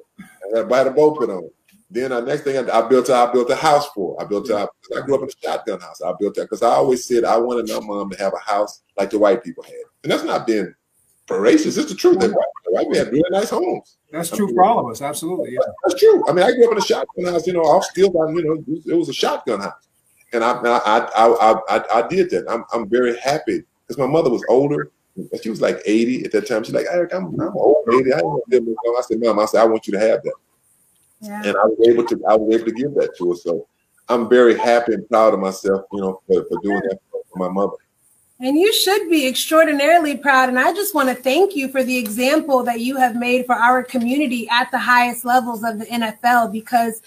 And 0.43 0.59
I 0.59 0.63
bought 0.63 0.87
a 0.87 0.91
boat 0.91 1.17
put 1.17 1.29
on. 1.29 1.49
Then 1.89 2.09
the 2.09 2.21
next 2.21 2.41
thing 2.41 2.57
I, 2.57 2.79
I 2.79 2.87
built, 2.87 3.09
a, 3.09 3.15
I 3.15 3.31
built 3.31 3.51
a 3.51 3.55
house 3.55 3.87
for. 3.89 4.19
I 4.19 4.25
built, 4.25 4.49
a, 4.49 4.67
I 4.97 5.01
grew 5.01 5.15
up 5.15 5.21
in 5.21 5.27
a 5.27 5.47
shotgun 5.47 5.79
house. 5.79 6.01
I 6.01 6.11
built 6.19 6.33
that 6.35 6.43
because 6.43 6.63
I 6.63 6.69
always 6.69 7.05
said 7.05 7.23
I 7.23 7.37
wanted 7.37 7.69
my 7.69 7.79
mom 7.85 8.09
to 8.09 8.17
have 8.17 8.33
a 8.33 8.51
house 8.51 8.81
like 8.97 9.11
the 9.11 9.19
white 9.19 9.43
people 9.43 9.63
had, 9.63 9.73
and 10.01 10.11
that's 10.11 10.23
not 10.23 10.47
being 10.47 10.73
racist. 11.29 11.77
It's 11.77 11.89
the 11.89 11.95
truth. 11.95 12.19
That 12.19 12.31
white, 12.31 12.47
white 12.65 12.83
people 12.85 12.97
have 12.97 13.13
really 13.13 13.29
nice 13.29 13.51
homes. 13.51 13.97
That's 14.11 14.31
true 14.31 14.51
for 14.51 14.63
all 14.63 14.79
of 14.79 14.91
us. 14.91 15.01
Absolutely, 15.03 15.53
yeah. 15.53 15.59
That's 15.83 15.99
true. 15.99 16.27
I 16.27 16.33
mean, 16.33 16.43
I 16.45 16.51
grew 16.53 16.65
up 16.65 16.71
in 16.71 16.77
a 16.79 16.81
shotgun 16.81 17.25
house. 17.25 17.45
You 17.45 17.53
know, 17.53 17.63
I 17.63 17.79
still, 17.81 18.11
you 18.11 18.43
know, 18.43 18.63
it 18.87 18.97
was 18.97 19.09
a 19.09 19.13
shotgun 19.13 19.59
house, 19.59 19.87
and 20.31 20.43
I, 20.43 20.53
I, 20.53 21.09
I, 21.15 21.59
I, 21.69 21.99
I 21.99 22.07
did 22.07 22.31
that. 22.31 22.49
I'm, 22.49 22.65
I'm 22.73 22.89
very 22.89 23.19
happy 23.19 23.65
because 23.87 23.97
my 23.97 24.07
mother 24.07 24.29
was 24.29 24.43
older. 24.49 24.91
She 25.41 25.49
was 25.49 25.61
like 25.61 25.79
80 25.85 26.25
at 26.25 26.31
that 26.31 26.47
time. 26.47 26.63
She's 26.63 26.73
like, 26.73 26.87
Eric, 26.91 27.13
I'm, 27.13 27.39
I'm 27.39 27.55
old 27.55 27.83
lady. 27.87 28.11
I 28.13 28.17
ain't 28.17 28.25
gonna 28.25 28.41
live 28.49 28.75
I 28.97 29.01
said, 29.01 29.19
Mom, 29.19 29.39
I 29.39 29.45
said, 29.45 29.61
I 29.61 29.65
want 29.65 29.85
you 29.85 29.93
to 29.93 29.99
have 29.99 30.23
that. 30.23 30.33
Yeah. 31.21 31.41
And 31.45 31.57
I 31.57 31.65
was 31.65 31.87
able 31.87 32.05
to, 32.05 32.21
I 32.27 32.35
was 32.35 32.55
able 32.55 32.65
to 32.65 32.71
give 32.71 32.93
that 32.95 33.15
to 33.17 33.29
her. 33.29 33.35
So 33.35 33.67
I'm 34.09 34.27
very 34.27 34.57
happy 34.57 34.93
and 34.93 35.07
proud 35.07 35.33
of 35.33 35.39
myself, 35.39 35.85
you 35.91 36.01
know, 36.01 36.21
for, 36.27 36.43
for 36.45 36.59
doing 36.61 36.81
that 36.89 36.99
for 37.11 37.37
my 37.37 37.49
mother. 37.49 37.77
And 38.39 38.57
you 38.57 38.73
should 38.73 39.09
be 39.09 39.25
extraordinarily 39.27 40.17
proud. 40.17 40.49
And 40.49 40.59
I 40.59 40.73
just 40.73 40.93
want 40.93 41.07
to 41.07 41.15
thank 41.15 41.55
you 41.55 41.69
for 41.69 41.83
the 41.83 41.97
example 41.97 42.63
that 42.63 42.81
you 42.81 42.97
have 42.97 43.15
made 43.15 43.45
for 43.45 43.55
our 43.55 43.83
community 43.83 44.49
at 44.49 44.69
the 44.71 44.79
highest 44.79 45.23
levels 45.23 45.63
of 45.63 45.79
the 45.79 45.85
NFL 45.85 46.51
because 46.51 47.01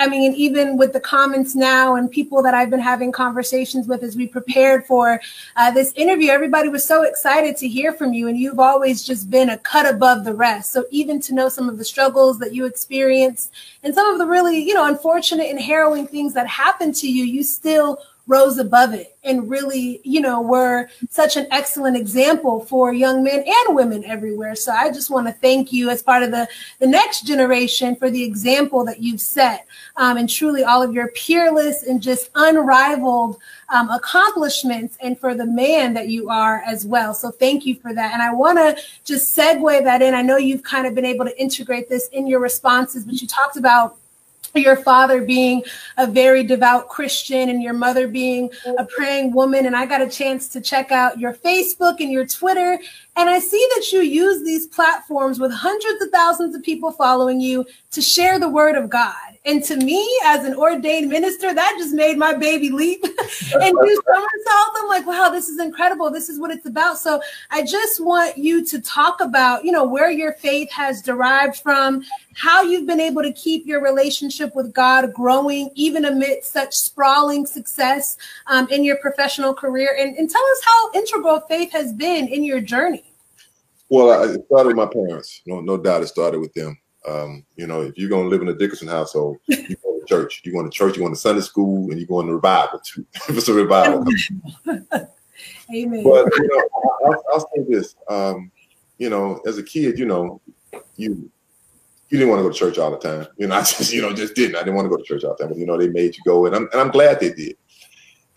I 0.00 0.08
mean, 0.08 0.32
even 0.32 0.78
with 0.78 0.94
the 0.94 1.00
comments 1.00 1.54
now 1.54 1.96
and 1.96 2.10
people 2.10 2.42
that 2.42 2.54
I've 2.54 2.70
been 2.70 2.80
having 2.80 3.12
conversations 3.12 3.86
with 3.86 4.02
as 4.02 4.16
we 4.16 4.26
prepared 4.26 4.86
for 4.86 5.20
uh, 5.56 5.70
this 5.72 5.92
interview, 5.92 6.30
everybody 6.30 6.70
was 6.70 6.82
so 6.82 7.02
excited 7.02 7.54
to 7.58 7.68
hear 7.68 7.92
from 7.92 8.14
you. 8.14 8.26
And 8.26 8.38
you've 8.38 8.58
always 8.58 9.04
just 9.04 9.28
been 9.28 9.50
a 9.50 9.58
cut 9.58 9.86
above 9.86 10.24
the 10.24 10.32
rest. 10.32 10.72
So 10.72 10.86
even 10.90 11.20
to 11.20 11.34
know 11.34 11.50
some 11.50 11.68
of 11.68 11.76
the 11.76 11.84
struggles 11.84 12.38
that 12.38 12.54
you 12.54 12.64
experienced 12.64 13.52
and 13.82 13.94
some 13.94 14.10
of 14.10 14.18
the 14.18 14.24
really, 14.24 14.58
you 14.58 14.72
know, 14.72 14.86
unfortunate 14.86 15.50
and 15.50 15.60
harrowing 15.60 16.06
things 16.06 16.32
that 16.32 16.46
happened 16.46 16.94
to 16.96 17.06
you, 17.06 17.24
you 17.24 17.42
still 17.42 17.98
rose 18.30 18.58
above 18.58 18.94
it 18.94 19.16
and 19.24 19.50
really, 19.50 20.00
you 20.04 20.20
know, 20.20 20.40
were 20.40 20.88
such 21.10 21.36
an 21.36 21.46
excellent 21.50 21.96
example 21.96 22.60
for 22.64 22.92
young 22.92 23.24
men 23.24 23.42
and 23.44 23.74
women 23.74 24.04
everywhere. 24.04 24.54
So 24.54 24.70
I 24.72 24.92
just 24.92 25.10
want 25.10 25.26
to 25.26 25.32
thank 25.32 25.72
you 25.72 25.90
as 25.90 26.00
part 26.00 26.22
of 26.22 26.30
the, 26.30 26.48
the 26.78 26.86
next 26.86 27.26
generation 27.26 27.96
for 27.96 28.08
the 28.08 28.22
example 28.22 28.84
that 28.84 29.02
you've 29.02 29.20
set 29.20 29.66
um, 29.96 30.16
and 30.16 30.30
truly 30.30 30.62
all 30.62 30.80
of 30.80 30.94
your 30.94 31.08
peerless 31.08 31.82
and 31.82 32.00
just 32.00 32.30
unrivaled 32.36 33.38
um, 33.68 33.90
accomplishments 33.90 34.96
and 35.00 35.18
for 35.18 35.34
the 35.34 35.46
man 35.46 35.92
that 35.94 36.08
you 36.08 36.30
are 36.30 36.62
as 36.64 36.86
well. 36.86 37.12
So 37.12 37.32
thank 37.32 37.66
you 37.66 37.74
for 37.74 37.92
that. 37.92 38.12
And 38.12 38.22
I 38.22 38.32
want 38.32 38.58
to 38.58 38.80
just 39.04 39.36
segue 39.36 39.82
that 39.82 40.02
in. 40.02 40.14
I 40.14 40.22
know 40.22 40.36
you've 40.36 40.62
kind 40.62 40.86
of 40.86 40.94
been 40.94 41.04
able 41.04 41.24
to 41.24 41.40
integrate 41.40 41.88
this 41.88 42.06
in 42.08 42.28
your 42.28 42.40
responses, 42.40 43.04
but 43.04 43.20
you 43.20 43.26
talked 43.26 43.56
about 43.56 43.96
your 44.54 44.76
father 44.76 45.22
being 45.22 45.62
a 45.96 46.06
very 46.06 46.42
devout 46.42 46.88
Christian 46.88 47.48
and 47.48 47.62
your 47.62 47.72
mother 47.72 48.08
being 48.08 48.50
a 48.78 48.84
praying 48.84 49.32
woman. 49.32 49.66
And 49.66 49.76
I 49.76 49.86
got 49.86 50.02
a 50.02 50.08
chance 50.08 50.48
to 50.48 50.60
check 50.60 50.90
out 50.92 51.18
your 51.18 51.34
Facebook 51.34 52.00
and 52.00 52.10
your 52.10 52.26
Twitter. 52.26 52.78
And 53.16 53.30
I 53.30 53.38
see 53.38 53.66
that 53.76 53.92
you 53.92 54.00
use 54.00 54.44
these 54.44 54.66
platforms 54.66 55.38
with 55.38 55.52
hundreds 55.52 56.02
of 56.02 56.10
thousands 56.10 56.54
of 56.54 56.62
people 56.62 56.92
following 56.92 57.40
you 57.40 57.66
to 57.92 58.00
share 58.00 58.38
the 58.38 58.48
word 58.48 58.76
of 58.76 58.90
God. 58.90 59.29
And 59.46 59.64
to 59.64 59.76
me, 59.76 60.06
as 60.24 60.44
an 60.44 60.54
ordained 60.54 61.08
minister, 61.08 61.54
that 61.54 61.74
just 61.78 61.94
made 61.94 62.18
my 62.18 62.34
baby 62.34 62.68
leap 62.68 63.02
and 63.04 63.12
do 63.14 64.02
somersaults. 64.06 64.78
I'm 64.78 64.88
like, 64.88 65.06
wow, 65.06 65.30
this 65.30 65.48
is 65.48 65.58
incredible. 65.58 66.10
This 66.10 66.28
is 66.28 66.38
what 66.38 66.50
it's 66.50 66.66
about. 66.66 66.98
So 66.98 67.22
I 67.50 67.64
just 67.64 68.04
want 68.04 68.36
you 68.36 68.66
to 68.66 68.80
talk 68.82 69.22
about, 69.22 69.64
you 69.64 69.72
know, 69.72 69.84
where 69.84 70.10
your 70.10 70.34
faith 70.34 70.70
has 70.72 71.00
derived 71.00 71.56
from, 71.56 72.04
how 72.34 72.62
you've 72.62 72.86
been 72.86 73.00
able 73.00 73.22
to 73.22 73.32
keep 73.32 73.66
your 73.66 73.82
relationship 73.82 74.54
with 74.54 74.74
God 74.74 75.14
growing, 75.14 75.70
even 75.74 76.04
amid 76.04 76.44
such 76.44 76.74
sprawling 76.74 77.46
success 77.46 78.18
um, 78.46 78.68
in 78.68 78.84
your 78.84 78.96
professional 78.96 79.54
career. 79.54 79.96
And, 79.98 80.16
and 80.18 80.28
tell 80.28 80.44
us 80.44 80.60
how 80.62 80.92
integral 80.92 81.40
faith 81.40 81.72
has 81.72 81.94
been 81.94 82.28
in 82.28 82.44
your 82.44 82.60
journey. 82.60 83.04
Well, 83.88 84.22
it 84.22 84.44
started 84.46 84.68
with 84.68 84.76
my 84.76 84.86
parents. 84.86 85.40
No, 85.46 85.60
no 85.60 85.78
doubt 85.78 86.02
it 86.02 86.08
started 86.08 86.40
with 86.40 86.52
them. 86.52 86.78
Um, 87.08 87.44
you 87.56 87.66
know, 87.66 87.82
if 87.82 87.96
you're 87.96 88.08
going 88.08 88.24
to 88.24 88.28
live 88.28 88.42
in 88.42 88.48
a 88.48 88.54
Dickerson 88.54 88.88
household, 88.88 89.38
you 89.46 89.76
go 89.82 89.98
to 89.98 90.04
church. 90.06 90.42
You 90.44 90.52
go 90.52 90.62
to 90.62 90.70
church, 90.70 90.96
you 90.96 91.02
go 91.02 91.08
to 91.08 91.16
Sunday 91.16 91.40
school, 91.40 91.90
and 91.90 91.98
you 91.98 92.06
go 92.06 92.22
to 92.22 92.32
revival 92.32 92.80
too. 92.80 93.06
if 93.28 93.36
it's 93.36 93.48
a 93.48 93.54
revival. 93.54 94.04
Amen. 95.74 96.02
But 96.04 96.26
you 96.36 96.48
know, 96.48 96.68
I'll, 97.06 97.24
I'll 97.32 97.40
say 97.40 97.64
this. 97.68 97.94
Um, 98.08 98.50
you 98.98 99.08
know, 99.08 99.40
as 99.46 99.56
a 99.56 99.62
kid, 99.62 99.98
you 99.98 100.04
know, 100.04 100.40
you 100.96 101.30
you 102.10 102.18
didn't 102.18 102.28
want 102.28 102.40
to 102.40 102.42
go 102.42 102.50
to 102.50 102.58
church 102.58 102.78
all 102.78 102.90
the 102.90 102.98
time. 102.98 103.26
You 103.38 103.46
know, 103.46 103.54
I 103.56 103.60
just 103.60 103.92
you 103.92 104.02
know 104.02 104.12
just 104.12 104.34
didn't. 104.34 104.56
I 104.56 104.60
didn't 104.60 104.74
want 104.74 104.86
to 104.86 104.90
go 104.90 104.96
to 104.96 105.02
church 105.02 105.24
all 105.24 105.34
the 105.36 105.44
time, 105.44 105.52
but 105.52 105.58
you 105.58 105.66
know 105.66 105.78
they 105.78 105.88
made 105.88 106.16
you 106.16 106.22
go, 106.24 106.46
and 106.46 106.54
I'm 106.54 106.68
and 106.72 106.80
I'm 106.80 106.90
glad 106.90 107.20
they 107.20 107.32
did. 107.32 107.56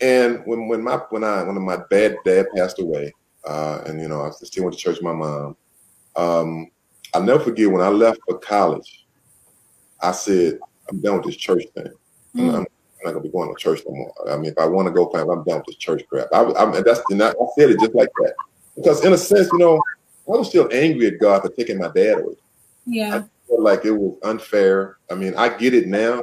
And 0.00 0.42
when 0.46 0.68
when 0.68 0.82
my 0.82 0.96
when 1.10 1.24
I 1.24 1.42
when 1.42 1.60
my 1.62 1.78
bad 1.90 2.16
dad 2.24 2.46
passed 2.56 2.80
away, 2.80 3.12
uh, 3.46 3.82
and 3.86 4.00
you 4.00 4.08
know 4.08 4.22
I 4.22 4.30
still 4.30 4.64
went 4.64 4.76
to 4.76 4.82
church 4.82 4.96
with 4.96 5.04
my 5.04 5.12
mom. 5.12 5.56
Um, 6.16 6.70
I'll 7.14 7.22
never 7.22 7.40
forget 7.40 7.70
when 7.70 7.80
I 7.80 7.88
left 7.88 8.20
for 8.26 8.38
college. 8.38 9.06
I 10.02 10.12
said, 10.12 10.58
I'm 10.90 11.00
done 11.00 11.16
with 11.16 11.26
this 11.26 11.36
church 11.36 11.64
thing. 11.74 11.92
Mm. 12.34 12.48
I'm, 12.48 12.54
I'm, 12.54 12.66
not 13.04 13.12
gonna 13.12 13.20
be 13.20 13.28
going 13.28 13.54
to 13.54 13.60
church 13.60 13.82
no 13.86 13.94
more. 13.94 14.12
I 14.30 14.36
mean, 14.36 14.50
if 14.50 14.58
I 14.58 14.66
want 14.66 14.88
to 14.88 14.92
go. 14.92 15.10
I'm 15.10 15.44
done 15.44 15.58
with 15.58 15.66
this 15.66 15.76
church 15.76 16.02
crap. 16.08 16.28
I, 16.32 16.42
I 16.42 16.80
that's 16.82 17.00
and 17.10 17.22
I, 17.22 17.30
I 17.30 17.46
said 17.56 17.70
it 17.70 17.78
just 17.78 17.94
like 17.94 18.08
that 18.22 18.34
because, 18.74 19.04
in 19.04 19.12
a 19.12 19.18
sense, 19.18 19.48
you 19.52 19.58
know, 19.58 19.76
I 20.26 20.38
was 20.38 20.48
still 20.48 20.68
angry 20.72 21.06
at 21.08 21.20
God 21.20 21.42
for 21.42 21.50
taking 21.50 21.78
my 21.78 21.88
dad 21.88 22.20
away. 22.20 22.34
Yeah, 22.86 23.16
I 23.16 23.18
felt 23.48 23.60
like 23.60 23.84
it 23.84 23.92
was 23.92 24.18
unfair. 24.22 24.96
I 25.10 25.14
mean, 25.14 25.34
I 25.36 25.50
get 25.50 25.74
it 25.74 25.86
now. 25.86 26.22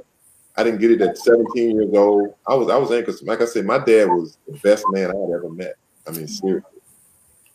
I 0.58 0.64
didn't 0.64 0.82
get 0.82 0.92
it 0.92 1.02
at 1.02 1.18
17 1.18 1.76
years 1.76 1.94
old. 1.94 2.34
I 2.48 2.56
was 2.56 2.70
I 2.70 2.78
was 2.78 2.90
angry 2.90 3.06
because, 3.06 3.24
like 3.24 3.42
I 3.42 3.46
said, 3.46 3.66
my 3.66 3.78
dad 3.78 4.06
was 4.06 4.38
the 4.48 4.58
best 4.58 4.84
man 4.90 5.12
I 5.12 5.20
had 5.20 5.30
ever 5.36 5.50
met. 5.50 5.76
I 6.08 6.12
mean, 6.12 6.28
seriously. 6.28 6.82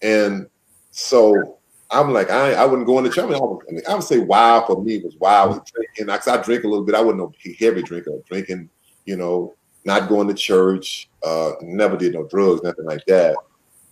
And 0.03 0.47
so 0.93 1.59
I'm 1.91 2.13
like, 2.13 2.31
I, 2.31 2.55
I 2.55 2.65
wouldn't 2.65 2.87
go 2.87 2.99
in 2.99 3.05
the 3.05 3.11
church. 3.11 3.27
I, 3.27 3.29
mean, 3.29 3.83
I, 3.89 3.95
would, 3.95 4.03
say 4.03 4.19
wow 4.19 4.65
for 4.67 4.83
me 4.83 4.99
was 4.99 5.17
wow. 5.17 5.45
I 5.45 5.47
was 5.47 5.61
drinking. 5.73 6.07
Cause 6.07 6.29
I 6.29 6.43
drink 6.43 6.65
a 6.65 6.69
little 6.69 6.85
bit. 6.85 6.95
I 6.95 7.01
wasn't 7.01 7.35
a 7.45 7.53
heavy 7.53 7.83
drinker. 7.83 8.13
Drinking, 8.29 8.69
you 9.05 9.17
know, 9.17 9.55
not 9.85 10.09
going 10.09 10.27
to 10.29 10.35
church. 10.35 11.09
Uh, 11.25 11.53
never 11.63 11.97
did 11.97 12.15
no 12.15 12.27
drugs, 12.27 12.63
nothing 12.63 12.87
like 12.87 13.05
that. 13.07 13.37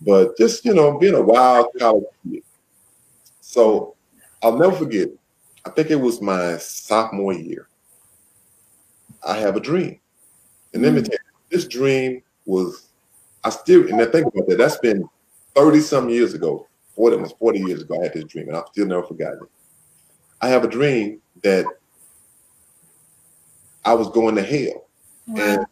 But 0.01 0.37
just 0.37 0.65
you 0.65 0.73
know, 0.73 0.97
being 0.97 1.15
a 1.15 1.21
wild 1.21 1.67
college 1.79 2.03
kid. 2.29 2.43
So 3.39 3.95
I'll 4.43 4.57
never 4.57 4.75
forget. 4.75 5.09
I 5.65 5.69
think 5.69 5.89
it 5.89 5.95
was 5.95 6.21
my 6.21 6.57
sophomore 6.57 7.33
year. 7.33 7.69
I 9.25 9.37
have 9.37 9.55
a 9.55 9.59
dream, 9.61 9.99
and 10.73 10.83
let 10.83 10.93
me 10.93 11.01
mm. 11.01 11.05
tell 11.05 11.13
you, 11.13 11.47
this 11.49 11.65
dream 11.65 12.21
was. 12.45 12.89
I 13.43 13.51
still 13.51 13.87
and 13.87 14.01
I 14.01 14.05
think 14.05 14.27
about 14.27 14.47
that. 14.47 14.57
That's 14.57 14.77
been 14.79 15.07
thirty 15.55 15.79
some 15.79 16.09
years 16.09 16.33
ago 16.33 16.67
40, 16.95 17.15
almost 17.15 17.37
40 17.37 17.59
years 17.59 17.81
ago, 17.81 17.99
I 17.99 18.03
had 18.03 18.13
this 18.13 18.23
dream, 18.25 18.47
and 18.47 18.57
I've 18.57 18.67
still 18.71 18.85
never 18.85 19.03
forgotten 19.03 19.39
it. 19.43 19.49
I 20.41 20.47
have 20.47 20.63
a 20.63 20.69
dream 20.69 21.21
that 21.43 21.65
I 23.83 23.93
was 23.93 24.09
going 24.09 24.35
to 24.35 24.43
hell. 24.43 24.85
Wow. 25.27 25.43
And, 25.43 25.65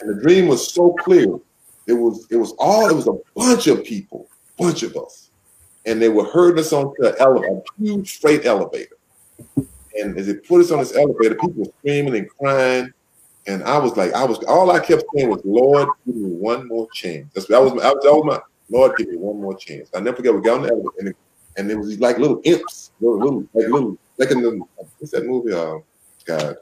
and 0.00 0.16
the 0.16 0.22
dream 0.22 0.48
was 0.48 0.72
so 0.72 0.92
clear. 1.00 1.38
It 1.86 1.94
was 1.94 2.26
it 2.30 2.36
was 2.36 2.52
all 2.58 2.88
it 2.88 2.94
was 2.94 3.08
a 3.08 3.18
bunch 3.34 3.66
of 3.66 3.84
people, 3.84 4.28
bunch 4.56 4.82
of 4.82 4.96
us, 4.96 5.30
and 5.86 6.00
they 6.00 6.08
were 6.08 6.24
herding 6.24 6.60
us 6.60 6.72
onto 6.72 7.04
an 7.04 7.14
elevator, 7.18 7.56
a 7.56 7.82
huge 7.82 8.20
freight 8.20 8.46
elevator. 8.46 8.96
And 9.56 10.16
as 10.16 10.28
it 10.28 10.46
put 10.46 10.60
us 10.60 10.70
on 10.70 10.78
this 10.78 10.94
elevator, 10.94 11.34
people 11.34 11.52
were 11.52 11.72
screaming 11.80 12.16
and 12.16 12.28
crying. 12.38 12.92
And 13.46 13.64
I 13.64 13.78
was 13.78 13.96
like, 13.96 14.12
I 14.12 14.24
was 14.24 14.38
all 14.44 14.70
I 14.70 14.78
kept 14.78 15.02
saying 15.14 15.30
was, 15.30 15.40
Lord, 15.44 15.88
give 16.06 16.14
me 16.14 16.30
one 16.30 16.68
more 16.68 16.86
chance. 16.94 17.26
That's 17.34 17.46
that 17.48 17.60
was, 17.60 17.72
that 17.72 17.94
was, 17.94 18.04
that 18.04 18.12
was 18.12 18.24
my 18.24 18.40
Lord, 18.70 18.96
give 18.96 19.08
me 19.08 19.16
one 19.16 19.40
more 19.40 19.56
chance. 19.56 19.90
I 19.94 20.00
never 20.00 20.16
forget 20.16 20.34
we 20.34 20.40
got 20.40 20.58
on 20.58 20.62
the 20.62 20.68
elevator 20.68 20.90
and 20.98 21.08
it, 21.08 21.16
and 21.56 21.70
it 21.70 21.76
was 21.76 21.98
like 21.98 22.18
little 22.18 22.40
imps, 22.44 22.92
little, 23.00 23.18
little 23.18 23.40
like 23.52 23.68
little 23.68 23.98
like 24.16 24.30
in 24.30 24.42
the 24.42 24.60
what's 24.98 25.10
that 25.10 25.26
movie? 25.26 25.52
Uh, 25.52 25.78
God, 26.24 26.56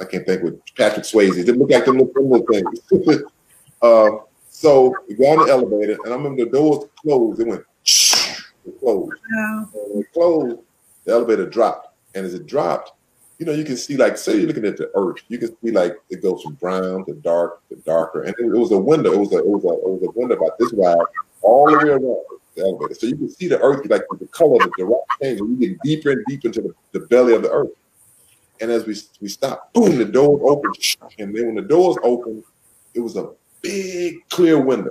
I 0.00 0.04
can't 0.04 0.26
think 0.26 0.42
with 0.42 0.60
Patrick 0.76 1.04
Swayze. 1.04 1.36
It 1.36 1.56
looked 1.56 1.72
like 1.72 1.84
the 1.84 1.92
little, 1.92 2.46
things. 2.46 3.22
uh, 3.82 4.24
so 4.48 4.94
we 5.08 5.14
got 5.14 5.38
on 5.38 5.46
the 5.46 5.52
elevator, 5.52 5.98
and 6.04 6.12
I 6.12 6.16
remember 6.16 6.44
the 6.44 6.50
doors 6.50 6.86
closed. 7.00 7.40
It 7.40 7.48
went 7.48 7.64
it 7.84 8.80
closed. 8.80 9.12
Yeah. 9.34 9.64
It 9.96 10.12
closed. 10.12 10.60
The 11.04 11.12
elevator 11.12 11.48
dropped, 11.48 11.88
and 12.14 12.24
as 12.24 12.34
it 12.34 12.46
dropped, 12.46 12.92
you 13.40 13.46
know, 13.46 13.52
you 13.52 13.64
can 13.64 13.78
see 13.78 13.96
like 13.96 14.18
say 14.18 14.36
you're 14.36 14.46
looking 14.46 14.66
at 14.66 14.76
the 14.76 14.90
earth, 14.94 15.22
you 15.28 15.38
can 15.38 15.48
see 15.62 15.70
like 15.70 15.96
it 16.10 16.22
goes 16.22 16.42
from 16.42 16.54
brown 16.54 17.06
to 17.06 17.14
dark 17.14 17.66
to 17.70 17.76
darker, 17.76 18.22
and 18.24 18.34
it, 18.38 18.44
was 18.44 18.70
a 18.70 18.78
window. 18.78 19.12
It 19.12 19.18
was 19.18 19.32
a 19.32 19.38
it 19.38 19.46
was 19.46 19.64
a 19.64 19.68
it 19.68 19.88
was 19.88 20.02
a 20.02 20.10
window 20.10 20.36
about 20.36 20.58
this 20.58 20.70
wide 20.74 20.98
all 21.40 21.70
the 21.70 21.78
way 21.78 21.84
around 21.84 22.02
the 22.02 22.62
elevator, 22.62 22.94
so 22.94 23.06
you 23.06 23.16
can 23.16 23.30
see 23.30 23.48
the 23.48 23.58
earth 23.62 23.86
like 23.88 24.02
the 24.18 24.26
color 24.26 24.62
of 24.62 24.70
the 24.76 24.84
rock 24.84 25.04
change, 25.22 25.40
and 25.40 25.58
you 25.58 25.68
get 25.68 25.80
deeper 25.80 26.10
and 26.10 26.22
deeper 26.28 26.48
into 26.48 26.60
the, 26.60 26.74
the 26.92 27.06
belly 27.06 27.32
of 27.32 27.40
the 27.40 27.50
earth. 27.50 27.70
And 28.60 28.70
as 28.70 28.84
we 28.84 28.94
we 29.22 29.28
stopped, 29.28 29.72
boom, 29.72 29.96
the 29.96 30.04
doors 30.04 30.42
open, 30.44 30.72
and 31.18 31.34
then 31.34 31.46
when 31.46 31.54
the 31.54 31.62
doors 31.62 31.96
open, 32.02 32.44
it 32.92 33.00
was 33.00 33.16
a 33.16 33.30
big 33.62 34.28
clear 34.28 34.60
window, 34.60 34.90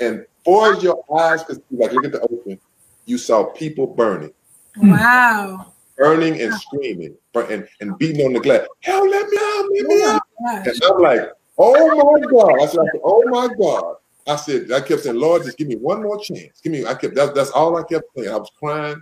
and 0.00 0.26
far 0.44 0.74
as 0.74 0.82
your 0.82 1.02
eyes 1.18 1.44
could 1.44 1.56
see, 1.56 1.76
like 1.78 1.92
look 1.92 2.04
at 2.04 2.12
the 2.12 2.20
open, 2.20 2.60
you 3.06 3.16
saw 3.16 3.44
people 3.44 3.86
burning. 3.86 4.34
Wow 4.76 5.72
burning 5.96 6.40
and 6.40 6.54
screaming 6.54 7.16
and, 7.34 7.68
and 7.80 7.98
beating 7.98 8.26
on 8.26 8.32
the 8.32 8.40
glass. 8.40 8.66
Hell, 8.80 9.08
let 9.08 9.28
me 9.28 9.38
out, 9.40 9.66
let 9.72 9.86
me 9.86 10.02
out. 10.02 10.22
And 10.66 10.82
I'm 10.84 10.98
like, 10.98 11.30
oh 11.58 11.96
my 11.96 12.26
God. 12.30 12.62
I 12.62 12.66
said, 12.66 13.00
oh 13.04 13.26
my 13.28 13.48
God. 13.58 13.96
I 14.28 14.36
said, 14.36 14.72
I 14.72 14.80
kept 14.80 15.02
saying, 15.02 15.16
Lord, 15.16 15.44
just 15.44 15.56
give 15.56 15.68
me 15.68 15.76
one 15.76 16.02
more 16.02 16.18
chance. 16.18 16.60
Give 16.60 16.72
me, 16.72 16.84
I 16.84 16.94
kept, 16.94 17.14
that, 17.14 17.34
that's 17.34 17.50
all 17.50 17.76
I 17.76 17.84
kept 17.84 18.06
saying. 18.16 18.28
I 18.28 18.36
was 18.36 18.50
crying. 18.58 19.00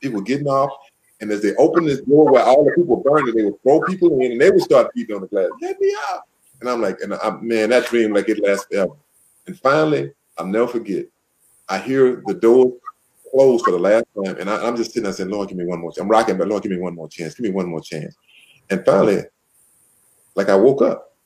People 0.00 0.20
getting 0.20 0.46
off. 0.46 0.70
And 1.20 1.30
as 1.30 1.40
they 1.40 1.54
opened 1.56 1.88
this 1.88 2.00
door 2.02 2.30
where 2.30 2.44
all 2.44 2.64
the 2.64 2.72
people 2.72 2.96
burning, 2.96 3.34
they 3.34 3.44
would 3.44 3.62
throw 3.62 3.80
people 3.82 4.20
in 4.20 4.32
and 4.32 4.40
they 4.40 4.50
would 4.50 4.60
start 4.60 4.92
beating 4.94 5.16
on 5.16 5.22
the 5.22 5.28
glass. 5.28 5.48
Let 5.62 5.80
me 5.80 5.96
out. 6.10 6.22
And 6.60 6.68
I'm 6.68 6.82
like, 6.82 7.00
and 7.00 7.14
I, 7.14 7.30
man, 7.40 7.70
that 7.70 7.86
dream 7.86 8.12
like 8.12 8.28
it 8.28 8.42
lasts 8.42 8.66
forever. 8.70 8.92
And 9.46 9.58
finally, 9.58 10.12
I'll 10.36 10.46
never 10.46 10.66
forget. 10.66 11.06
I 11.68 11.78
hear 11.78 12.22
the 12.26 12.34
door 12.34 12.74
closed 13.34 13.64
for 13.64 13.72
the 13.72 13.78
last 13.78 14.04
time, 14.24 14.36
and 14.38 14.48
I, 14.48 14.66
am 14.66 14.76
just 14.76 14.92
sitting 14.92 15.04
there 15.04 15.12
saying, 15.12 15.30
"Lord, 15.30 15.48
give 15.48 15.58
me 15.58 15.66
one 15.66 15.80
more. 15.80 15.90
Chance. 15.90 16.02
I'm 16.02 16.08
rocking, 16.08 16.38
but 16.38 16.48
Lord, 16.48 16.62
give 16.62 16.72
me 16.72 16.78
one 16.78 16.94
more 16.94 17.08
chance. 17.08 17.34
Give 17.34 17.44
me 17.44 17.50
one 17.50 17.68
more 17.68 17.80
chance." 17.80 18.14
And 18.70 18.84
finally, 18.84 19.22
like 20.34 20.48
I 20.48 20.56
woke 20.56 20.82
up. 20.82 21.16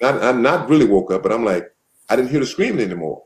Not, 0.00 0.22
I 0.22 0.32
not 0.32 0.68
really 0.68 0.86
woke 0.86 1.12
up, 1.12 1.22
but 1.22 1.32
I'm 1.32 1.44
like, 1.44 1.72
I 2.08 2.16
didn't 2.16 2.30
hear 2.30 2.40
the 2.40 2.46
screaming 2.46 2.84
anymore, 2.84 3.24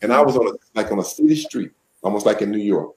and 0.00 0.12
I 0.12 0.22
was 0.22 0.36
on 0.36 0.46
a, 0.46 0.52
like 0.74 0.90
on 0.90 0.98
a 0.98 1.04
city 1.04 1.36
street, 1.36 1.72
almost 2.02 2.24
like 2.24 2.40
in 2.42 2.50
New 2.50 2.58
York, 2.58 2.94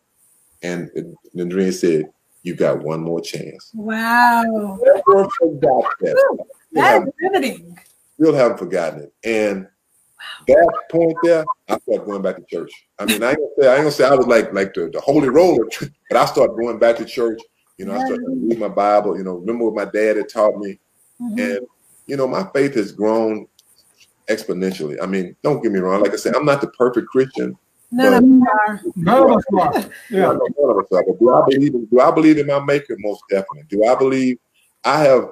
and 0.61 0.89
the 1.33 1.45
dream 1.45 1.71
said, 1.71 2.05
"You 2.43 2.55
got 2.55 2.83
one 2.83 3.01
more 3.01 3.21
chance." 3.21 3.71
Wow! 3.73 4.79
Never 4.83 5.29
forgot 5.29 5.85
that. 6.01 6.45
That's 6.71 7.05
riveting. 7.19 7.77
Still 8.15 8.33
haven't 8.35 8.59
forgotten 8.59 9.01
it, 9.01 9.13
and 9.23 9.67
that 10.47 10.81
point 10.89 11.15
there, 11.23 11.45
I 11.69 11.77
started 11.79 12.05
going 12.05 12.21
back 12.21 12.37
to 12.37 12.43
church. 12.43 12.71
I 12.99 13.05
mean, 13.05 13.23
I 13.23 13.31
ain't 13.31 13.39
gonna 13.39 13.51
say 13.59 13.67
I, 13.67 13.73
ain't 13.73 13.81
gonna 13.81 13.91
say 13.91 14.05
I 14.05 14.15
was 14.15 14.27
like 14.27 14.53
like 14.53 14.73
the, 14.73 14.89
the 14.91 15.01
holy 15.01 15.29
roller, 15.29 15.65
but 16.09 16.17
I 16.17 16.25
started 16.25 16.55
going 16.55 16.79
back 16.79 16.97
to 16.97 17.05
church. 17.05 17.39
You 17.77 17.85
know, 17.85 17.93
I 17.93 18.05
started 18.05 18.25
to 18.25 18.47
read 18.47 18.59
my 18.59 18.67
Bible. 18.67 19.17
You 19.17 19.23
know, 19.23 19.35
remember 19.35 19.65
what 19.65 19.85
my 19.85 19.91
dad 19.91 20.17
had 20.17 20.29
taught 20.29 20.57
me, 20.57 20.79
mm-hmm. 21.19 21.39
and 21.39 21.67
you 22.07 22.17
know, 22.17 22.27
my 22.27 22.47
faith 22.53 22.75
has 22.75 22.91
grown 22.91 23.47
exponentially. 24.27 25.01
I 25.01 25.05
mean, 25.05 25.35
don't 25.43 25.61
get 25.61 25.71
me 25.71 25.79
wrong. 25.79 26.01
Like 26.01 26.13
I 26.13 26.17
said, 26.17 26.35
I'm 26.35 26.45
not 26.45 26.61
the 26.61 26.67
perfect 26.67 27.07
Christian. 27.07 27.57
None 27.91 28.13
of 28.13 28.23
us 28.23 28.47
are. 28.47 28.81
None 28.95 29.23
of 29.23 29.37
us 29.37 29.43
are. 29.53 29.91
Yeah. 30.09 30.21
None 30.21 30.35
of 30.35 30.77
us 30.77 30.91
are. 30.91 31.03
But 31.05 31.19
do 31.19 31.33
I 31.33 31.43
believe 31.45 31.73
in? 31.73 31.85
Do 31.85 31.99
I 31.99 32.11
believe 32.11 32.37
in 32.37 32.47
my 32.47 32.63
Maker? 32.63 32.95
Most 32.99 33.23
definitely. 33.29 33.63
Do 33.69 33.85
I 33.85 33.95
believe? 33.95 34.37
I 34.83 35.01
have. 35.01 35.29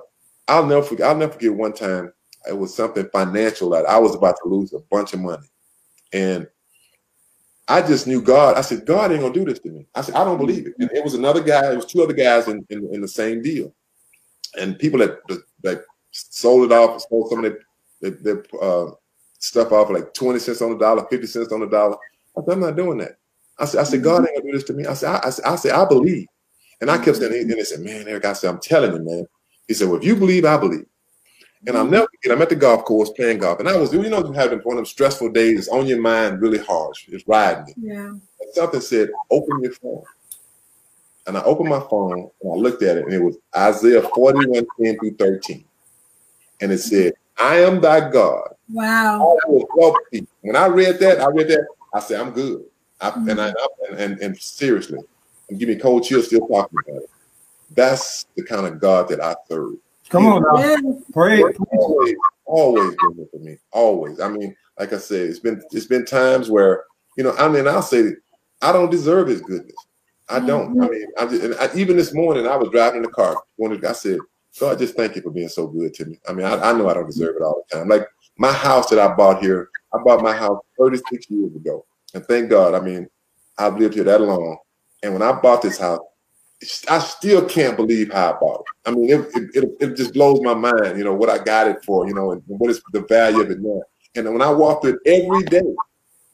I'll 0.47 0.65
never 0.65 0.83
forget. 0.83 1.07
I'll 1.07 1.15
never 1.15 1.33
forget 1.33 1.53
one 1.53 1.73
time 1.73 2.11
it 2.49 2.57
was 2.57 2.75
something 2.75 3.07
financial 3.11 3.69
that 3.69 3.85
I 3.85 3.97
was 3.97 4.15
about 4.15 4.35
to 4.43 4.49
lose 4.49 4.73
a 4.73 4.79
bunch 4.79 5.13
of 5.13 5.21
money. 5.21 5.47
And 6.11 6.47
I 7.67 7.81
just 7.81 8.07
knew 8.07 8.21
God. 8.21 8.57
I 8.57 8.61
said, 8.61 8.85
God 8.85 9.11
ain't 9.11 9.21
gonna 9.21 9.33
do 9.33 9.45
this 9.45 9.59
to 9.59 9.69
me. 9.69 9.85
I 9.93 10.01
said, 10.01 10.15
I 10.15 10.23
don't 10.23 10.39
believe 10.39 10.67
it. 10.67 10.73
And 10.79 10.89
it 10.91 11.03
was 11.03 11.13
another 11.13 11.41
guy, 11.41 11.71
it 11.71 11.75
was 11.75 11.85
two 11.85 12.01
other 12.01 12.13
guys 12.13 12.47
in, 12.47 12.65
in, 12.69 12.93
in 12.93 13.01
the 13.01 13.07
same 13.07 13.41
deal. 13.41 13.73
And 14.59 14.79
people 14.79 14.99
that 14.99 15.19
that 15.63 15.83
sold 16.11 16.71
it 16.71 16.75
off, 16.75 17.01
sold 17.07 17.29
some 17.29 17.45
of 17.45 17.55
their, 18.01 18.11
their, 18.11 18.43
uh, 18.59 18.91
stuff 19.37 19.71
off 19.71 19.89
like 19.89 20.13
20 20.13 20.39
cents 20.39 20.61
on 20.61 20.71
the 20.71 20.77
dollar, 20.77 21.05
50 21.09 21.27
cents 21.27 21.51
on 21.51 21.61
the 21.61 21.67
dollar. 21.67 21.95
I 22.37 22.41
said, 22.41 22.53
I'm 22.53 22.59
not 22.59 22.75
doing 22.75 22.97
that. 22.99 23.17
I 23.59 23.65
said, 23.65 23.81
I 23.81 23.83
said, 23.83 24.03
God 24.03 24.27
ain't 24.27 24.37
gonna 24.37 24.51
do 24.51 24.57
this 24.57 24.63
to 24.65 24.73
me. 24.73 24.85
I 24.85 24.93
said, 24.93 25.09
I, 25.11 25.27
I, 25.27 25.29
said, 25.29 25.45
I, 25.45 25.55
said, 25.55 25.71
I 25.73 25.85
believe. 25.85 26.27
And 26.81 26.89
I 26.89 26.97
kept 26.97 27.17
saying, 27.17 27.33
and 27.33 27.51
they 27.51 27.63
said, 27.63 27.81
man, 27.81 28.07
Eric, 28.07 28.25
I 28.25 28.33
said, 28.33 28.49
I'm 28.49 28.59
telling 28.59 28.93
you, 28.93 29.03
man. 29.03 29.25
He 29.67 29.73
said, 29.73 29.87
well, 29.87 29.97
if 29.97 30.05
you 30.05 30.15
believe, 30.15 30.45
I 30.45 30.57
believe. 30.57 30.85
And 31.67 31.77
I'll 31.77 31.85
never 31.85 32.07
forget, 32.07 32.35
I'm 32.35 32.41
at 32.41 32.49
the 32.49 32.55
golf 32.55 32.85
course 32.85 33.09
playing 33.11 33.39
golf. 33.39 33.59
And 33.59 33.67
I 33.67 33.75
was, 33.75 33.93
you 33.93 34.09
know, 34.09 34.25
you 34.25 34.31
having 34.31 34.59
one 34.59 34.75
of 34.75 34.77
them 34.77 34.85
stressful 34.85 35.29
days. 35.29 35.59
It's 35.59 35.67
on 35.67 35.87
your 35.87 36.01
mind 36.01 36.41
really 36.41 36.59
hard. 36.59 36.93
It's 37.07 37.27
riding 37.27 37.73
you. 37.75 37.93
Yeah. 37.93 38.07
And 38.07 38.53
something 38.53 38.79
said, 38.79 39.09
open 39.29 39.61
your 39.61 39.73
phone. 39.73 40.03
And 41.27 41.37
I 41.37 41.43
opened 41.43 41.69
my 41.69 41.81
phone 41.89 42.29
and 42.41 42.51
I 42.51 42.55
looked 42.55 42.81
at 42.81 42.97
it 42.97 43.05
and 43.05 43.13
it 43.13 43.21
was 43.21 43.37
Isaiah 43.55 44.01
41, 44.01 44.65
10 44.81 44.99
through 44.99 45.15
13. 45.15 45.65
And 46.61 46.71
it 46.71 46.79
said, 46.79 47.13
I 47.37 47.57
am 47.57 47.81
thy 47.81 48.09
God. 48.09 48.55
Wow. 48.69 49.37
I 49.43 50.21
when 50.41 50.55
I 50.55 50.67
read 50.67 50.99
that, 50.99 51.19
I 51.19 51.27
read 51.27 51.47
that, 51.49 51.67
I 51.93 51.99
said, 51.99 52.19
I'm 52.19 52.31
good. 52.31 52.63
I, 53.01 53.11
mm-hmm. 53.11 53.29
and, 53.29 53.41
I, 53.41 53.53
and, 53.89 53.99
and, 53.99 54.19
and 54.21 54.37
seriously, 54.37 54.99
give 55.57 55.69
me 55.69 55.75
cold 55.75 56.03
chills 56.03 56.27
still 56.27 56.47
talking 56.47 56.77
about 56.87 57.03
it. 57.03 57.09
That's 57.71 58.25
the 58.35 58.43
kind 58.43 58.65
of 58.65 58.79
God 58.79 59.07
that 59.09 59.21
I 59.21 59.35
serve. 59.47 59.75
Come 60.09 60.25
on 60.25 60.41
now. 60.41 61.01
Pray. 61.13 61.41
Always, 61.41 62.15
always 62.45 62.95
been 62.95 63.17
there 63.17 63.25
for 63.31 63.39
me. 63.39 63.57
Always. 63.71 64.19
I 64.19 64.27
mean, 64.27 64.55
like 64.77 64.91
I 64.91 64.97
said, 64.97 65.29
it's 65.29 65.39
been 65.39 65.61
it's 65.71 65.85
been 65.85 66.05
times 66.05 66.49
where, 66.49 66.83
you 67.15 67.23
know, 67.23 67.33
I 67.37 67.47
mean, 67.47 67.67
I'll 67.67 67.81
say 67.81 68.13
I 68.61 68.71
don't 68.71 68.89
deserve 68.89 69.27
his 69.27 69.41
goodness. 69.41 69.75
I 70.27 70.39
don't. 70.39 70.71
Mm-hmm. 70.71 70.83
I 70.83 70.89
mean, 70.89 71.07
I 71.17 71.25
just, 71.25 71.43
and 71.43 71.55
I, 71.55 71.69
even 71.75 71.95
this 71.95 72.13
morning 72.13 72.47
I 72.47 72.55
was 72.55 72.69
driving 72.69 72.97
in 72.97 73.03
the 73.03 73.09
car. 73.09 73.41
Wanted, 73.57 73.85
I 73.85 73.91
said, 73.91 74.19
God, 74.59 74.79
just 74.79 74.95
thank 74.95 75.15
you 75.15 75.21
for 75.21 75.31
being 75.31 75.49
so 75.49 75.67
good 75.67 75.93
to 75.95 76.05
me. 76.05 76.19
I 76.27 76.33
mean, 76.33 76.45
I, 76.45 76.69
I 76.69 76.73
know 76.73 76.89
I 76.89 76.93
don't 76.95 77.05
deserve 77.05 77.35
it 77.35 77.43
all 77.43 77.63
the 77.69 77.77
time. 77.77 77.87
Like 77.87 78.07
my 78.37 78.51
house 78.51 78.89
that 78.89 78.99
I 78.99 79.13
bought 79.13 79.41
here, 79.41 79.69
I 79.93 79.97
bought 80.03 80.23
my 80.23 80.35
house 80.35 80.59
36 80.79 81.29
years 81.29 81.55
ago. 81.55 81.85
And 82.13 82.25
thank 82.25 82.49
God, 82.49 82.73
I 82.73 82.79
mean, 82.79 83.07
I've 83.57 83.77
lived 83.77 83.93
here 83.93 84.03
that 84.05 84.21
long. 84.21 84.57
And 85.03 85.13
when 85.13 85.21
I 85.21 85.31
bought 85.33 85.61
this 85.61 85.77
house, 85.77 85.99
I 86.89 86.99
still 86.99 87.45
can't 87.47 87.77
believe 87.77 88.11
how 88.11 88.33
I 88.33 88.39
bought 88.39 88.61
it. 88.61 88.89
I 88.89 88.91
mean, 88.91 89.09
it, 89.09 89.49
it, 89.55 89.69
it, 89.79 89.95
just 89.95 90.13
blows 90.13 90.41
my 90.41 90.53
mind, 90.53 90.97
you 90.97 91.03
know, 91.03 91.13
what 91.13 91.29
I 91.29 91.37
got 91.37 91.67
it 91.67 91.83
for, 91.85 92.05
you 92.07 92.13
know, 92.13 92.31
and 92.31 92.41
what 92.47 92.69
is 92.69 92.81
the 92.91 93.01
value 93.01 93.43
of 93.43 93.51
it 93.51 93.59
now. 93.61 93.81
And 94.15 94.31
when 94.33 94.41
I 94.41 94.49
walk 94.49 94.81
through 94.81 94.99
it 95.03 95.23
every 95.23 95.43
day, 95.43 95.75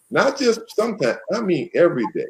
not 0.09 0.37
just 0.37 0.61
sometimes, 0.75 1.17
I 1.31 1.41
mean, 1.41 1.69
every 1.75 2.07
day, 2.07 2.25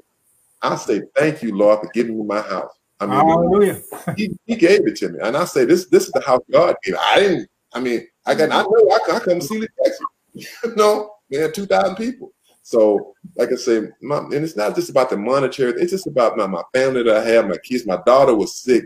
I 0.62 0.76
say, 0.76 1.04
thank 1.16 1.42
you, 1.42 1.56
Lord, 1.56 1.82
for 1.82 1.92
giving 1.94 2.18
me 2.18 2.26
my 2.26 2.42
house. 2.42 2.72
I 3.00 3.06
mean, 3.06 3.16
Hallelujah. 3.16 3.82
He, 4.18 4.36
he 4.46 4.56
gave 4.56 4.88
it 4.88 4.96
to 4.98 5.10
me. 5.10 5.20
And 5.22 5.38
I 5.38 5.46
say, 5.46 5.66
this 5.66 5.88
this 5.88 6.08
is 6.08 6.12
the 6.12 6.22
house 6.22 6.42
God 6.52 6.76
gave. 6.84 6.96
I 6.96 7.20
didn't, 7.20 7.50
I 7.74 7.80
mean, 7.80 8.08
I 8.26 8.36
got, 8.36 8.52
I 8.52 8.64
know 8.64 8.90
I, 8.92 9.16
I 9.16 9.20
come 9.20 9.40
Sealy, 9.40 9.68
Texas, 9.84 10.08
you 10.34 10.76
know, 10.76 11.12
man, 11.30 11.52
2,000 11.54 11.96
people. 11.96 12.34
So, 12.66 13.14
like 13.36 13.52
I 13.52 13.58
say, 13.58 13.90
my, 14.02 14.18
and 14.18 14.34
it's 14.34 14.56
not 14.56 14.74
just 14.74 14.90
about 14.90 15.12
the 15.12 15.18
monetary. 15.18 15.80
It's 15.80 15.92
just 15.92 16.08
about 16.08 16.36
my, 16.36 16.48
my 16.48 16.64
family 16.74 17.04
that 17.04 17.18
I 17.18 17.24
have, 17.24 17.48
my 17.48 17.58
kids. 17.58 17.86
My 17.86 18.00
daughter 18.08 18.34
was 18.34 18.56
sick. 18.56 18.84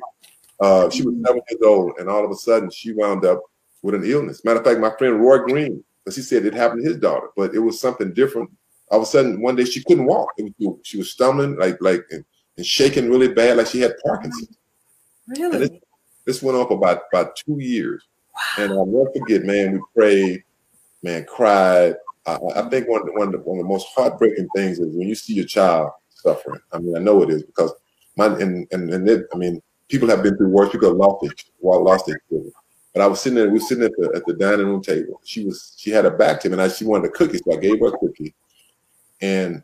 Uh, 0.60 0.90
she 0.90 1.02
was 1.02 1.16
seven 1.26 1.42
years 1.50 1.62
old, 1.64 1.94
and 1.98 2.10
all 2.10 2.26
of 2.26 2.30
a 2.30 2.36
sudden, 2.36 2.70
she 2.70 2.92
wound 2.92 3.24
up 3.24 3.42
with 3.82 3.96
an 3.96 4.04
illness. 4.04 4.44
Matter 4.44 4.60
of 4.60 4.66
fact, 4.66 4.82
my 4.82 4.92
friend 4.98 5.22
Roy 5.22 5.38
Green, 5.38 5.82
because 6.04 6.18
he 6.18 6.22
said 6.22 6.46
it 6.46 6.54
happened 6.54 6.84
to 6.84 6.90
his 6.90 7.00
daughter, 7.00 7.30
but 7.38 7.56
it 7.56 7.60
was 7.60 7.80
something 7.80 8.14
different. 8.14 8.52
All 8.92 8.98
of 8.98 9.04
a 9.04 9.06
sudden, 9.06 9.42
one 9.42 9.56
day 9.56 9.64
she 9.64 9.82
couldn't 9.82 10.08
walk. 10.08 10.28
Was, 10.38 10.80
she 10.84 10.98
was 10.98 11.12
stumbling, 11.12 11.58
like 11.58 11.78
like 11.80 12.04
and, 12.12 12.26
and, 12.58 12.66
shaking 12.66 13.10
really 13.10 13.30
bad, 13.30 13.56
like 13.56 13.68
she 13.68 13.80
had 13.80 13.94
Parkinson's. 14.06 14.58
Really? 15.26 15.58
This, 15.58 15.70
this, 16.26 16.44
went 16.44 16.58
on 16.58 16.68
for 16.68 16.74
about 16.74 17.04
about 17.14 17.38
two 17.38 17.60
years, 17.62 18.04
wow. 18.36 18.66
and 18.66 18.74
I 18.74 18.82
won't 18.82 19.16
forget. 19.18 19.44
Man, 19.44 19.72
we 19.72 19.80
prayed, 19.96 20.44
man, 21.02 21.26
cried 21.30 21.96
I, 22.56 22.70
think 22.70 22.88
one 22.88 23.02
of, 23.02 23.08
the, 23.08 23.14
one, 23.14 23.32
one 23.32 23.60
of 23.60 23.64
the 23.64 23.70
most 23.70 23.88
heartbreaking 23.96 24.50
things 24.56 24.80
is 24.80 24.96
when 24.96 25.08
you 25.08 25.16
see 25.16 25.34
your 25.34 25.46
child 25.46 25.92
suffering. 26.10 26.60
I 26.72 26.80
mean, 26.80 26.96
I 26.96 27.00
know 27.00 27.22
it 27.24 27.30
is 27.30 27.44
because 27.44 27.74
my 28.16 28.28
and 28.28 28.68
and, 28.72 28.94
and 28.94 29.10
it, 29.10 29.28
I 29.34 29.38
mean, 29.38 29.62
people 29.88 30.10
have 30.10 30.24
been 30.24 30.38
through 30.38 30.50
worse. 30.50 30.72
People 30.72 30.90
have 30.90 30.98
lost 30.98 31.26
it, 31.26 31.44
lost 31.62 32.06
their 32.06 32.22
children. 32.30 32.52
But 32.94 33.02
I 33.04 33.08
was 33.08 33.22
sitting 33.22 33.36
there. 33.36 33.48
We 33.48 33.54
were 33.54 33.60
sitting 33.60 33.84
at 33.84 33.92
the 33.98 34.12
at 34.16 34.26
the 34.26 34.34
dining 34.34 34.68
room 34.68 34.82
table. 34.82 35.22
She 35.24 35.46
was 35.46 35.76
she 35.78 35.92
had 35.92 36.06
her 36.06 36.12
back 36.12 36.40
to 36.42 36.50
me, 36.50 36.54
and 36.54 36.62
I, 36.62 36.68
she 36.68 36.86
wanted 36.86 37.08
a 37.08 37.12
cookie, 37.12 37.38
so 37.38 37.54
I 37.54 37.58
gave 37.58 37.80
her 37.80 37.88
a 37.88 37.98
cookie, 37.98 38.34
and 39.22 39.64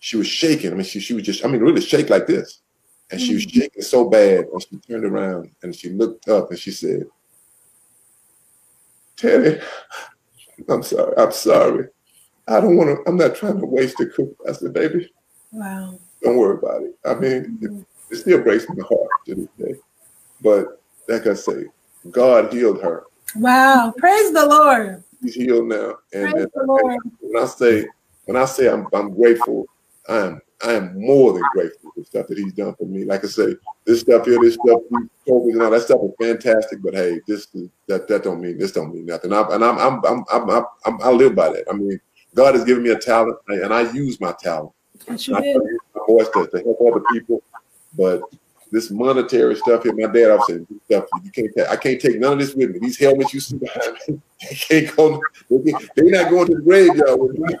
she 0.00 0.16
was 0.16 0.26
shaking. 0.26 0.72
I 0.72 0.74
mean, 0.74 0.84
she 0.84 1.00
she 1.00 1.14
was 1.14 1.22
just 1.22 1.44
I 1.44 1.48
mean, 1.48 1.60
really 1.60 1.80
shake 1.80 2.10
like 2.10 2.26
this, 2.26 2.60
and 3.10 3.20
she 3.20 3.34
was 3.34 3.46
mm-hmm. 3.46 3.60
shaking 3.60 3.82
so 3.82 4.08
bad. 4.08 4.46
And 4.52 4.62
she 4.62 4.76
turned 4.78 5.04
around 5.04 5.50
and 5.62 5.74
she 5.74 5.90
looked 5.90 6.28
up 6.28 6.50
and 6.50 6.58
she 6.58 6.72
said, 6.72 7.04
"Teddy, 9.16 9.60
I'm 10.68 10.82
sorry. 10.82 11.14
I'm 11.16 11.32
sorry. 11.32 11.88
I 12.46 12.60
don't 12.60 12.76
want 12.76 12.90
to. 12.90 13.10
I'm 13.10 13.16
not 13.16 13.34
trying 13.34 13.58
to 13.60 13.66
waste 13.66 14.00
a 14.00 14.06
cook. 14.06 14.36
I 14.48 14.52
said, 14.52 14.72
baby. 14.72 15.10
Wow. 15.52 15.98
Don't 16.22 16.36
worry 16.36 16.58
about 16.58 16.82
it. 16.82 16.98
I 17.04 17.14
mean, 17.14 17.58
mm-hmm. 17.62 17.80
it, 17.80 17.86
it, 18.10 18.16
still 18.16 18.42
breaks 18.42 18.66
my 18.68 18.82
heart 18.86 19.08
to 19.26 19.34
this 19.34 19.48
day. 19.58 19.74
But 20.40 20.80
like 21.08 21.26
I 21.26 21.34
say, 21.34 21.66
God 22.10 22.52
healed 22.52 22.82
her. 22.82 23.04
Wow. 23.36 23.94
Praise 23.96 24.32
the 24.32 24.46
Lord. 24.46 25.04
He's 25.22 25.34
healed 25.34 25.68
now. 25.68 25.96
And, 26.12 26.32
the 26.32 26.50
Lord. 26.66 26.98
when 27.20 27.42
I 27.42 27.46
say 27.46 27.86
when 28.26 28.36
I 28.36 28.44
say 28.44 28.68
I'm 28.68 28.86
I'm 28.92 29.14
grateful, 29.14 29.66
I'm 30.08 30.40
I 30.64 30.72
am 30.72 30.98
more 30.98 31.34
than 31.34 31.48
grateful 31.48 31.90
for 31.94 32.00
the 32.00 32.06
stuff 32.06 32.26
that 32.28 32.38
he's 32.38 32.54
done 32.54 32.74
for 32.74 32.86
me. 32.86 33.04
Like 33.04 33.24
I 33.24 33.28
say, 33.28 33.54
this 33.84 34.00
stuff 34.00 34.24
here, 34.24 34.38
this 34.38 34.54
stuff, 34.54 34.80
you 34.90 35.08
know, 35.26 35.70
that 35.70 35.82
stuff 35.82 36.00
is 36.04 36.12
fantastic. 36.18 36.82
But 36.82 36.94
hey, 36.94 37.20
this 37.28 37.48
that 37.86 38.08
that 38.08 38.24
don't 38.24 38.40
mean 38.40 38.56
this 38.56 38.72
don't 38.72 38.94
mean 38.94 39.06
nothing. 39.06 39.32
I, 39.32 39.42
and 39.42 39.62
I'm 39.62 39.78
I'm, 39.78 40.00
I'm 40.06 40.24
I'm 40.30 40.64
I'm 40.86 41.02
I 41.02 41.10
live 41.10 41.34
by 41.34 41.50
that. 41.50 41.64
I 41.68 41.74
mean, 41.74 42.00
God 42.34 42.54
has 42.54 42.64
given 42.64 42.82
me 42.82 42.90
a 42.90 42.98
talent, 42.98 43.36
and 43.48 43.74
I 43.74 43.92
use 43.92 44.20
my 44.20 44.34
talent. 44.40 44.72
Yes, 45.06 45.28
you 45.28 45.40
did. 45.40 45.56
My 45.94 46.02
voice 46.06 46.28
to, 46.30 46.46
to 46.46 46.62
help 46.62 46.80
other 46.80 47.00
people, 47.00 47.42
but 47.96 48.22
this 48.72 48.90
monetary 48.90 49.56
stuff 49.56 49.82
here. 49.82 49.94
My 49.94 50.12
dad 50.12 50.30
always 50.30 50.46
said, 50.46 50.66
"Stuff 50.86 51.04
you 51.22 51.30
can't. 51.30 51.68
I 51.68 51.76
can't 51.76 52.00
take 52.00 52.18
none 52.18 52.34
of 52.34 52.38
this 52.38 52.54
with 52.54 52.70
me. 52.70 52.78
These 52.78 52.98
helmets 52.98 53.34
you 53.34 53.40
see 53.40 53.58
behind 53.58 53.98
me, 54.08 54.20
they 54.48 54.54
can't 54.56 54.96
go. 54.96 55.22
They're 55.50 56.10
not 56.10 56.30
going 56.30 56.46
to 56.46 56.56
the 56.56 56.62
graveyard 56.62 57.20
with 57.20 57.38
me." 57.38 57.54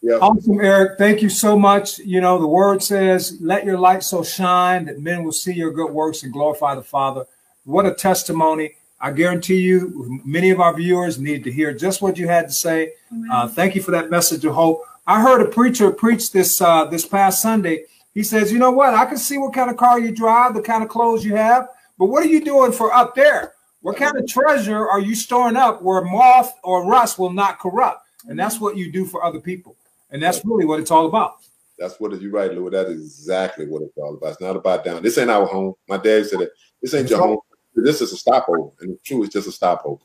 Yeah. 0.00 0.16
Awesome, 0.16 0.60
Eric. 0.60 0.96
Thank 0.96 1.22
you 1.22 1.28
so 1.28 1.58
much. 1.58 1.98
You 1.98 2.20
know, 2.20 2.38
the 2.38 2.46
word 2.46 2.82
says, 2.82 3.38
"Let 3.40 3.64
your 3.64 3.78
light 3.78 4.02
so 4.02 4.22
shine 4.22 4.84
that 4.86 5.00
men 5.00 5.24
will 5.24 5.32
see 5.32 5.52
your 5.52 5.72
good 5.72 5.90
works 5.90 6.22
and 6.22 6.32
glorify 6.32 6.74
the 6.74 6.82
Father." 6.82 7.26
What 7.64 7.84
a 7.84 7.92
testimony! 7.92 8.74
I 9.00 9.10
guarantee 9.12 9.58
you, 9.58 10.20
many 10.24 10.50
of 10.50 10.60
our 10.60 10.74
viewers 10.74 11.18
need 11.18 11.44
to 11.44 11.52
hear 11.52 11.72
just 11.72 12.00
what 12.00 12.16
you 12.16 12.28
had 12.28 12.48
to 12.48 12.52
say. 12.52 12.92
Uh, 13.30 13.48
thank 13.48 13.74
you 13.74 13.82
for 13.82 13.90
that 13.92 14.10
message 14.10 14.44
of 14.44 14.54
hope. 14.54 14.84
I 15.06 15.20
heard 15.20 15.40
a 15.40 15.46
preacher 15.46 15.90
preach 15.90 16.32
this 16.32 16.60
uh, 16.60 16.84
this 16.84 17.04
past 17.04 17.42
Sunday 17.42 17.84
he 18.18 18.24
says, 18.24 18.50
you 18.50 18.58
know 18.58 18.72
what? 18.72 18.94
I 18.94 19.04
can 19.06 19.16
see 19.16 19.38
what 19.38 19.54
kind 19.54 19.70
of 19.70 19.76
car 19.76 20.00
you 20.00 20.10
drive, 20.10 20.52
the 20.52 20.60
kind 20.60 20.82
of 20.82 20.88
clothes 20.88 21.24
you 21.24 21.36
have, 21.36 21.68
but 22.00 22.06
what 22.06 22.24
are 22.24 22.28
you 22.28 22.44
doing 22.44 22.72
for 22.72 22.92
up 22.92 23.14
there? 23.14 23.52
What 23.80 23.96
kind 23.96 24.16
of 24.16 24.26
treasure 24.26 24.88
are 24.88 24.98
you 24.98 25.14
storing 25.14 25.54
up 25.54 25.82
where 25.82 26.02
moth 26.02 26.52
or 26.64 26.84
rust 26.84 27.20
will 27.20 27.32
not 27.32 27.60
corrupt? 27.60 28.04
And 28.26 28.36
that's 28.36 28.60
what 28.60 28.76
you 28.76 28.90
do 28.90 29.04
for 29.04 29.24
other 29.24 29.38
people. 29.38 29.76
And 30.10 30.22
that's 30.22 30.44
really 30.44 30.64
what 30.64 30.80
it's 30.80 30.90
all 30.90 31.06
about. 31.06 31.36
That's 31.78 32.00
what 32.00 32.20
you're 32.20 32.32
right, 32.32 32.52
Louis. 32.52 32.70
That 32.70 32.86
is 32.88 33.00
exactly 33.00 33.66
what 33.66 33.82
it's 33.82 33.96
all 33.96 34.14
about. 34.14 34.32
It's 34.32 34.40
not 34.40 34.56
about 34.56 34.84
down. 34.84 35.02
This 35.02 35.18
ain't 35.18 35.30
our 35.30 35.46
home. 35.46 35.74
My 35.88 35.96
dad 35.96 36.26
said 36.26 36.40
it. 36.40 36.50
This 36.82 36.94
ain't 36.94 37.10
your 37.10 37.20
home. 37.20 37.38
This 37.74 38.00
is 38.00 38.12
a 38.12 38.16
stopover. 38.16 38.70
And 38.80 38.98
true, 39.04 39.22
it's 39.22 39.32
just 39.32 39.46
a 39.46 39.52
stopover. 39.52 40.02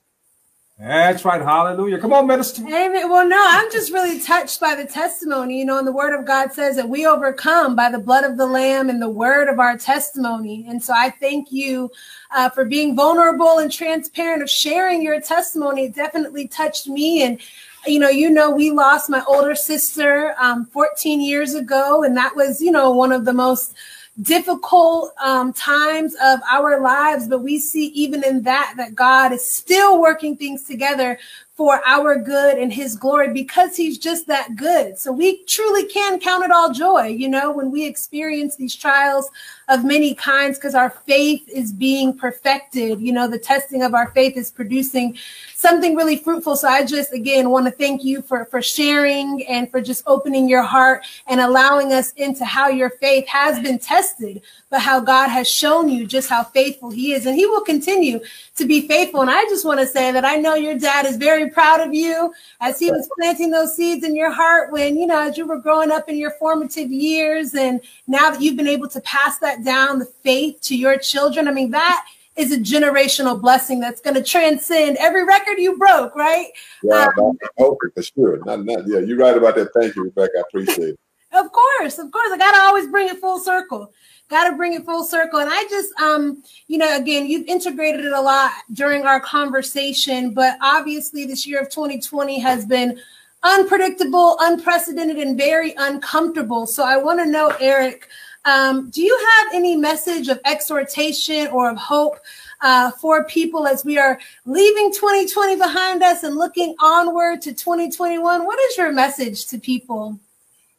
That's 0.77 1.23
right. 1.23 1.41
Hallelujah. 1.41 1.99
Come 1.99 2.13
on, 2.13 2.27
minister. 2.27 2.61
Amen. 2.63 3.09
Well, 3.09 3.27
no, 3.27 3.41
I'm 3.47 3.71
just 3.71 3.91
really 3.91 4.19
touched 4.19 4.59
by 4.59 4.75
the 4.75 4.85
testimony. 4.85 5.59
You 5.59 5.65
know, 5.65 5.77
and 5.77 5.87
the 5.87 5.91
word 5.91 6.19
of 6.19 6.25
God 6.25 6.51
says 6.51 6.75
that 6.75 6.89
we 6.89 7.05
overcome 7.05 7.75
by 7.75 7.89
the 7.89 7.99
blood 7.99 8.23
of 8.23 8.37
the 8.37 8.45
Lamb 8.45 8.89
and 8.89 9.01
the 9.01 9.09
word 9.09 9.49
of 9.49 9.59
our 9.59 9.77
testimony. 9.77 10.65
And 10.67 10.83
so 10.83 10.93
I 10.93 11.11
thank 11.11 11.51
you 11.51 11.91
uh, 12.35 12.49
for 12.49 12.65
being 12.65 12.95
vulnerable 12.95 13.59
and 13.59 13.71
transparent 13.71 14.43
of 14.43 14.49
sharing 14.49 15.01
your 15.01 15.21
testimony. 15.21 15.85
It 15.85 15.95
definitely 15.95 16.47
touched 16.47 16.87
me. 16.87 17.23
And, 17.23 17.39
you 17.85 17.99
know, 17.99 18.09
you 18.09 18.29
know, 18.29 18.49
we 18.49 18.71
lost 18.71 19.09
my 19.09 19.23
older 19.27 19.55
sister 19.55 20.35
um, 20.39 20.65
14 20.67 21.21
years 21.21 21.53
ago. 21.53 22.03
And 22.03 22.15
that 22.17 22.35
was, 22.35 22.61
you 22.61 22.71
know, 22.71 22.91
one 22.91 23.11
of 23.11 23.25
the 23.25 23.33
most 23.33 23.75
difficult 24.21 25.11
um, 25.23 25.51
times 25.53 26.15
of 26.23 26.39
our 26.51 26.79
lives, 26.79 27.27
but 27.27 27.39
we 27.39 27.57
see 27.57 27.87
even 27.87 28.23
in 28.23 28.43
that 28.43 28.75
that 28.77 28.93
God 28.93 29.31
is 29.31 29.49
still 29.49 29.99
working 29.99 30.37
things 30.37 30.63
together 30.63 31.17
for 31.55 31.81
our 31.85 32.17
good 32.17 32.57
and 32.57 32.71
his 32.71 32.95
glory 32.95 33.31
because 33.33 33.75
he's 33.75 33.97
just 33.97 34.27
that 34.27 34.55
good. 34.55 34.97
So 34.97 35.11
we 35.11 35.43
truly 35.45 35.85
can 35.87 36.19
count 36.19 36.43
it 36.43 36.51
all 36.51 36.71
joy, 36.71 37.07
you 37.07 37.27
know, 37.27 37.51
when 37.51 37.71
we 37.71 37.85
experience 37.85 38.55
these 38.55 38.75
trials 38.75 39.29
of 39.69 39.85
many 39.85 40.13
kinds 40.13 40.57
because 40.57 40.75
our 40.75 40.89
faith 40.89 41.47
is 41.47 41.71
being 41.71 42.17
perfected. 42.17 42.99
You 42.99 43.13
know, 43.13 43.27
the 43.27 43.39
testing 43.39 43.83
of 43.83 43.93
our 43.93 44.11
faith 44.11 44.35
is 44.35 44.51
producing 44.51 45.17
something 45.55 45.95
really 45.95 46.17
fruitful. 46.17 46.57
So 46.57 46.67
I 46.67 46.85
just 46.85 47.13
again 47.13 47.49
want 47.49 47.65
to 47.65 47.71
thank 47.71 48.03
you 48.03 48.21
for 48.21 48.45
for 48.45 48.61
sharing 48.61 49.45
and 49.47 49.71
for 49.71 49.81
just 49.81 50.03
opening 50.05 50.49
your 50.49 50.63
heart 50.63 51.05
and 51.27 51.39
allowing 51.39 51.93
us 51.93 52.11
into 52.13 52.43
how 52.43 52.67
your 52.67 52.89
faith 52.89 53.27
has 53.27 53.59
been 53.61 53.79
tested, 53.79 54.41
but 54.69 54.81
how 54.81 54.99
God 54.99 55.29
has 55.29 55.49
shown 55.49 55.87
you 55.87 56.05
just 56.05 56.29
how 56.29 56.43
faithful 56.43 56.89
he 56.89 57.13
is 57.13 57.25
and 57.25 57.35
he 57.35 57.45
will 57.45 57.61
continue 57.61 58.19
to 58.55 58.65
be 58.65 58.87
faithful. 58.87 59.21
And 59.21 59.29
I 59.29 59.43
just 59.45 59.65
want 59.65 59.79
to 59.79 59.87
say 59.87 60.11
that 60.11 60.25
I 60.25 60.35
know 60.35 60.55
your 60.55 60.77
dad 60.77 61.05
is 61.05 61.17
very 61.17 61.49
proud 61.49 61.79
of 61.79 61.93
you 61.93 62.33
as 62.59 62.79
he 62.79 62.91
was 62.91 63.09
planting 63.17 63.51
those 63.51 63.75
seeds 63.75 64.03
in 64.03 64.15
your 64.15 64.31
heart 64.31 64.71
when, 64.71 64.97
you 64.97 65.07
know, 65.07 65.19
as 65.19 65.37
you 65.37 65.47
were 65.47 65.57
growing 65.57 65.91
up 65.91 66.09
in 66.09 66.17
your 66.17 66.31
formative 66.31 66.91
years 66.91 67.55
and 67.55 67.81
now 68.07 68.29
that 68.31 68.41
you've 68.41 68.57
been 68.57 68.67
able 68.67 68.89
to 68.89 69.01
pass 69.01 69.37
that 69.39 69.52
down 69.63 69.99
the 69.99 70.05
faith 70.05 70.61
to 70.61 70.75
your 70.75 70.97
children. 70.97 71.47
I 71.47 71.51
mean, 71.51 71.71
that 71.71 72.05
is 72.35 72.51
a 72.51 72.57
generational 72.57 73.39
blessing 73.39 73.79
that's 73.79 74.01
going 74.01 74.15
to 74.15 74.23
transcend 74.23 74.97
every 74.97 75.23
record 75.23 75.59
you 75.59 75.77
broke, 75.77 76.15
right? 76.15 76.47
Yeah, 76.81 77.09
um, 77.19 77.37
for 77.57 78.01
sure. 78.01 78.43
Not, 78.45 78.65
not, 78.65 78.87
yeah, 78.87 78.99
you're 78.99 79.17
right 79.17 79.37
about 79.37 79.55
that. 79.55 79.69
Thank 79.73 79.95
you, 79.95 80.05
Rebecca. 80.05 80.31
I 80.37 80.41
appreciate 80.41 80.89
it. 80.89 80.99
Of 81.33 81.51
course, 81.51 81.97
of 81.97 82.11
course. 82.11 82.29
I 82.31 82.37
got 82.37 82.51
to 82.51 82.61
always 82.61 82.85
bring 82.85 83.09
it 83.09 83.17
full 83.17 83.39
circle. 83.39 83.91
Got 84.29 84.51
to 84.51 84.55
bring 84.55 84.73
it 84.73 84.85
full 84.85 85.03
circle. 85.03 85.39
And 85.39 85.49
I 85.51 85.63
just, 85.63 85.91
um, 85.99 86.43
you 86.67 86.77
know, 86.77 86.95
again, 86.95 87.25
you've 87.25 87.47
integrated 87.47 88.05
it 88.05 88.13
a 88.13 88.21
lot 88.21 88.51
during 88.71 89.03
our 89.07 89.19
conversation, 89.19 90.35
but 90.35 90.59
obviously 90.61 91.25
this 91.25 91.47
year 91.47 91.59
of 91.59 91.71
2020 91.71 92.39
has 92.39 92.67
been 92.67 92.99
unpredictable, 93.41 94.37
unprecedented, 94.41 95.17
and 95.17 95.35
very 95.35 95.73
uncomfortable. 95.77 96.67
So 96.67 96.83
I 96.83 96.97
want 96.97 97.19
to 97.19 97.25
know, 97.25 97.49
Eric, 97.59 98.09
um, 98.45 98.89
do 98.89 99.01
you 99.01 99.17
have 99.17 99.53
any 99.53 99.75
message 99.75 100.27
of 100.27 100.39
exhortation 100.45 101.47
or 101.47 101.69
of 101.69 101.77
hope 101.77 102.19
uh, 102.61 102.91
for 102.91 103.23
people 103.25 103.67
as 103.67 103.85
we 103.85 103.97
are 103.97 104.19
leaving 104.45 104.91
2020 104.91 105.55
behind 105.57 106.03
us 106.03 106.23
and 106.23 106.35
looking 106.35 106.75
onward 106.81 107.41
to 107.43 107.53
2021? 107.53 108.45
What 108.45 108.59
is 108.69 108.77
your 108.77 108.91
message 108.91 109.47
to 109.47 109.59
people? 109.59 110.19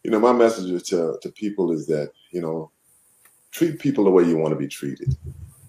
You 0.03 0.11
know, 0.11 0.21
my 0.21 0.33
message 0.33 0.89
to, 0.91 1.19
to 1.23 1.29
people 1.31 1.73
is 1.73 1.87
that, 1.87 2.13
you 2.31 2.43
know, 2.43 2.71
treat 3.51 3.79
people 3.79 4.05
the 4.05 4.11
way 4.11 4.25
you 4.25 4.37
want 4.37 4.53
to 4.53 4.59
be 4.59 4.69
treated. 4.69 5.17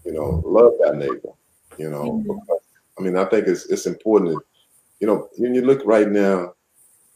You 0.04 0.14
know, 0.14 0.42
love 0.46 0.74
that 0.82 0.98
neighbor. 0.98 1.30
You 1.78 1.90
know, 1.90 2.24
because, 2.26 2.62
I 2.98 3.02
mean, 3.02 3.18
I 3.18 3.26
think 3.26 3.48
it's 3.48 3.66
it's 3.66 3.86
important. 3.86 4.32
That, 4.32 4.42
you 5.00 5.08
know, 5.08 5.30
when 5.38 5.54
you 5.54 5.62
look 5.62 5.82
right 5.86 6.08
now, 6.08 6.54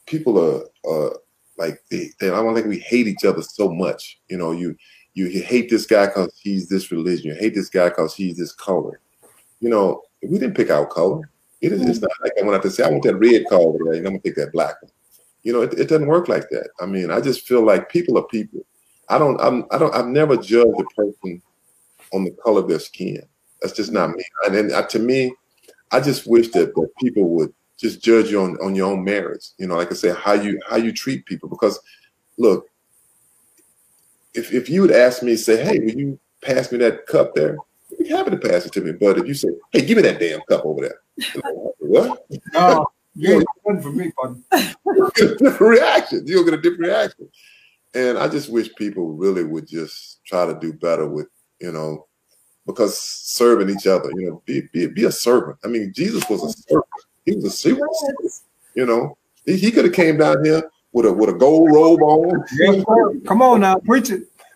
people 0.05 0.38
are, 0.38 0.63
are 0.89 1.15
like 1.60 1.84
they, 1.91 2.12
I 2.22 2.28
don't 2.28 2.55
think 2.55 2.68
we 2.68 2.80
hate 2.80 3.05
each 3.05 3.26
other 3.26 3.41
so 3.41 3.72
much. 3.72 4.20
You 4.30 4.38
know, 4.38 4.51
you 4.51 4.76
you, 5.14 5.28
hate 5.43 5.70
this 5.70 5.86
guy 5.86 6.05
because 6.05 6.39
he's 6.41 6.70
this 6.70 6.91
religion. 6.91 7.32
You 7.32 7.36
hate 7.36 7.53
this 7.53 7.68
guy 7.68 7.89
because 7.89 8.16
he's 8.16 8.38
this 8.38 8.53
color. 8.53 9.01
You 9.60 9.70
know, 9.70 10.01
we 10.24 10.39
didn't 10.39 10.55
pick 10.55 10.70
our 10.70 10.86
color. 10.86 11.30
It 11.60 11.74
is, 11.74 11.82
it's 11.82 11.99
not 11.99 12.12
like 12.24 12.32
I 12.39 12.45
want 12.45 12.64
to 12.64 12.72
say 12.72 12.84
I 12.84 12.89
want 12.89 13.03
that 13.03 13.18
red 13.18 13.45
color 13.49 13.78
today, 13.78 13.97
and 13.97 14.07
I'm 14.07 14.14
gonna 14.14 14.20
pick 14.20 14.36
that 14.36 14.53
black 14.53 14.82
one. 14.82 14.91
You 15.43 15.51
know, 15.51 15.62
it, 15.62 15.74
it 15.74 15.89
doesn't 15.89 16.07
work 16.07 16.30
like 16.30 16.49
that. 16.51 16.70
I 16.80 16.86
mean, 16.86 17.12
I 17.12 17.20
just 17.20 17.45
feel 17.45 17.64
like 17.64 17.89
people 17.89 18.18
are 18.18 18.24
people. 18.24 18.66
I 19.10 19.18
don't, 19.18 19.39
I'm, 19.41 19.66
I 19.72 19.78
don't, 19.78 19.93
I've 19.93 20.07
never 20.07 20.38
judged 20.38 20.80
a 20.80 20.84
person 20.95 21.41
on 22.14 22.24
the 22.24 22.32
color 22.43 22.62
of 22.62 22.70
their 22.70 22.80
skin. 22.80 23.22
That's 23.62 23.74
just 23.74 23.91
not 23.91 24.12
me. 24.12 24.24
And 24.45 24.55
then 24.55 24.72
uh, 24.72 24.84
to 24.88 24.99
me, 24.99 25.34
I 25.91 25.99
just 25.99 26.28
wish 26.28 26.49
that, 26.51 26.76
that 26.76 26.89
people 26.99 27.28
would 27.30 27.53
just 27.80 28.03
judge 28.03 28.30
you 28.30 28.41
on, 28.41 28.57
on 28.57 28.75
your 28.75 28.91
own 28.91 29.03
merits. 29.03 29.53
You 29.57 29.67
know, 29.67 29.75
like 29.75 29.91
I 29.91 29.95
said, 29.95 30.17
how 30.17 30.34
you 30.34 30.59
how 30.69 30.75
you 30.75 30.91
treat 30.91 31.25
people. 31.25 31.49
Because 31.49 31.80
look, 32.38 32.67
if 34.34 34.53
if 34.53 34.69
you 34.69 34.82
would 34.82 34.91
ask 34.91 35.23
me, 35.23 35.36
say, 35.36 35.63
hey, 35.63 35.80
will 35.80 35.97
you 35.97 36.19
pass 36.43 36.71
me 36.71 36.77
that 36.80 37.07
cup 37.07 37.34
there? 37.36 37.57
You'd 37.89 37.99
be 37.99 38.09
happy 38.09 38.32
to 38.32 38.38
pass 38.38 38.65
it 38.65 38.73
to 38.73 38.82
me. 38.82 38.91
But 38.91 39.17
if 39.17 39.27
you 39.27 39.34
say, 39.34 39.49
hey, 39.71 39.86
give 39.86 39.97
me 39.97 40.03
that 40.03 40.19
damn 40.19 40.41
cup 40.41 40.65
over 40.65 40.82
there, 40.82 41.41
what? 41.80 42.25
Oh, 42.55 42.86
you 43.15 43.43
one 43.63 43.82
for 43.82 43.91
me, 43.91 44.11
buddy. 44.21 44.73
different 45.15 45.59
reaction. 45.61 46.23
You'll 46.25 46.45
get 46.45 46.53
a 46.53 46.61
different 46.61 46.82
reaction. 46.82 47.30
And 47.95 48.17
I 48.17 48.27
just 48.27 48.51
wish 48.51 48.73
people 48.75 49.13
really 49.13 49.43
would 49.43 49.67
just 49.67 50.23
try 50.23 50.45
to 50.45 50.57
do 50.59 50.73
better 50.73 51.07
with, 51.07 51.27
you 51.59 51.71
know, 51.71 52.05
because 52.65 52.97
serving 52.97 53.69
each 53.69 53.88
other, 53.88 54.11
you 54.15 54.30
know, 54.30 54.43
be, 54.45 54.61
be, 54.71 54.88
be 54.88 55.05
a 55.05 55.11
servant. 55.11 55.57
I 55.63 55.67
mean, 55.67 55.91
Jesus 55.93 56.23
was 56.30 56.43
a 56.43 56.49
servant. 56.69 56.86
He 57.30 57.36
was 57.36 57.45
a 57.45 57.49
super, 57.51 57.88
you 58.75 58.86
know. 58.86 59.17
He, 59.45 59.57
he 59.57 59.71
could 59.71 59.86
have 59.86 59.93
came 59.93 60.17
down 60.17 60.43
here 60.43 60.69
with 60.91 61.05
a 61.05 61.13
with 61.13 61.30
a 61.30 61.34
gold 61.34 61.71
robe 61.71 62.01
on. 62.01 63.23
Come 63.25 63.41
on 63.41 63.61
now, 63.61 63.77
preach 63.77 64.09
it. 64.09 64.23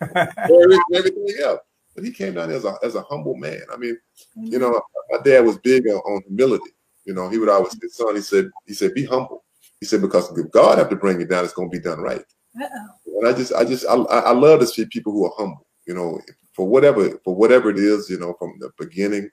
everything 0.94 1.36
else. 1.42 1.60
But 1.94 2.04
he 2.04 2.10
came 2.10 2.34
down 2.34 2.50
as 2.50 2.64
a 2.64 2.74
as 2.82 2.96
a 2.96 3.02
humble 3.02 3.36
man. 3.36 3.60
I 3.72 3.76
mean, 3.76 3.96
you 4.34 4.58
know, 4.58 4.80
my 5.10 5.18
dad 5.24 5.44
was 5.44 5.58
big 5.58 5.86
on, 5.86 5.96
on 5.98 6.22
humility. 6.26 6.70
You 7.04 7.14
know, 7.14 7.28
he 7.28 7.38
would 7.38 7.48
always 7.48 7.72
say, 7.72 7.88
son, 7.88 8.16
he 8.16 8.22
said, 8.22 8.50
he 8.66 8.72
said, 8.72 8.94
be 8.94 9.04
humble. 9.04 9.44
He 9.78 9.86
said, 9.86 10.00
because 10.00 10.36
if 10.36 10.50
God 10.50 10.78
have 10.78 10.88
to 10.88 10.96
bring 10.96 11.20
you 11.20 11.26
down, 11.26 11.44
it's 11.44 11.52
going 11.52 11.70
to 11.70 11.76
be 11.76 11.82
done 11.82 12.00
right. 12.00 12.24
Uh-oh. 12.60 13.18
And 13.18 13.28
I 13.28 13.36
just, 13.36 13.52
I 13.52 13.64
just, 13.64 13.84
I, 13.86 13.94
I 13.94 14.32
love 14.32 14.60
to 14.60 14.66
see 14.66 14.86
people 14.86 15.12
who 15.12 15.26
are 15.26 15.32
humble. 15.36 15.66
You 15.86 15.94
know, 15.94 16.20
for 16.54 16.66
whatever, 16.66 17.20
for 17.24 17.36
whatever 17.36 17.70
it 17.70 17.78
is. 17.78 18.08
You 18.08 18.18
know, 18.18 18.34
from 18.38 18.54
the 18.58 18.70
beginning 18.78 19.30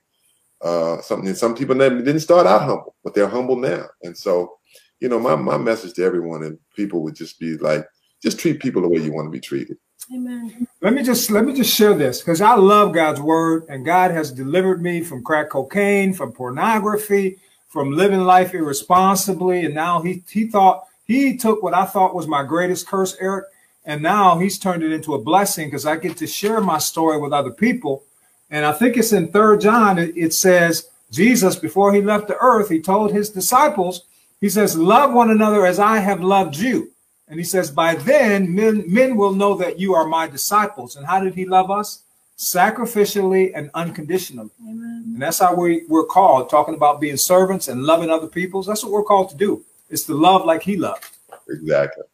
uh, 0.62 1.00
something. 1.00 1.34
Some 1.34 1.54
people 1.54 1.74
didn't 1.76 2.20
start 2.20 2.46
out 2.46 2.62
humble, 2.62 2.94
but 3.04 3.14
they're 3.14 3.28
humble 3.28 3.56
now. 3.56 3.86
And 4.02 4.16
so, 4.16 4.58
you 5.00 5.08
know, 5.08 5.18
my 5.18 5.36
my 5.36 5.58
message 5.58 5.94
to 5.94 6.04
everyone 6.04 6.44
and 6.44 6.58
people 6.76 7.02
would 7.02 7.16
just 7.16 7.38
be 7.40 7.56
like, 7.58 7.84
just 8.22 8.38
treat 8.38 8.60
people 8.60 8.82
the 8.82 8.88
way 8.88 9.00
you 9.00 9.12
want 9.12 9.26
to 9.26 9.30
be 9.30 9.40
treated. 9.40 9.76
Amen. 10.14 10.66
Let 10.80 10.94
me 10.94 11.02
just 11.02 11.30
let 11.30 11.44
me 11.44 11.54
just 11.54 11.74
share 11.74 11.94
this 11.94 12.20
because 12.20 12.40
I 12.40 12.54
love 12.54 12.92
God's 12.92 13.20
word, 13.20 13.64
and 13.68 13.84
God 13.84 14.10
has 14.10 14.32
delivered 14.32 14.82
me 14.82 15.02
from 15.02 15.22
crack 15.22 15.50
cocaine, 15.50 16.12
from 16.12 16.32
pornography, 16.32 17.38
from 17.68 17.92
living 17.92 18.20
life 18.20 18.52
irresponsibly, 18.52 19.64
and 19.64 19.74
now 19.74 20.02
He 20.02 20.22
He 20.28 20.48
thought 20.48 20.84
He 21.06 21.36
took 21.36 21.62
what 21.62 21.74
I 21.74 21.84
thought 21.84 22.14
was 22.14 22.26
my 22.26 22.44
greatest 22.44 22.86
curse, 22.86 23.16
Eric, 23.20 23.46
And 23.84 24.02
now 24.02 24.38
he's 24.38 24.58
turned 24.58 24.82
it 24.82 24.92
into 24.92 25.14
a 25.14 25.22
blessing 25.22 25.68
because 25.68 25.86
I 25.86 25.96
get 25.96 26.16
to 26.18 26.26
share 26.26 26.60
my 26.60 26.78
story 26.78 27.18
with 27.18 27.32
other 27.32 27.50
people. 27.50 28.04
And 28.52 28.66
I 28.66 28.72
think 28.72 28.98
it's 28.98 29.14
in 29.14 29.28
Third 29.28 29.62
John, 29.62 29.98
it 29.98 30.34
says, 30.34 30.90
Jesus, 31.10 31.56
before 31.56 31.92
he 31.94 32.02
left 32.02 32.28
the 32.28 32.36
earth, 32.36 32.68
he 32.68 32.80
told 32.80 33.10
his 33.10 33.30
disciples, 33.30 34.02
he 34.42 34.50
says, 34.50 34.76
Love 34.76 35.14
one 35.14 35.30
another 35.30 35.64
as 35.64 35.78
I 35.78 35.98
have 35.98 36.20
loved 36.20 36.56
you. 36.56 36.92
And 37.28 37.40
he 37.40 37.44
says, 37.44 37.70
By 37.70 37.94
then 37.94 38.54
men, 38.54 38.84
men 38.86 39.16
will 39.16 39.32
know 39.32 39.54
that 39.54 39.78
you 39.78 39.94
are 39.94 40.06
my 40.06 40.28
disciples. 40.28 40.96
And 40.96 41.06
how 41.06 41.18
did 41.18 41.34
he 41.34 41.46
love 41.46 41.70
us? 41.70 42.02
Sacrificially 42.36 43.52
and 43.54 43.70
unconditionally. 43.72 44.50
Amen. 44.62 45.04
And 45.06 45.22
that's 45.22 45.38
how 45.38 45.54
we, 45.54 45.84
we're 45.88 46.04
called, 46.04 46.50
talking 46.50 46.74
about 46.74 47.00
being 47.00 47.16
servants 47.16 47.68
and 47.68 47.84
loving 47.84 48.10
other 48.10 48.26
peoples. 48.26 48.66
That's 48.66 48.82
what 48.82 48.92
we're 48.92 49.02
called 49.02 49.30
to 49.30 49.36
do. 49.36 49.64
It's 49.88 50.04
to 50.04 50.14
love 50.14 50.44
like 50.44 50.62
he 50.62 50.76
loved. 50.76 51.08
Exactly. 51.48 52.04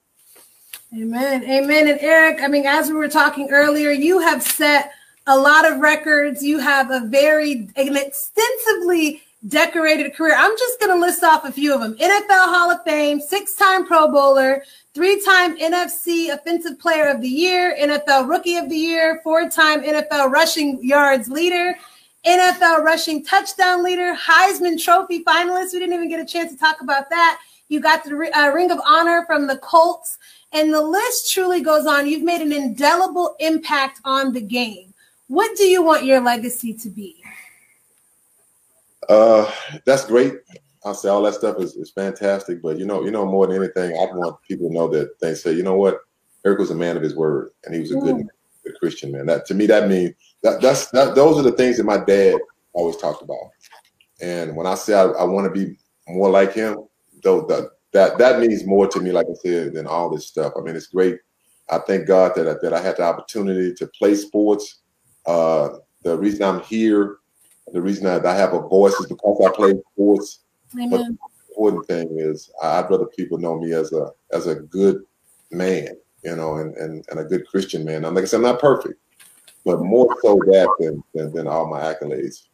Amen. 0.95 1.43
Amen. 1.45 1.89
And 1.89 1.99
Eric, 2.01 2.43
I 2.43 2.47
mean, 2.47 2.65
as 2.65 2.89
we 2.89 2.95
were 2.95 3.09
talking 3.09 3.51
earlier, 3.51 3.91
you 3.91 4.21
have 4.21 4.43
set 4.43 4.93
a 5.29 5.39
lot 5.39 5.71
of 5.71 5.79
records. 5.79 6.43
You 6.43 6.59
have 6.59 6.91
a 6.91 7.07
very 7.07 7.69
an 7.77 7.97
extensively 7.97 9.23
decorated 9.47 10.15
career. 10.15 10.35
I'm 10.37 10.57
just 10.59 10.81
going 10.81 10.93
to 10.93 10.99
list 10.99 11.23
off 11.23 11.45
a 11.45 11.53
few 11.53 11.73
of 11.73 11.81
them. 11.81 11.95
NFL 11.95 12.29
Hall 12.29 12.71
of 12.71 12.83
Fame, 12.83 13.21
six-time 13.21 13.87
Pro 13.87 14.11
Bowler, 14.11 14.65
three-time 14.95 15.57
NFC 15.59 16.35
Offensive 16.35 16.79
Player 16.81 17.07
of 17.07 17.21
the 17.21 17.29
Year, 17.29 17.77
NFL 17.79 18.29
Rookie 18.29 18.57
of 18.57 18.69
the 18.69 18.77
Year, 18.77 19.21
four-time 19.23 19.83
NFL 19.83 20.31
rushing 20.31 20.83
yards 20.83 21.29
leader, 21.29 21.77
NFL 22.27 22.83
rushing 22.83 23.25
touchdown 23.25 23.85
leader, 23.85 24.17
Heisman 24.17 24.83
Trophy 24.83 25.23
finalist. 25.23 25.73
We 25.73 25.79
didn't 25.79 25.95
even 25.95 26.09
get 26.09 26.21
a 26.21 26.27
chance 26.27 26.51
to 26.51 26.59
talk 26.59 26.81
about 26.81 27.11
that. 27.11 27.41
You 27.69 27.81
got 27.81 28.03
the 28.03 28.31
uh, 28.37 28.49
Ring 28.49 28.73
of 28.73 28.81
Honor 28.85 29.25
from 29.27 29.47
the 29.47 29.59
Colts, 29.59 30.19
and 30.53 30.73
the 30.73 30.83
list 30.83 31.31
truly 31.31 31.61
goes 31.61 31.87
on. 31.87 32.09
You've 32.09 32.25
made 32.25 32.41
an 32.41 32.53
indelible 32.53 33.37
impact 33.39 34.01
on 34.05 34.33
the 34.33 34.41
game. 34.41 34.95
What 35.29 35.57
do 35.57 35.65
you 35.65 35.83
want 35.83 36.05
your 36.05 36.21
legacy 36.21 36.75
to 36.75 36.89
be? 36.89 37.23
Uh, 39.09 39.51
that's 39.85 40.05
great. 40.05 40.35
I'll 40.85 40.95
say 40.95 41.09
all 41.09 41.23
that 41.23 41.35
stuff 41.35 41.61
is, 41.61 41.77
is 41.77 41.91
fantastic, 41.91 42.63
but 42.63 42.79
you 42.79 42.87
know, 42.87 43.05
you 43.05 43.11
know, 43.11 43.27
more 43.27 43.47
than 43.47 43.57
anything, 43.57 43.93
I 43.93 44.05
want 44.15 44.41
people 44.47 44.69
to 44.69 44.75
know 44.75 44.89
that 44.89 45.19
they 45.21 45.35
say, 45.35 45.53
you 45.53 45.63
know 45.63 45.75
what, 45.75 46.01
Eric 46.47 46.59
was 46.59 46.71
a 46.71 46.75
man 46.75 46.97
of 46.97 47.03
his 47.03 47.17
word, 47.17 47.51
and 47.65 47.75
he 47.75 47.81
was 47.81 47.91
a 47.91 47.97
good, 47.97 48.27
good 48.65 48.79
Christian 48.79 49.13
man. 49.13 49.27
That 49.27 49.45
to 49.47 49.55
me, 49.55 49.67
that 49.67 49.89
means 49.89 50.15
that 50.43 50.61
that's 50.61 50.91
that, 50.91 51.15
those 51.15 51.39
are 51.39 51.43
the 51.43 51.53
things 51.53 51.77
that 51.77 51.85
my 51.85 51.99
dad 51.99 52.39
always 52.73 52.97
talked 52.97 53.23
about. 53.23 53.51
And 54.21 54.57
when 54.57 54.67
I 54.67 54.75
say 54.77 54.95
I, 54.95 55.05
I 55.05 55.25
want 55.25 55.53
to 55.53 55.67
be 55.67 55.77
more 56.09 56.31
like 56.31 56.53
him, 56.55 56.77
though 57.23 57.43
that 57.47 57.71
that 57.93 58.19
that 58.19 58.41
means 58.41 58.65
more 58.65 58.87
to 58.87 59.01
me, 59.01 59.11
like 59.11 59.27
I 59.27 59.35
said, 59.43 59.75
than 59.75 59.87
all 59.87 60.11
this 60.11 60.27
stuff. 60.27 60.53
I 60.57 60.61
mean, 60.61 60.77
it's 60.77 60.87
great. 60.87 61.19
I 61.71 61.79
thank 61.79 62.07
God 62.07 62.33
that 62.37 62.49
I, 62.49 62.55
that 62.63 62.73
I 62.73 62.81
had 62.81 62.97
the 62.97 63.03
opportunity 63.03 63.75
to 63.75 63.87
play 63.89 64.15
sports. 64.15 64.81
Uh, 65.29 65.77
the 66.05 66.17
reason 66.17 66.43
I'm 66.43 66.61
here, 66.63 67.19
the 67.73 67.83
reason 67.83 68.05
that 68.05 68.25
I 68.25 68.35
have 68.35 68.55
a 68.55 68.67
voice 68.67 68.95
is 68.95 69.07
because 69.07 69.47
I 69.47 69.55
play 69.55 69.75
sports. 69.93 70.41
Amen. 70.75 70.91
But 70.91 70.99
the 70.99 71.19
important 71.51 71.87
thing 71.87 72.19
is, 72.19 72.51
I'd 72.63 72.91
rather 72.91 73.05
people 73.05 73.37
know 73.37 73.59
me 73.59 73.75
as 73.75 73.93
a 73.93 74.11
as 74.33 74.47
a 74.47 74.55
good 74.55 75.03
man, 75.51 75.89
you 76.25 76.35
know, 76.35 76.57
and 76.57 76.75
and, 76.77 77.05
and 77.11 77.21
a 77.21 77.25
good 77.25 77.47
Christian 77.47 77.85
man. 77.85 78.07
I'm 78.07 78.15
like 78.15 78.25
I 78.25 78.27
said, 78.27 78.39
I'm 78.39 78.45
not 78.45 78.59
perfect, 78.59 78.99
but 79.67 79.83
more 79.83 80.17
so 80.23 80.37
that 80.47 80.69
than 80.79 81.05
than, 81.15 81.31
than 81.35 81.47
all 81.47 81.69
my 81.69 81.81
accolades. 81.81 82.47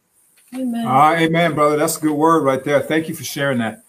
Amen. 0.53 0.85
Uh, 0.85 1.15
amen, 1.17 1.55
brother. 1.55 1.77
That's 1.77 1.95
a 1.97 2.01
good 2.01 2.13
word 2.13 2.43
right 2.43 2.63
there. 2.63 2.81
Thank 2.81 3.07
you 3.07 3.15
for 3.15 3.23
sharing 3.23 3.59
that. 3.59 3.85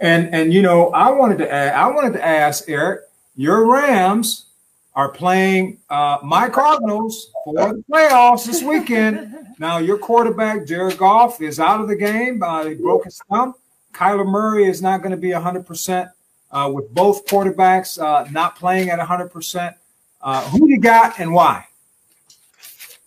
And 0.00 0.34
and 0.34 0.52
you 0.52 0.60
know, 0.60 0.90
I 0.90 1.10
wanted 1.10 1.38
to 1.38 1.52
add, 1.52 1.74
I 1.74 1.86
wanted 1.88 2.14
to 2.14 2.26
ask 2.26 2.68
Eric, 2.68 3.02
your 3.36 3.70
Rams 3.70 4.46
are 4.94 5.08
playing 5.08 5.78
uh, 5.90 6.18
my 6.22 6.48
Cardinals 6.48 7.32
for 7.44 7.54
the 7.54 7.84
playoffs 7.90 8.46
this 8.46 8.62
weekend. 8.62 9.34
Now 9.58 9.78
your 9.78 9.98
quarterback 9.98 10.66
Jared 10.66 10.98
Goff 10.98 11.40
is 11.40 11.58
out 11.58 11.80
of 11.80 11.88
the 11.88 11.96
game. 11.96 12.42
Uh, 12.42 12.66
he 12.66 12.74
broke 12.74 13.04
his 13.04 13.20
thumb. 13.28 13.54
Kyler 13.92 14.26
Murray 14.26 14.64
is 14.64 14.82
not 14.82 15.02
going 15.02 15.10
to 15.10 15.16
be 15.16 15.32
100 15.32 15.66
percent 15.66 16.10
uh, 16.50 16.70
with 16.72 16.92
both 16.94 17.26
quarterbacks 17.26 18.00
uh, 18.00 18.28
not 18.30 18.56
playing 18.56 18.90
at 18.90 18.98
100 18.98 19.28
percent. 19.28 19.76
Uh, 20.22 20.42
who 20.50 20.68
you 20.68 20.80
got 20.80 21.18
and 21.18 21.32
why? 21.32 21.66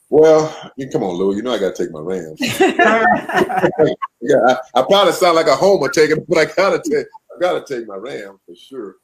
Well, 0.09 0.71
you 0.77 0.89
come 0.89 1.03
on, 1.03 1.15
Lou. 1.15 1.35
You 1.35 1.41
know 1.41 1.53
I 1.53 1.57
got 1.57 1.75
to 1.75 1.83
take 1.83 1.91
my 1.91 1.99
Rams. 1.99 2.39
yeah, 2.41 2.57
I, 4.47 4.57
I, 4.75 4.81
probably 4.83 5.11
sound 5.11 5.35
like 5.35 5.47
a 5.47 5.55
homer 5.55 5.89
taking, 5.89 6.17
it, 6.17 6.27
but 6.29 6.37
I 6.37 6.45
gotta 6.45 6.81
take. 6.89 7.07
I 7.35 7.39
gotta 7.39 7.65
take 7.65 7.87
my 7.87 7.95
Rams 7.95 8.39
for 8.45 8.55
sure. 8.55 8.95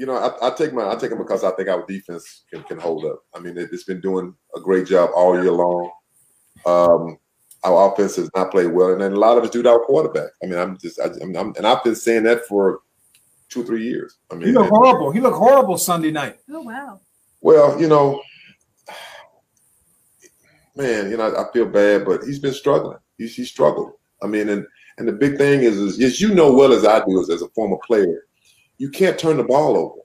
You 0.00 0.06
know, 0.06 0.16
I, 0.16 0.48
I, 0.48 0.50
take 0.54 0.72
my 0.72 0.90
I 0.90 0.94
take 0.94 1.10
them 1.10 1.18
because 1.18 1.44
I 1.44 1.50
think 1.50 1.68
our 1.68 1.84
defense 1.84 2.44
can, 2.50 2.62
can 2.62 2.80
hold 2.80 3.04
up. 3.04 3.20
I 3.34 3.38
mean, 3.38 3.58
it, 3.58 3.68
has 3.70 3.84
been 3.84 4.00
doing 4.00 4.34
a 4.56 4.58
great 4.60 4.86
job 4.86 5.10
all 5.14 5.34
year 5.34 5.52
long. 5.52 5.90
Um, 6.64 7.18
our 7.64 7.92
offense 7.92 8.16
has 8.16 8.30
not 8.34 8.50
played 8.50 8.72
well, 8.72 8.92
and 8.92 9.02
then 9.02 9.12
a 9.12 9.18
lot 9.18 9.36
of 9.36 9.44
it's 9.44 9.52
due 9.52 9.62
to 9.62 9.68
our 9.68 9.80
quarterback. 9.80 10.30
I 10.42 10.46
mean, 10.46 10.58
I'm 10.58 10.78
just, 10.78 10.98
I, 10.98 11.08
am 11.22 11.36
and 11.54 11.66
I've 11.66 11.84
been 11.84 11.94
saying 11.94 12.22
that 12.22 12.46
for 12.46 12.80
two, 13.50 13.60
or 13.60 13.64
three 13.66 13.84
years. 13.84 14.16
I 14.32 14.36
mean, 14.36 14.46
he 14.46 14.52
looked 14.52 14.70
horrible. 14.70 15.10
He 15.10 15.20
looked 15.20 15.36
horrible 15.36 15.76
Sunday 15.76 16.10
night. 16.10 16.38
Oh 16.50 16.62
wow. 16.62 16.98
Well, 17.42 17.78
you 17.78 17.86
know, 17.86 18.22
man, 20.76 21.10
you 21.10 21.18
know, 21.18 21.36
I, 21.36 21.52
feel 21.52 21.66
bad, 21.66 22.06
but 22.06 22.24
he's 22.24 22.38
been 22.38 22.54
struggling. 22.54 22.96
He's 23.18 23.34
he 23.34 23.44
struggled. 23.44 23.92
I 24.22 24.28
mean, 24.28 24.48
and 24.48 24.66
and 24.96 25.06
the 25.06 25.12
big 25.12 25.36
thing 25.36 25.60
is, 25.60 25.76
is, 25.76 25.98
is 25.98 26.22
you 26.22 26.34
know 26.34 26.50
well 26.50 26.72
as 26.72 26.86
I 26.86 27.04
do 27.04 27.20
as, 27.20 27.28
as 27.28 27.42
a 27.42 27.48
former 27.48 27.76
player, 27.86 28.24
you 28.80 28.88
can't 28.88 29.18
turn 29.18 29.36
the 29.36 29.44
ball 29.44 29.76
over. 29.76 30.00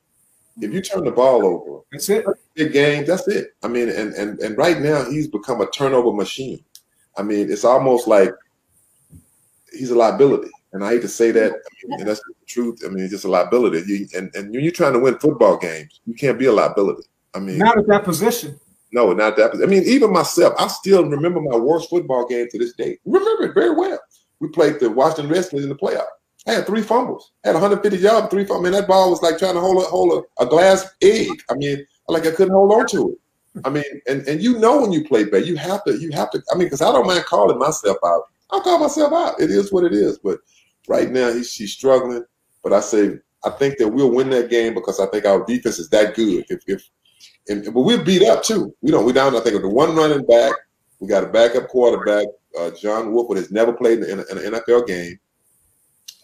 If 0.60 0.74
you 0.74 0.82
turn 0.82 1.06
the 1.06 1.12
ball 1.12 1.46
over, 1.46 1.82
that's 1.92 2.10
it. 2.10 2.26
Big 2.56 2.74
game, 2.74 3.06
that's 3.06 3.28
it. 3.28 3.56
I 3.64 3.70
mean, 3.70 3.90
and 3.90 4.14
and 4.14 4.38
and 4.40 4.58
right 4.58 4.80
now 4.80 5.10
he's 5.10 5.28
become 5.28 5.62
a 5.62 5.72
turnover 5.72 6.12
machine. 6.12 6.64
I 7.18 7.24
mean, 7.24 7.50
it's 7.50 7.64
almost 7.64 8.06
like 8.06 8.32
he's 9.72 9.92
a 9.92 9.96
liability. 9.96 10.50
And 10.74 10.84
I 10.84 10.92
hate 10.92 11.04
to 11.04 11.08
say 11.08 11.32
that, 11.32 11.54
I 11.54 11.88
mean, 11.88 12.00
and 12.02 12.10
that's 12.10 12.20
the 12.20 12.34
truth. 12.48 12.82
I 12.86 12.90
mean, 12.90 13.06
it's 13.06 13.14
just 13.14 13.24
a 13.24 13.30
liability. 13.30 13.82
You, 13.88 14.08
and, 14.14 14.30
and 14.36 14.52
when 14.52 14.62
you're 14.62 14.74
trying 14.74 14.92
to 14.92 15.00
win 15.00 15.18
football 15.20 15.56
games, 15.56 16.02
you 16.06 16.14
can't 16.14 16.38
be 16.38 16.48
a 16.48 16.52
liability. 16.52 17.04
I 17.34 17.40
mean, 17.40 17.58
not 17.58 17.78
at 17.78 17.88
that 17.88 18.04
position. 18.04 18.60
No, 18.92 19.14
not 19.14 19.38
that. 19.38 19.54
I 19.54 19.68
mean, 19.68 19.84
even 19.84 20.12
myself, 20.12 20.54
I 20.60 20.68
still 20.68 21.06
remember 21.06 21.40
my 21.40 21.56
worst 21.56 21.90
football 21.90 22.28
game 22.28 22.48
to 22.50 22.60
this 22.60 22.74
day. 22.74 22.98
Remember 23.06 23.46
it 23.46 23.54
very 23.54 23.74
well. 23.74 24.00
We 24.42 24.50
played 24.50 24.82
the 24.82 24.90
Washington 24.90 25.30
Redskins 25.32 25.64
in 25.64 25.70
the 25.70 25.76
playoff. 25.76 26.08
I 26.48 26.54
had 26.54 26.68
three 26.68 26.82
fumbles. 26.82 27.32
I 27.44 27.50
had 27.50 27.56
150 27.56 27.98
yards, 27.98 28.28
three 28.30 28.46
fumbles. 28.46 28.68
I 28.68 28.70
mean, 28.70 28.80
that 28.80 28.88
ball 28.88 29.10
was 29.10 29.22
like 29.22 29.38
trying 29.38 29.56
to 29.56 29.62
hold 29.62 29.84
a 29.84 29.86
hold 29.88 30.26
a, 30.40 30.44
a 30.44 30.46
glass 30.46 30.86
egg. 31.02 31.42
I 31.50 31.56
mean, 31.56 31.86
like 32.08 32.26
I 32.26 32.32
couldn't 32.32 32.54
hold 32.54 32.72
on 32.72 32.88
to 32.88 33.12
it. 33.12 33.18
I 33.64 33.70
mean, 33.70 33.84
and 34.08 34.28
and 34.28 34.42
you 34.42 34.60
know 34.60 34.82
when 34.82 34.92
you 34.92 35.06
play 35.06 35.24
bad, 35.24 35.46
you 35.46 35.56
have 35.56 35.84
to 35.86 35.98
you 35.98 36.12
have 36.12 36.30
to. 36.32 36.42
I 36.52 36.58
mean, 36.58 36.68
because 36.68 36.82
I 36.82 36.92
don't 36.92 37.08
mind 37.08 37.26
calling 37.26 37.58
myself 37.58 37.98
out. 38.06 38.24
I'll 38.52 38.62
call 38.62 38.80
myself 38.80 39.14
out. 39.14 39.42
It 39.42 39.50
is 39.50 39.72
what 39.72 39.86
it 39.86 39.94
is. 39.94 40.20
But 40.20 40.40
right 40.88 41.10
now, 41.10 41.32
he's 41.32 41.52
she's 41.52 41.72
struggling. 41.72 42.24
But 42.64 42.74
I 42.74 42.80
say 42.82 43.18
I 43.44 43.50
think 43.52 43.78
that 43.78 43.88
we'll 43.88 44.12
win 44.12 44.30
that 44.32 44.50
game 44.50 44.74
because 44.74 45.00
I 45.00 45.06
think 45.08 45.26
our 45.26 45.46
defense 45.46 45.80
is 45.80 45.90
that 45.90 46.16
good. 46.16 46.46
If 46.50 46.64
if 46.68 46.90
and 47.48 47.64
but 47.74 47.82
we're 47.82 48.04
beat 48.04 48.24
up 48.24 48.44
too. 48.44 48.76
We 48.82 48.92
don't. 48.92 49.06
We 49.06 49.14
down. 49.14 49.36
I 49.36 49.40
think 49.40 49.54
with 49.54 49.62
the 49.62 49.70
one 49.70 49.96
running 49.96 50.26
back, 50.26 50.54
we 51.00 51.08
got 51.08 51.24
a 51.24 51.28
backup 51.28 51.68
quarterback. 51.68 52.28
Uh, 52.58 52.72
John 52.72 53.14
Wolford 53.14 53.38
has 53.38 53.52
never 53.52 53.74
played 53.74 54.00
in, 54.00 54.20
in, 54.20 54.20
an 54.20 54.54
NFL 54.54 54.88
game, 54.88 55.20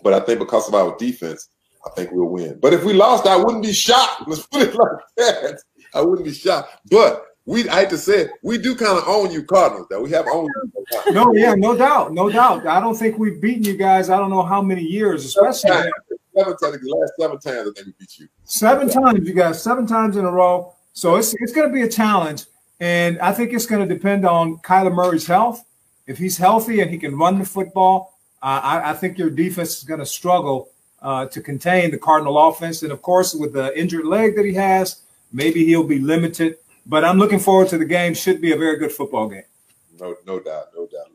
but 0.03 0.13
I 0.13 0.19
think 0.19 0.39
because 0.39 0.67
of 0.67 0.75
our 0.75 0.95
defense, 0.97 1.49
I 1.85 1.89
think 1.91 2.11
we'll 2.11 2.25
win. 2.29 2.59
But 2.61 2.73
if 2.73 2.83
we 2.83 2.93
lost, 2.93 3.25
I 3.25 3.35
wouldn't 3.35 3.63
be 3.63 3.73
shocked. 3.73 4.23
Let's 4.27 4.45
put 4.47 4.61
it 4.63 4.75
like 4.75 4.97
that. 5.17 5.61
I 5.93 6.01
wouldn't 6.01 6.25
be 6.25 6.33
shocked. 6.33 6.79
But 6.89 7.25
we, 7.45 7.67
I 7.69 7.81
hate 7.81 7.89
to 7.89 7.97
say 7.97 8.21
it, 8.21 8.31
we 8.43 8.57
do 8.57 8.75
kind 8.75 8.97
of 8.97 9.07
own 9.07 9.31
you 9.31 9.43
Cardinals. 9.43 9.87
That 9.89 10.01
we 10.01 10.11
have 10.11 10.25
owned 10.31 10.49
you. 10.63 11.13
No, 11.13 11.33
yeah, 11.33 11.55
no 11.55 11.75
doubt, 11.75 12.13
no 12.13 12.29
doubt. 12.29 12.67
I 12.67 12.79
don't 12.79 12.95
think 12.95 13.17
we've 13.17 13.41
beaten 13.41 13.63
you 13.63 13.75
guys. 13.75 14.09
I 14.09 14.17
don't 14.17 14.29
know 14.29 14.43
how 14.43 14.61
many 14.61 14.83
years, 14.83 15.25
especially 15.25 15.71
seven 15.71 15.91
times. 16.35 16.61
The 16.61 16.95
last 16.95 17.13
seven 17.19 17.39
times, 17.39 17.69
I 17.69 17.73
think 17.73 17.87
we 17.87 17.93
beat 17.99 18.19
you. 18.19 18.27
Seven 18.43 18.89
times, 18.89 19.27
you 19.27 19.33
guys. 19.33 19.61
Seven 19.61 19.87
times 19.87 20.17
in 20.17 20.25
a 20.25 20.31
row. 20.31 20.75
So 20.93 21.15
it's 21.15 21.33
it's 21.39 21.51
going 21.51 21.67
to 21.67 21.73
be 21.73 21.81
a 21.81 21.89
challenge, 21.89 22.45
and 22.79 23.19
I 23.19 23.31
think 23.33 23.53
it's 23.53 23.65
going 23.65 23.87
to 23.87 23.93
depend 23.93 24.25
on 24.25 24.57
Kyler 24.57 24.93
Murray's 24.93 25.25
health. 25.25 25.63
If 26.05 26.17
he's 26.17 26.37
healthy 26.37 26.81
and 26.81 26.91
he 26.91 26.97
can 26.97 27.17
run 27.17 27.39
the 27.39 27.45
football, 27.45 28.10
I, 28.41 28.91
I, 28.91 28.93
think 28.93 29.17
your 29.17 29.29
defense 29.29 29.77
is 29.77 29.83
going 29.83 29.99
to 29.99 30.05
struggle 30.05 30.69
uh, 31.01 31.27
to 31.27 31.41
contain 31.41 31.91
the 31.91 31.97
Cardinal 31.97 32.37
offense. 32.47 32.81
And 32.81 32.91
of 32.91 33.01
course, 33.01 33.35
with 33.35 33.53
the 33.53 33.77
injured 33.79 34.05
leg 34.05 34.35
that 34.35 34.45
he 34.45 34.53
has, 34.55 35.01
maybe 35.31 35.65
he'll 35.65 35.83
be 35.83 35.99
limited. 35.99 36.57
But 36.85 37.05
I'm 37.05 37.19
looking 37.19 37.39
forward 37.39 37.69
to 37.69 37.77
the 37.77 37.85
game. 37.85 38.13
Should 38.15 38.41
be 38.41 38.51
a 38.51 38.57
very 38.57 38.77
good 38.77 38.91
football 38.91 39.29
game. 39.29 39.43
No, 39.99 40.15
no 40.25 40.39
doubt, 40.39 40.69
no 40.75 40.87
doubt. 40.87 41.10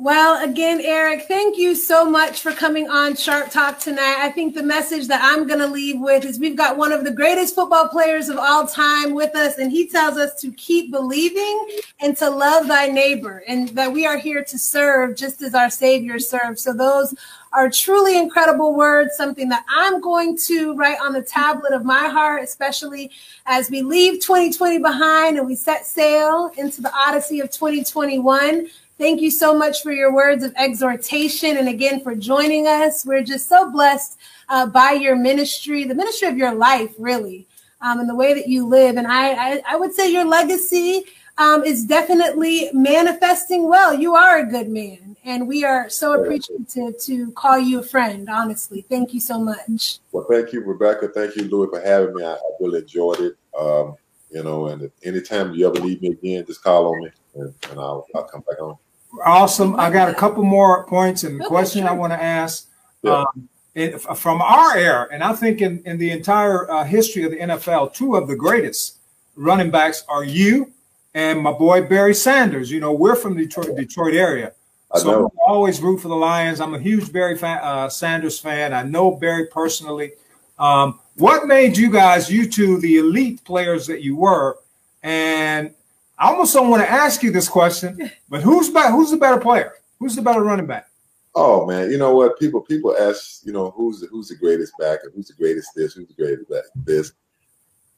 Well, 0.00 0.48
again, 0.48 0.80
Eric, 0.80 1.24
thank 1.26 1.58
you 1.58 1.74
so 1.74 2.08
much 2.08 2.40
for 2.40 2.52
coming 2.52 2.88
on 2.88 3.16
Sharp 3.16 3.50
Talk 3.50 3.80
tonight. 3.80 4.18
I 4.20 4.30
think 4.30 4.54
the 4.54 4.62
message 4.62 5.08
that 5.08 5.20
I'm 5.24 5.44
going 5.44 5.58
to 5.58 5.66
leave 5.66 5.98
with 5.98 6.24
is 6.24 6.38
we've 6.38 6.56
got 6.56 6.76
one 6.76 6.92
of 6.92 7.02
the 7.02 7.10
greatest 7.10 7.56
football 7.56 7.88
players 7.88 8.28
of 8.28 8.36
all 8.36 8.64
time 8.64 9.12
with 9.12 9.34
us, 9.34 9.58
and 9.58 9.72
he 9.72 9.88
tells 9.88 10.16
us 10.16 10.40
to 10.40 10.52
keep 10.52 10.92
believing 10.92 11.66
and 11.98 12.16
to 12.18 12.30
love 12.30 12.68
thy 12.68 12.86
neighbor, 12.86 13.42
and 13.48 13.70
that 13.70 13.92
we 13.92 14.06
are 14.06 14.18
here 14.18 14.44
to 14.44 14.56
serve 14.56 15.16
just 15.16 15.42
as 15.42 15.52
our 15.52 15.68
Savior 15.68 16.20
served. 16.20 16.60
So, 16.60 16.72
those 16.72 17.12
are 17.52 17.68
truly 17.68 18.16
incredible 18.16 18.76
words, 18.76 19.16
something 19.16 19.48
that 19.48 19.64
I'm 19.68 20.00
going 20.00 20.38
to 20.44 20.76
write 20.76 21.00
on 21.00 21.12
the 21.12 21.22
tablet 21.22 21.72
of 21.72 21.84
my 21.84 22.06
heart, 22.06 22.44
especially 22.44 23.10
as 23.46 23.68
we 23.68 23.82
leave 23.82 24.20
2020 24.20 24.78
behind 24.78 25.38
and 25.38 25.46
we 25.46 25.56
set 25.56 25.86
sail 25.86 26.52
into 26.56 26.82
the 26.82 26.94
odyssey 26.94 27.40
of 27.40 27.50
2021. 27.50 28.68
Thank 28.98 29.20
you 29.20 29.30
so 29.30 29.56
much 29.56 29.82
for 29.84 29.92
your 29.92 30.12
words 30.12 30.42
of 30.42 30.52
exhortation 30.56 31.56
and 31.56 31.68
again 31.68 32.00
for 32.00 32.16
joining 32.16 32.66
us. 32.66 33.06
We're 33.06 33.22
just 33.22 33.48
so 33.48 33.70
blessed 33.70 34.18
uh, 34.48 34.66
by 34.66 34.90
your 34.92 35.14
ministry, 35.14 35.84
the 35.84 35.94
ministry 35.94 36.26
of 36.26 36.36
your 36.36 36.52
life, 36.52 36.92
really, 36.98 37.46
um, 37.80 38.00
and 38.00 38.08
the 38.08 38.14
way 38.16 38.34
that 38.34 38.48
you 38.48 38.66
live. 38.66 38.96
And 38.96 39.06
I, 39.06 39.52
I, 39.52 39.62
I 39.68 39.76
would 39.76 39.94
say 39.94 40.10
your 40.10 40.24
legacy 40.24 41.04
um, 41.38 41.62
is 41.62 41.84
definitely 41.84 42.70
manifesting 42.72 43.68
well. 43.68 43.94
You 43.94 44.16
are 44.16 44.38
a 44.38 44.46
good 44.50 44.68
man, 44.68 45.16
and 45.24 45.46
we 45.46 45.64
are 45.64 45.88
so 45.88 46.20
appreciative 46.20 46.98
to 47.02 47.30
call 47.36 47.56
you 47.56 47.78
a 47.78 47.84
friend. 47.84 48.28
Honestly, 48.28 48.84
thank 48.88 49.14
you 49.14 49.20
so 49.20 49.38
much. 49.38 50.00
Well, 50.10 50.26
thank 50.28 50.52
you, 50.52 50.64
Rebecca. 50.64 51.06
Thank 51.14 51.36
you, 51.36 51.44
Louis, 51.44 51.68
for 51.70 51.80
having 51.80 52.16
me. 52.16 52.24
I, 52.24 52.32
I 52.32 52.38
really 52.58 52.80
enjoyed 52.80 53.20
it. 53.20 53.36
Um, 53.56 53.94
you 54.32 54.42
know, 54.42 54.66
and 54.66 54.90
anytime 55.04 55.54
you 55.54 55.68
ever 55.68 55.78
need 55.78 56.02
me 56.02 56.08
again, 56.08 56.44
just 56.44 56.64
call 56.64 56.88
on 56.88 57.04
me, 57.04 57.10
and, 57.36 57.54
and 57.70 57.78
I'll, 57.78 58.04
I'll 58.12 58.24
come 58.24 58.40
back 58.40 58.60
on. 58.60 58.76
Awesome. 59.24 59.78
I 59.78 59.90
got 59.90 60.08
a 60.08 60.14
couple 60.14 60.44
more 60.44 60.86
points 60.86 61.24
and 61.24 61.40
okay, 61.40 61.48
question 61.48 61.82
sure. 61.82 61.90
I 61.90 61.92
want 61.92 62.12
to 62.12 62.22
ask. 62.22 62.68
Yeah. 63.02 63.24
Um, 63.24 63.48
it, 63.74 64.00
from 64.00 64.42
our 64.42 64.76
era, 64.76 65.06
and 65.12 65.22
I 65.22 65.32
think 65.34 65.60
in, 65.60 65.82
in 65.84 65.98
the 65.98 66.10
entire 66.10 66.68
uh, 66.68 66.84
history 66.84 67.22
of 67.22 67.30
the 67.30 67.36
NFL, 67.36 67.94
two 67.94 68.16
of 68.16 68.26
the 68.26 68.34
greatest 68.34 68.96
running 69.36 69.70
backs 69.70 70.04
are 70.08 70.24
you 70.24 70.72
and 71.14 71.40
my 71.40 71.52
boy 71.52 71.82
Barry 71.82 72.14
Sanders. 72.14 72.70
You 72.70 72.80
know, 72.80 72.92
we're 72.92 73.14
from 73.14 73.36
Detroit, 73.36 73.76
Detroit 73.76 74.14
area. 74.14 74.52
So 74.94 75.26
I 75.26 75.50
always 75.50 75.80
root 75.80 75.98
for 75.98 76.08
the 76.08 76.16
Lions. 76.16 76.60
I'm 76.60 76.74
a 76.74 76.78
huge 76.78 77.12
Barry 77.12 77.36
fan, 77.36 77.58
uh, 77.62 77.88
Sanders 77.90 78.38
fan. 78.38 78.72
I 78.72 78.84
know 78.84 79.10
Barry 79.10 79.46
personally. 79.46 80.12
Um, 80.58 80.98
what 81.16 81.46
made 81.46 81.76
you 81.76 81.90
guys, 81.90 82.30
you 82.30 82.48
two, 82.48 82.78
the 82.80 82.96
elite 82.96 83.44
players 83.44 83.86
that 83.86 84.02
you 84.02 84.16
were? 84.16 84.58
And 85.02 85.74
I 86.18 86.30
almost 86.30 86.52
don't 86.52 86.68
want 86.68 86.82
to 86.82 86.90
ask 86.90 87.22
you 87.22 87.30
this 87.30 87.48
question, 87.48 88.10
but 88.28 88.42
who's 88.42 88.70
better, 88.70 88.90
who's 88.90 89.10
the 89.10 89.16
better 89.16 89.38
player? 89.38 89.74
Who's 90.00 90.16
the 90.16 90.22
better 90.22 90.42
running 90.42 90.66
back? 90.66 90.88
Oh 91.34 91.64
man, 91.66 91.90
you 91.90 91.98
know 91.98 92.14
what? 92.14 92.38
People 92.40 92.60
people 92.60 92.96
ask, 92.98 93.44
you 93.44 93.52
know, 93.52 93.70
who's 93.70 94.00
the, 94.00 94.08
who's 94.08 94.28
the 94.28 94.34
greatest 94.34 94.72
back 94.80 95.00
and 95.04 95.12
who's 95.14 95.28
the 95.28 95.34
greatest 95.34 95.70
this, 95.76 95.94
who's 95.94 96.08
the 96.08 96.14
greatest 96.14 96.48
that 96.48 96.64
this. 96.74 97.12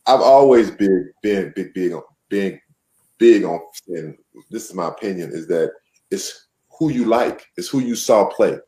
I've 0.07 0.21
always 0.21 0.71
been 0.71 1.13
been 1.23 1.53
big 1.57 1.73
big 1.73 1.93
on 1.93 2.03
being 2.29 2.61
big 3.17 3.45
on 3.45 3.61
and 3.89 4.17
this 4.51 4.69
is 4.69 4.75
my 4.75 4.89
opinion, 4.89 5.31
is 5.33 5.47
that 5.49 5.73
it's 6.11 6.49
who 6.79 6.91
you 6.91 7.07
like, 7.07 7.47
it's 7.57 7.69
who 7.69 7.81
you 7.81 7.95
saw 7.95 8.27
play. 8.27 8.59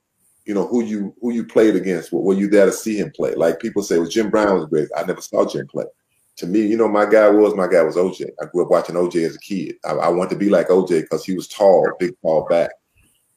You 0.47 0.55
know, 0.55 0.67
who 0.67 0.83
you 0.83 1.15
who 1.21 1.33
you 1.33 1.45
played 1.45 1.77
against, 1.77 2.13
were 2.13 2.35
you 2.35 2.49
there 2.49 2.67
to 2.67 2.73
see 2.73 2.97
him 2.97 3.13
play? 3.15 3.35
Like 3.35 3.61
people 3.61 3.83
say, 3.83 3.99
well, 3.99 4.09
Jim 4.09 4.31
Brown 4.31 4.55
was 4.55 4.67
great. 4.67 4.89
I 4.97 5.05
never 5.05 5.21
saw 5.21 5.45
Jim 5.47 5.67
play 5.67 5.85
to 6.37 6.47
me, 6.47 6.61
you 6.61 6.77
know, 6.77 6.89
my 6.89 7.07
guy 7.07 7.29
was 7.29 7.55
my 7.55 7.69
guy 7.69 7.83
was 7.83 7.97
OJ. 7.97 8.29
I 8.41 8.47
grew 8.47 8.65
up 8.65 8.71
watching 8.71 8.95
OJ 8.95 9.27
as 9.27 9.37
a 9.37 9.41
kid. 9.41 9.77
I, 9.85 9.93
I 9.93 10.09
wanted 10.09 10.31
to 10.31 10.37
be 10.37 10.49
like 10.49 10.69
OJ 10.69 11.03
because 11.03 11.25
he 11.25 11.35
was 11.35 11.49
tall, 11.49 11.87
big, 11.99 12.15
tall 12.23 12.47
back. 12.49 12.71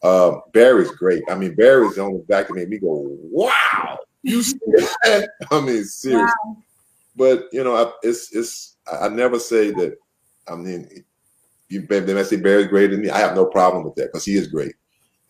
Uh, 0.02 0.40
Barry's 0.54 0.92
great. 0.92 1.24
I 1.30 1.36
mean, 1.36 1.56
Barry's 1.56 1.96
the 1.96 2.02
only 2.02 2.22
back 2.22 2.48
that 2.48 2.54
made 2.54 2.70
me 2.70 2.78
go, 2.78 3.08
"Wow!" 3.10 4.00
You 4.24 4.42
see 4.44 4.58
that? 5.04 5.30
I 5.52 5.62
mean, 5.62 5.84
seriously. 5.84 6.34
Wow. 6.46 6.58
But 7.16 7.48
you 7.52 7.64
know, 7.64 7.76
I, 7.76 7.92
it's 8.04 8.34
it's. 8.36 8.78
I 8.92 9.10
never 9.10 9.40
say 9.40 9.72
that. 9.72 9.98
I 10.48 10.56
mean, 10.56 10.88
you 11.70 11.86
they 11.88 12.14
may 12.14 12.24
say 12.24 12.38
Barry's 12.38 12.68
greater 12.68 12.94
than 12.94 13.02
me. 13.02 13.10
I 13.10 13.20
have 13.20 13.36
no 13.36 13.46
problem 13.46 13.84
with 13.84 13.96
that 13.96 14.12
because 14.12 14.26
he 14.26 14.36
is 14.36 14.48
great. 14.48 14.76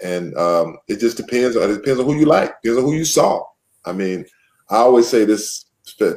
And 0.03 0.35
um, 0.37 0.77
it 0.87 0.99
just 0.99 1.17
depends. 1.17 1.55
It 1.55 1.67
depends 1.67 1.99
on 1.99 2.05
who 2.05 2.15
you 2.15 2.25
like. 2.25 2.61
Depends 2.61 2.79
on 2.79 2.85
who 2.85 2.93
you 2.93 3.05
saw. 3.05 3.43
I 3.85 3.93
mean, 3.93 4.25
I 4.69 4.77
always 4.77 5.07
say 5.07 5.25
this 5.25 5.64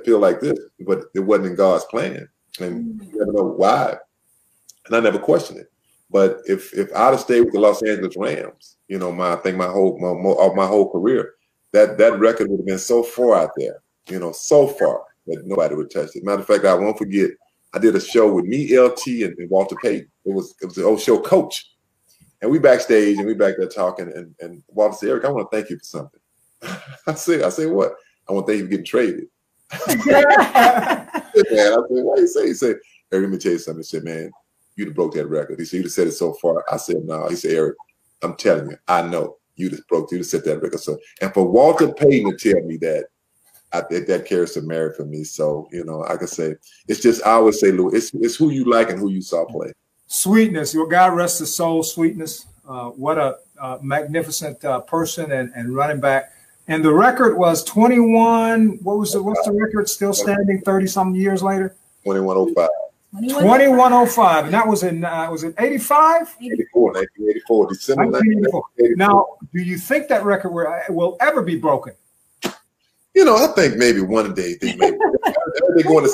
feel 0.05 0.19
like 0.19 0.41
this, 0.41 0.59
but 0.81 1.05
it 1.15 1.21
wasn't 1.21 1.49
in 1.49 1.57
God's 1.57 1.85
plan, 1.87 2.29
and 2.61 3.01
mm-hmm. 3.01 3.11
you 3.11 3.19
never 3.19 3.33
know 3.33 3.45
why. 3.45 3.97
And 4.87 4.97
I 4.97 5.01
never 5.01 5.19
questioned 5.19 5.61
it. 5.61 5.71
But 6.11 6.41
if 6.47 6.73
if 6.73 6.91
I'd 6.95 7.11
have 7.11 7.21
stayed 7.21 7.43
with 7.43 7.53
the 7.53 7.61
Los 7.61 7.83
Angeles 7.83 8.17
Rams, 8.17 8.77
you 8.89 8.99
know, 8.99 9.13
my 9.13 9.35
I 9.35 9.37
think 9.37 9.57
my 9.57 9.69
whole 9.69 9.99
my, 9.99 10.55
my 10.55 10.67
whole 10.67 10.91
career, 10.91 11.35
that 11.73 11.99
that 11.99 12.19
record 12.19 12.49
would 12.49 12.61
have 12.61 12.67
been 12.67 12.79
so 12.79 13.03
far 13.03 13.35
out 13.35 13.51
there, 13.57 13.83
you 14.09 14.19
know, 14.19 14.33
so 14.33 14.67
far 14.67 15.03
that 15.27 15.47
nobody 15.47 15.75
would 15.75 15.91
touch 15.91 16.17
it. 16.17 16.25
Matter 16.25 16.41
of 16.41 16.47
fact, 16.47 16.65
I 16.65 16.75
won't 16.75 16.99
forget. 16.99 17.31
I 17.75 17.79
did 17.79 17.95
a 17.95 18.01
show 18.01 18.33
with 18.33 18.47
me, 18.47 18.79
LT, 18.79 19.07
and, 19.07 19.39
and 19.39 19.51
Walter 19.51 19.77
Payton. 19.83 20.11
It 20.25 20.33
was 20.33 20.55
it 20.63 20.67
was 20.67 20.77
the 20.77 20.85
old 20.85 21.01
show 21.01 21.21
coach, 21.21 21.71
and 22.41 22.51
we 22.51 22.59
backstage 22.59 23.19
and 23.19 23.27
we 23.27 23.35
back 23.35 23.55
there 23.59 23.69
talking. 23.69 24.11
And, 24.15 24.35
and 24.41 24.63
Walter 24.69 24.97
said, 24.97 25.11
"Eric, 25.11 25.27
I 25.27 25.31
want 25.31 25.51
to 25.51 25.57
thank 25.57 25.69
you 25.69 25.79
for 25.79 25.85
something." 25.85 26.21
I 27.07 27.15
said, 27.15 27.43
"I 27.43 27.51
said 27.51 27.71
what? 27.71 27.93
I 28.27 28.33
want 28.33 28.47
to 28.47 28.53
thank 28.53 28.61
you 28.61 28.67
for 28.67 28.71
getting 28.71 28.87
traded." 28.87 29.27
man, 29.97 30.27
I 30.27 31.21
said, 31.23 31.85
why 31.89 32.17
you 32.17 32.27
say? 32.27 32.47
He 32.47 32.55
said, 32.55 32.77
Eric, 33.13 33.23
let 33.23 33.31
me 33.31 33.39
tell 33.39 33.53
you 33.53 33.59
something. 33.59 33.81
He 33.81 33.85
said, 33.85 34.05
man, 34.05 34.31
you'd 34.77 34.89
have 34.89 34.95
broke 34.95 35.15
that 35.15 35.27
record. 35.27 35.59
He 35.59 35.65
said, 35.65 35.79
you'd 35.79 35.87
have 35.87 35.93
said 35.93 36.07
it 36.07 36.13
so 36.13 36.33
far. 36.35 36.65
I 36.73 36.77
said, 36.77 37.05
no. 37.05 37.29
He 37.29 37.37
said, 37.37 37.53
Eric, 37.53 37.77
I'm 38.23 38.35
telling 38.37 38.71
you, 38.71 38.77
I 38.87 39.03
know 39.03 39.37
you 39.57 39.69
just 39.69 39.87
broke, 39.89 40.11
you'd 40.11 40.19
have 40.19 40.27
set 40.27 40.45
that 40.45 40.63
record. 40.63 40.81
So, 40.81 40.99
and 41.21 41.33
for 41.35 41.47
Walter 41.47 41.93
Payton 41.93 42.37
to 42.37 42.53
tell 42.53 42.63
me 42.63 42.77
that, 42.79 43.07
I 43.73 43.83
think 43.83 44.07
that 44.07 44.25
carries 44.25 44.55
some 44.55 44.67
merit 44.67 44.97
for 44.97 45.05
me. 45.05 45.25
So, 45.25 45.69
you 45.71 45.85
know, 45.85 46.05
I 46.05 46.17
can 46.17 46.27
say 46.27 46.55
it's 46.87 47.01
just 47.01 47.27
I 47.27 47.33
always 47.33 47.61
say, 47.61 47.71
Lou, 47.71 47.91
it's 47.91 48.13
it's 48.15 48.37
who 48.37 48.51
you 48.51 48.65
like 48.65 48.89
and 48.89 48.99
who 48.99 49.11
you 49.11 49.21
saw 49.21 49.45
play. 49.45 49.73
Sweetness, 50.07 50.73
your 50.73 50.89
God 50.89 51.15
rest 51.15 51.41
his 51.41 51.55
soul, 51.55 51.83
sweetness. 51.83 52.47
Uh, 52.67 52.91
what 52.91 53.19
a 53.19 53.37
uh, 53.61 53.79
magnificent 53.83 54.65
uh, 54.65 54.81
person 54.81 55.33
and, 55.33 55.53
and 55.55 55.75
running 55.75 56.01
back. 56.01 56.33
And 56.69 56.85
the 56.85 56.93
record 56.93 57.39
was 57.39 57.65
21. 57.65 58.81
What 58.83 58.99
was 58.99 59.13
the 59.13 59.23
what's 59.23 59.45
the 59.47 59.53
record 59.53 59.89
still 59.89 60.13
standing 60.13 60.61
30 60.61 60.87
some 60.87 61.15
years 61.15 61.43
later? 61.43 61.75
2105. 62.05 62.69
2105. 63.23 64.45
And 64.45 64.55
that 64.55 64.69
was 64.69 64.83
in 64.83 65.03
uh, 65.03 65.31
was 65.31 65.45
it 65.45 65.55
85? 65.59 66.37
84, 66.41 66.93
1984, 66.93 67.69
December 67.69 68.05
1984. 68.07 68.97
Now, 68.97 69.27
do 69.55 69.63
you 69.63 69.79
think 69.79 70.09
that 70.09 70.25
record 70.25 70.51
will, 70.51 70.69
will 70.91 71.17
ever 71.21 71.41
be 71.43 71.57
broken? 71.57 71.95
You 73.15 73.25
know, 73.25 73.37
I 73.37 73.47
think 73.49 73.77
maybe 73.77 74.03
one 74.03 74.35
day 74.35 74.57
they 74.61 74.77
may 74.77 74.91
they 75.75 75.83
going 75.83 76.05
to 76.05 76.11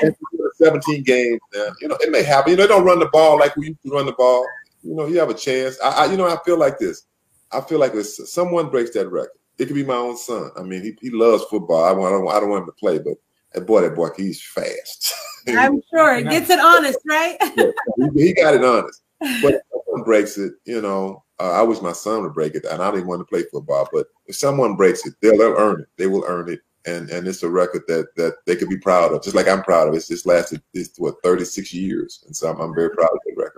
17, 0.00 0.16
17 0.54 1.02
games. 1.02 1.40
Now. 1.52 1.66
You 1.80 1.88
know, 1.88 1.98
it 2.00 2.12
may 2.12 2.22
happen. 2.22 2.52
You 2.52 2.56
know, 2.56 2.62
they 2.62 2.68
don't 2.68 2.84
run 2.84 3.00
the 3.00 3.06
ball 3.06 3.38
like 3.38 3.56
we 3.56 3.66
used 3.66 3.82
to 3.82 3.90
run 3.90 4.06
the 4.06 4.12
ball. 4.12 4.46
You 4.84 4.94
know, 4.94 5.06
you 5.06 5.18
have 5.18 5.30
a 5.30 5.34
chance. 5.34 5.78
I, 5.82 5.88
I 5.88 6.04
you 6.06 6.16
know, 6.16 6.26
I 6.26 6.38
feel 6.44 6.58
like 6.58 6.78
this. 6.78 7.02
I 7.50 7.60
feel 7.60 7.80
like 7.80 7.94
if 7.94 8.06
someone 8.06 8.70
breaks 8.70 8.90
that 8.90 9.08
record, 9.08 9.30
it 9.58 9.66
could 9.66 9.74
be 9.74 9.84
my 9.84 9.94
own 9.94 10.16
son. 10.16 10.50
I 10.56 10.62
mean, 10.62 10.82
he, 10.82 10.96
he 11.00 11.10
loves 11.10 11.44
football. 11.44 11.84
I, 11.84 11.92
want, 11.92 12.14
I, 12.14 12.18
don't, 12.18 12.28
I 12.28 12.40
don't 12.40 12.50
want 12.50 12.62
him 12.62 12.68
to 12.68 12.72
play, 12.72 12.98
but 12.98 13.14
that 13.54 13.66
boy, 13.66 13.82
that 13.82 13.94
boy, 13.94 14.08
he's 14.16 14.42
fast. 14.42 15.14
I'm 15.48 15.80
sure. 15.90 16.16
He 16.16 16.24
gets 16.24 16.50
it 16.50 16.60
honest, 16.60 16.98
right? 17.06 17.36
yeah, 17.56 17.70
he, 18.14 18.26
he, 18.26 18.34
got 18.34 18.54
it 18.54 18.64
honest. 18.64 19.02
But 19.42 19.54
if 19.54 19.62
someone 19.72 20.04
breaks 20.04 20.36
it, 20.36 20.52
you 20.66 20.82
know, 20.82 21.24
uh, 21.40 21.52
I 21.52 21.62
wish 21.62 21.80
my 21.80 21.92
son 21.92 22.22
would 22.22 22.34
break 22.34 22.54
it, 22.54 22.66
and 22.66 22.82
I 22.82 22.90
didn't 22.90 23.06
want 23.06 23.20
to 23.20 23.24
play 23.24 23.44
football. 23.50 23.88
But 23.90 24.08
if 24.26 24.36
someone 24.36 24.76
breaks 24.76 25.06
it, 25.06 25.14
they'll, 25.22 25.38
they'll 25.38 25.56
earn 25.56 25.80
it. 25.80 25.88
They 25.96 26.06
will 26.06 26.24
earn 26.26 26.50
it, 26.50 26.60
and 26.84 27.08
and 27.08 27.26
it's 27.26 27.42
a 27.42 27.48
record 27.48 27.84
that 27.88 28.14
that 28.16 28.34
they 28.44 28.56
could 28.56 28.68
be 28.68 28.76
proud 28.76 29.12
of, 29.12 29.22
just 29.22 29.34
like 29.34 29.48
I'm 29.48 29.62
proud 29.62 29.88
of. 29.88 29.94
It's 29.94 30.08
just 30.08 30.26
lasted 30.26 30.60
this 30.74 30.90
what 30.98 31.14
36 31.22 31.72
years, 31.72 32.24
and 32.26 32.36
so 32.36 32.50
I'm, 32.50 32.60
I'm 32.60 32.74
very 32.74 32.90
proud 32.90 33.08
of 33.10 33.18
that 33.24 33.42
record. 33.42 33.55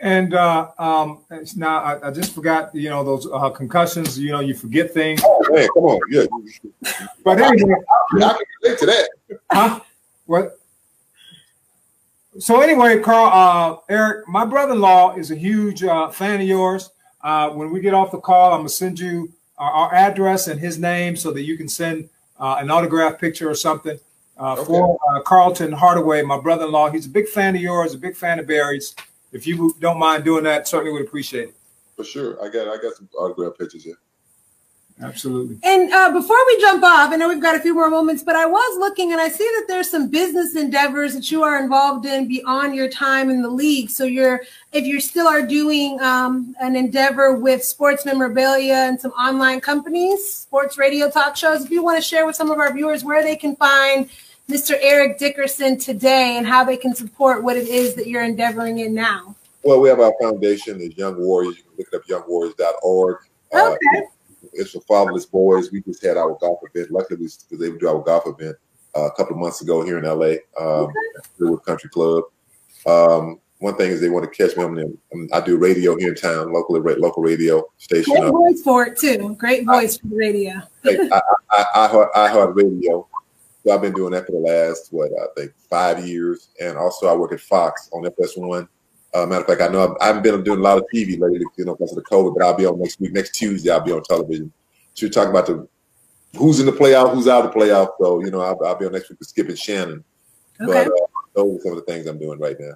And 0.00 0.34
uh, 0.34 0.70
um, 0.78 1.24
now 1.56 1.78
I, 1.78 2.08
I, 2.08 2.10
just 2.10 2.34
forgot, 2.34 2.74
you 2.74 2.90
know, 2.90 3.02
those 3.02 3.26
uh, 3.32 3.48
concussions. 3.48 4.18
You 4.18 4.32
know, 4.32 4.40
you 4.40 4.54
forget 4.54 4.92
things. 4.92 5.22
Oh 5.24 5.42
man, 5.48 5.68
come 5.72 5.84
on, 5.84 6.00
yeah. 6.10 6.26
But 7.24 7.40
anyway, 7.40 7.74
I 8.16 8.18
can 8.18 8.38
relate 8.62 8.78
to 8.80 8.86
that. 8.86 9.08
Huh? 9.50 9.80
What? 10.26 10.58
So 12.38 12.60
anyway, 12.60 13.00
Carl, 13.00 13.30
uh, 13.32 13.78
Eric, 13.88 14.28
my 14.28 14.44
brother-in-law 14.44 15.16
is 15.16 15.30
a 15.30 15.36
huge 15.36 15.82
uh, 15.82 16.10
fan 16.10 16.42
of 16.42 16.46
yours. 16.46 16.90
Uh, 17.22 17.48
when 17.50 17.72
we 17.72 17.80
get 17.80 17.94
off 17.94 18.10
the 18.10 18.20
call, 18.20 18.52
I'm 18.52 18.60
gonna 18.60 18.68
send 18.68 19.00
you 19.00 19.32
our, 19.56 19.70
our 19.70 19.94
address 19.94 20.48
and 20.48 20.60
his 20.60 20.78
name 20.78 21.16
so 21.16 21.32
that 21.32 21.42
you 21.42 21.56
can 21.56 21.68
send 21.68 22.10
uh, 22.38 22.56
an 22.58 22.70
autograph 22.70 23.18
picture 23.18 23.48
or 23.48 23.54
something 23.54 23.98
uh, 24.38 24.52
okay. 24.52 24.64
for 24.64 24.98
uh, 25.08 25.20
Carlton 25.22 25.72
Hardaway, 25.72 26.20
my 26.22 26.38
brother-in-law. 26.38 26.90
He's 26.90 27.06
a 27.06 27.10
big 27.10 27.28
fan 27.28 27.56
of 27.56 27.62
yours, 27.62 27.94
a 27.94 27.98
big 27.98 28.14
fan 28.14 28.38
of 28.38 28.46
Barry's 28.46 28.94
if 29.36 29.46
you 29.46 29.76
don't 29.80 29.98
mind 29.98 30.24
doing 30.24 30.44
that, 30.44 30.66
certainly 30.66 30.92
would 30.92 31.02
appreciate 31.02 31.50
it. 31.50 31.56
For 31.94 32.04
sure, 32.04 32.42
I 32.42 32.48
got 32.48 32.68
I 32.68 32.76
got 32.78 32.94
some 32.94 33.08
autograph 33.18 33.56
pictures 33.58 33.84
here. 33.84 33.98
Absolutely. 34.98 35.58
And 35.62 35.92
uh, 35.92 36.10
before 36.10 36.38
we 36.46 36.58
jump 36.58 36.82
off, 36.82 37.12
I 37.12 37.16
know 37.16 37.28
we've 37.28 37.42
got 37.42 37.54
a 37.54 37.60
few 37.60 37.74
more 37.74 37.90
moments, 37.90 38.22
but 38.22 38.34
I 38.34 38.46
was 38.46 38.78
looking 38.78 39.12
and 39.12 39.20
I 39.20 39.28
see 39.28 39.44
that 39.44 39.66
there's 39.68 39.90
some 39.90 40.08
business 40.08 40.56
endeavors 40.56 41.12
that 41.12 41.30
you 41.30 41.42
are 41.42 41.62
involved 41.62 42.06
in 42.06 42.26
beyond 42.26 42.74
your 42.74 42.88
time 42.88 43.28
in 43.28 43.42
the 43.42 43.50
league. 43.50 43.90
So 43.90 44.04
you're, 44.04 44.40
if 44.72 44.86
you 44.86 44.98
still 45.00 45.26
are 45.28 45.42
doing 45.42 46.00
um, 46.00 46.56
an 46.62 46.76
endeavor 46.76 47.34
with 47.34 47.62
sports 47.62 48.06
memorabilia 48.06 48.72
and 48.72 48.98
some 48.98 49.10
online 49.10 49.60
companies, 49.60 50.26
sports 50.26 50.78
radio 50.78 51.10
talk 51.10 51.36
shows, 51.36 51.62
if 51.62 51.70
you 51.70 51.82
want 51.82 51.98
to 51.98 52.02
share 52.02 52.24
with 52.24 52.34
some 52.34 52.50
of 52.50 52.58
our 52.58 52.72
viewers 52.72 53.04
where 53.04 53.22
they 53.22 53.36
can 53.36 53.54
find 53.56 54.08
Mr. 54.50 54.76
Eric 54.80 55.18
Dickerson 55.18 55.76
today 55.76 56.36
and 56.36 56.46
how 56.46 56.64
they 56.64 56.76
can 56.76 56.94
support 56.94 57.42
what 57.42 57.56
it 57.56 57.68
is 57.68 57.94
that 57.96 58.06
you're 58.06 58.22
endeavoring 58.22 58.78
in 58.78 58.94
now. 58.94 59.34
Well, 59.64 59.80
we 59.80 59.88
have 59.88 59.98
our 59.98 60.14
foundation 60.20 60.80
is 60.80 60.96
Young 60.96 61.20
Warriors. 61.20 61.56
You 61.58 61.64
can 61.64 61.72
look 61.78 61.88
it 61.92 61.96
up 61.96 62.06
youngwarriors.org. 62.06 63.16
Uh, 63.52 63.70
okay. 63.70 63.98
Uh, 63.98 64.02
it's 64.52 64.70
for 64.70 64.80
fatherless 64.82 65.26
boys. 65.26 65.72
We 65.72 65.82
just 65.82 66.04
had 66.04 66.16
our 66.16 66.36
golf 66.40 66.60
event. 66.72 66.92
Luckily, 66.92 67.18
we 67.18 67.24
was 67.24 67.44
able 67.52 67.72
to 67.72 67.78
do 67.78 67.88
our 67.88 68.00
golf 68.00 68.24
event 68.26 68.56
uh, 68.96 69.06
a 69.06 69.10
couple 69.12 69.34
of 69.34 69.40
months 69.40 69.60
ago 69.62 69.84
here 69.84 69.98
in 69.98 70.04
LA 70.04 70.36
um, 70.60 70.92
with 71.40 71.64
Country 71.64 71.90
Club. 71.90 72.24
Um, 72.86 73.40
one 73.58 73.76
thing 73.76 73.90
is 73.90 74.00
they 74.00 74.08
want 74.08 74.30
to 74.30 74.30
catch 74.30 74.56
me 74.56 74.64
on 74.64 74.74
them. 74.74 74.98
I 75.32 75.40
do 75.40 75.56
radio 75.56 75.96
here 75.96 76.10
in 76.10 76.14
town, 76.14 76.52
locally, 76.52 76.80
local 76.96 77.22
radio 77.22 77.64
station. 77.78 78.14
Great 78.14 78.30
voice 78.30 78.62
for 78.62 78.86
it 78.86 78.98
too. 78.98 79.34
Great 79.38 79.64
voice 79.64 79.96
I, 79.96 80.00
for 80.00 80.06
the 80.08 80.16
radio. 80.16 80.52
I, 80.84 81.20
I, 81.50 81.64
I, 81.74 81.88
heard, 81.88 82.08
I 82.14 82.28
heard 82.28 82.54
radio. 82.54 83.08
So 83.66 83.74
I've 83.74 83.82
been 83.82 83.94
doing 83.94 84.12
that 84.12 84.26
for 84.26 84.30
the 84.32 84.38
last 84.38 84.92
what 84.92 85.10
I 85.20 85.26
think 85.36 85.52
five 85.68 86.06
years, 86.06 86.50
and 86.60 86.78
also 86.78 87.08
I 87.08 87.16
work 87.16 87.32
at 87.32 87.40
Fox 87.40 87.90
on 87.92 88.04
FS1. 88.04 88.68
Uh, 89.12 89.26
matter 89.26 89.40
of 89.40 89.46
fact, 89.48 89.60
I 89.60 89.66
know 89.66 89.82
I've, 89.82 89.96
I 90.00 90.06
haven't 90.06 90.22
been 90.22 90.44
doing 90.44 90.60
a 90.60 90.62
lot 90.62 90.78
of 90.78 90.84
TV 90.94 91.18
lately, 91.18 91.44
you 91.56 91.64
know, 91.64 91.74
because 91.74 91.90
of 91.90 91.96
the 91.96 92.08
COVID, 92.08 92.36
but 92.36 92.44
I'll 92.44 92.54
be 92.54 92.64
on 92.64 92.78
next 92.78 93.00
week. 93.00 93.12
Next 93.12 93.32
Tuesday, 93.32 93.72
I'll 93.72 93.80
be 93.80 93.90
on 93.90 94.04
television. 94.04 94.52
So 94.94 95.06
you're 95.06 95.10
talking 95.10 95.30
about 95.30 95.46
the 95.46 95.66
who's 96.38 96.60
in 96.60 96.66
the 96.66 96.72
playoff, 96.72 97.12
who's 97.12 97.26
out 97.26 97.44
of 97.44 97.52
the 97.52 97.58
playoff. 97.58 97.88
So 98.00 98.24
you 98.24 98.30
know, 98.30 98.40
I'll, 98.40 98.56
I'll 98.64 98.76
be 98.76 98.86
on 98.86 98.92
next 98.92 99.10
week 99.10 99.18
with 99.18 99.26
Skip 99.26 99.48
and 99.48 99.58
Shannon. 99.58 100.04
Okay. 100.60 100.72
But 100.72 100.86
uh, 100.86 101.06
those 101.34 101.58
are 101.58 101.62
some 101.62 101.72
of 101.72 101.84
the 101.84 101.92
things 101.92 102.06
I'm 102.06 102.20
doing 102.20 102.38
right 102.38 102.56
now. 102.60 102.74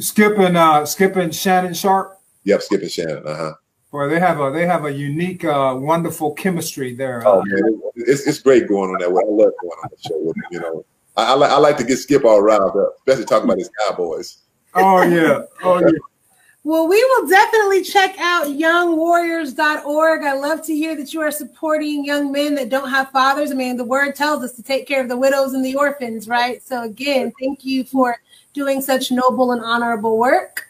Skip 0.00 0.36
and 0.36 0.58
uh, 0.58 0.84
Skip 0.84 1.16
and 1.16 1.34
Shannon 1.34 1.72
Sharpe. 1.72 2.20
Yep, 2.44 2.60
Skip 2.60 2.82
and 2.82 2.90
Shannon. 2.90 3.26
Uh 3.26 3.36
huh. 3.36 3.52
Boy, 3.96 4.08
they 4.08 4.20
have 4.20 4.40
a 4.42 4.50
they 4.50 4.66
have 4.66 4.84
a 4.84 4.92
unique, 4.92 5.42
uh, 5.42 5.74
wonderful 5.74 6.34
chemistry 6.34 6.94
there. 6.94 7.22
Oh 7.24 7.42
man, 7.46 7.80
it's 7.94 8.26
it's 8.26 8.40
great 8.40 8.68
going 8.68 8.90
on 8.90 8.98
that 9.00 9.10
way. 9.10 9.22
I 9.26 9.30
love 9.30 9.52
going 9.62 9.78
on 9.84 9.88
the 9.90 9.96
show 10.06 10.18
with 10.18 10.36
you 10.50 10.60
know. 10.60 10.84
I, 11.16 11.32
I, 11.32 11.32
like 11.32 11.50
I 11.50 11.56
like 11.56 11.78
to 11.78 11.84
get 11.84 11.96
Skip 11.96 12.22
all 12.22 12.36
around, 12.36 12.72
especially 12.98 13.24
talking 13.24 13.46
about 13.48 13.56
his 13.56 13.70
Cowboys. 13.80 14.42
Oh 14.74 15.00
yeah. 15.00 15.44
Oh 15.62 15.80
yeah. 15.80 15.88
Well, 16.62 16.86
we 16.86 17.02
will 17.02 17.26
definitely 17.26 17.82
check 17.84 18.16
out 18.18 18.48
youngwarriors.org. 18.48 20.24
I 20.24 20.32
love 20.34 20.62
to 20.66 20.74
hear 20.74 20.94
that 20.94 21.14
you 21.14 21.22
are 21.22 21.30
supporting 21.30 22.04
young 22.04 22.30
men 22.30 22.54
that 22.56 22.68
don't 22.68 22.90
have 22.90 23.10
fathers. 23.12 23.50
I 23.50 23.54
mean, 23.54 23.78
the 23.78 23.84
word 23.84 24.14
tells 24.14 24.44
us 24.44 24.52
to 24.56 24.62
take 24.62 24.86
care 24.86 25.00
of 25.00 25.08
the 25.08 25.16
widows 25.16 25.54
and 25.54 25.64
the 25.64 25.74
orphans, 25.74 26.28
right? 26.28 26.62
So, 26.62 26.82
again, 26.82 27.32
thank 27.40 27.64
you 27.64 27.84
for 27.84 28.20
doing 28.52 28.82
such 28.82 29.10
noble 29.10 29.52
and 29.52 29.62
honorable 29.64 30.18
work. 30.18 30.65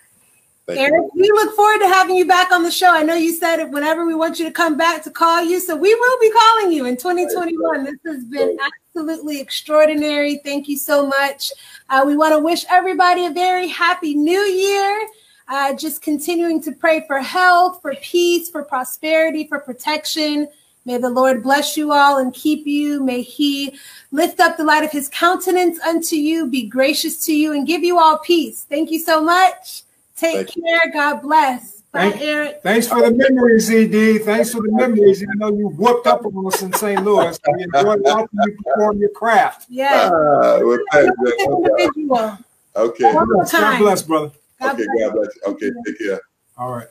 Thank 0.67 0.81
Eric, 0.81 1.11
you. 1.15 1.23
we 1.23 1.31
look 1.31 1.55
forward 1.55 1.79
to 1.79 1.87
having 1.87 2.17
you 2.17 2.27
back 2.27 2.51
on 2.51 2.65
the 2.65 2.73
show. 2.73 2.93
I 2.93 3.05
know 3.05 3.15
you 3.15 3.33
said 3.33 3.61
it 3.61 3.71
whenever 3.71 4.05
we 4.05 4.17
want 4.17 4.41
you 4.41 4.45
to 4.47 4.51
come 4.51 4.77
back 4.77 5.05
to 5.05 5.11
call 5.13 5.45
you. 5.45 5.61
So, 5.61 5.77
we 5.77 5.95
will 5.95 6.21
be 6.21 6.31
calling 6.31 6.73
you 6.73 6.87
in 6.87 6.97
2021. 6.97 7.85
This 7.85 7.95
has 8.05 8.25
been 8.25 8.59
absolutely 8.97 9.41
extraordinary. 9.41 10.39
Thank 10.39 10.67
you 10.67 10.77
so 10.77 11.07
much. 11.07 11.53
Uh, 11.89 12.03
we 12.05 12.17
want 12.17 12.35
to 12.35 12.41
wish 12.41 12.65
everybody 12.69 13.27
a 13.27 13.31
very 13.31 13.69
happy 13.69 14.15
new 14.15 14.41
year. 14.41 15.09
Uh, 15.49 15.73
just 15.75 16.03
continuing 16.03 16.61
to 16.63 16.73
pray 16.73 17.05
for 17.07 17.21
health, 17.21 17.81
for 17.81 17.95
peace, 18.03 18.51
for 18.51 18.65
prosperity, 18.65 19.47
for 19.47 19.61
protection. 19.61 20.49
May 20.85 20.99
the 20.99 21.11
Lord 21.11 21.45
bless 21.45 21.77
you 21.77 21.93
all 21.93 22.19
and 22.19 22.35
keep 22.35 22.67
you. 22.67 23.03
May 23.03 23.23
He 23.23 23.79
lift 24.11 24.41
up 24.41 24.57
the 24.57 24.65
light 24.65 24.83
of 24.83 24.91
His 24.91 25.09
countenance 25.09 25.79
unto 25.81 26.17
you, 26.17 26.49
be 26.49 26.67
gracious 26.67 27.25
to 27.27 27.33
you, 27.33 27.53
and 27.53 27.67
give 27.67 27.85
you 27.85 28.01
all 28.01 28.19
peace. 28.19 28.67
Thank 28.69 28.91
you 28.91 28.99
so 28.99 29.23
much. 29.23 29.85
Take 30.17 30.51
Thank 30.51 30.65
care. 30.67 30.87
You. 30.87 30.93
God 30.93 31.23
bless. 31.23 31.83
Bye, 31.93 32.11
Thank, 32.11 32.23
Eric. 32.23 32.61
Thanks 32.63 32.89
for 32.89 33.03
the 33.03 33.11
memories, 33.11 33.71
ED. 33.71 34.23
Thanks 34.25 34.53
for 34.53 34.63
the 34.63 34.73
memories. 34.73 35.23
Even 35.23 35.39
know, 35.39 35.49
you 35.49 35.69
whooped 35.69 36.07
up 36.07 36.25
on 36.25 36.47
us 36.47 36.63
in 36.63 36.73
St. 36.73 37.03
Louis, 37.05 37.39
we 37.55 37.63
enjoyed 37.63 38.01
watching 38.01 38.29
you 38.45 38.57
perform 38.65 38.99
your 38.99 39.11
craft. 39.11 39.67
Yeah. 39.69 40.11
Uh, 40.13 40.61
well, 40.63 42.39
Okay. 42.77 43.13
God 43.13 43.79
bless, 43.79 44.03
brother. 44.03 44.33
God 44.61 44.75
okay, 44.75 44.85
bless. 44.87 45.09
God 45.09 45.15
bless. 45.15 45.29
Okay, 45.47 45.71
take 45.87 45.99
care. 45.99 46.21
All 46.59 46.73
right. 46.73 46.89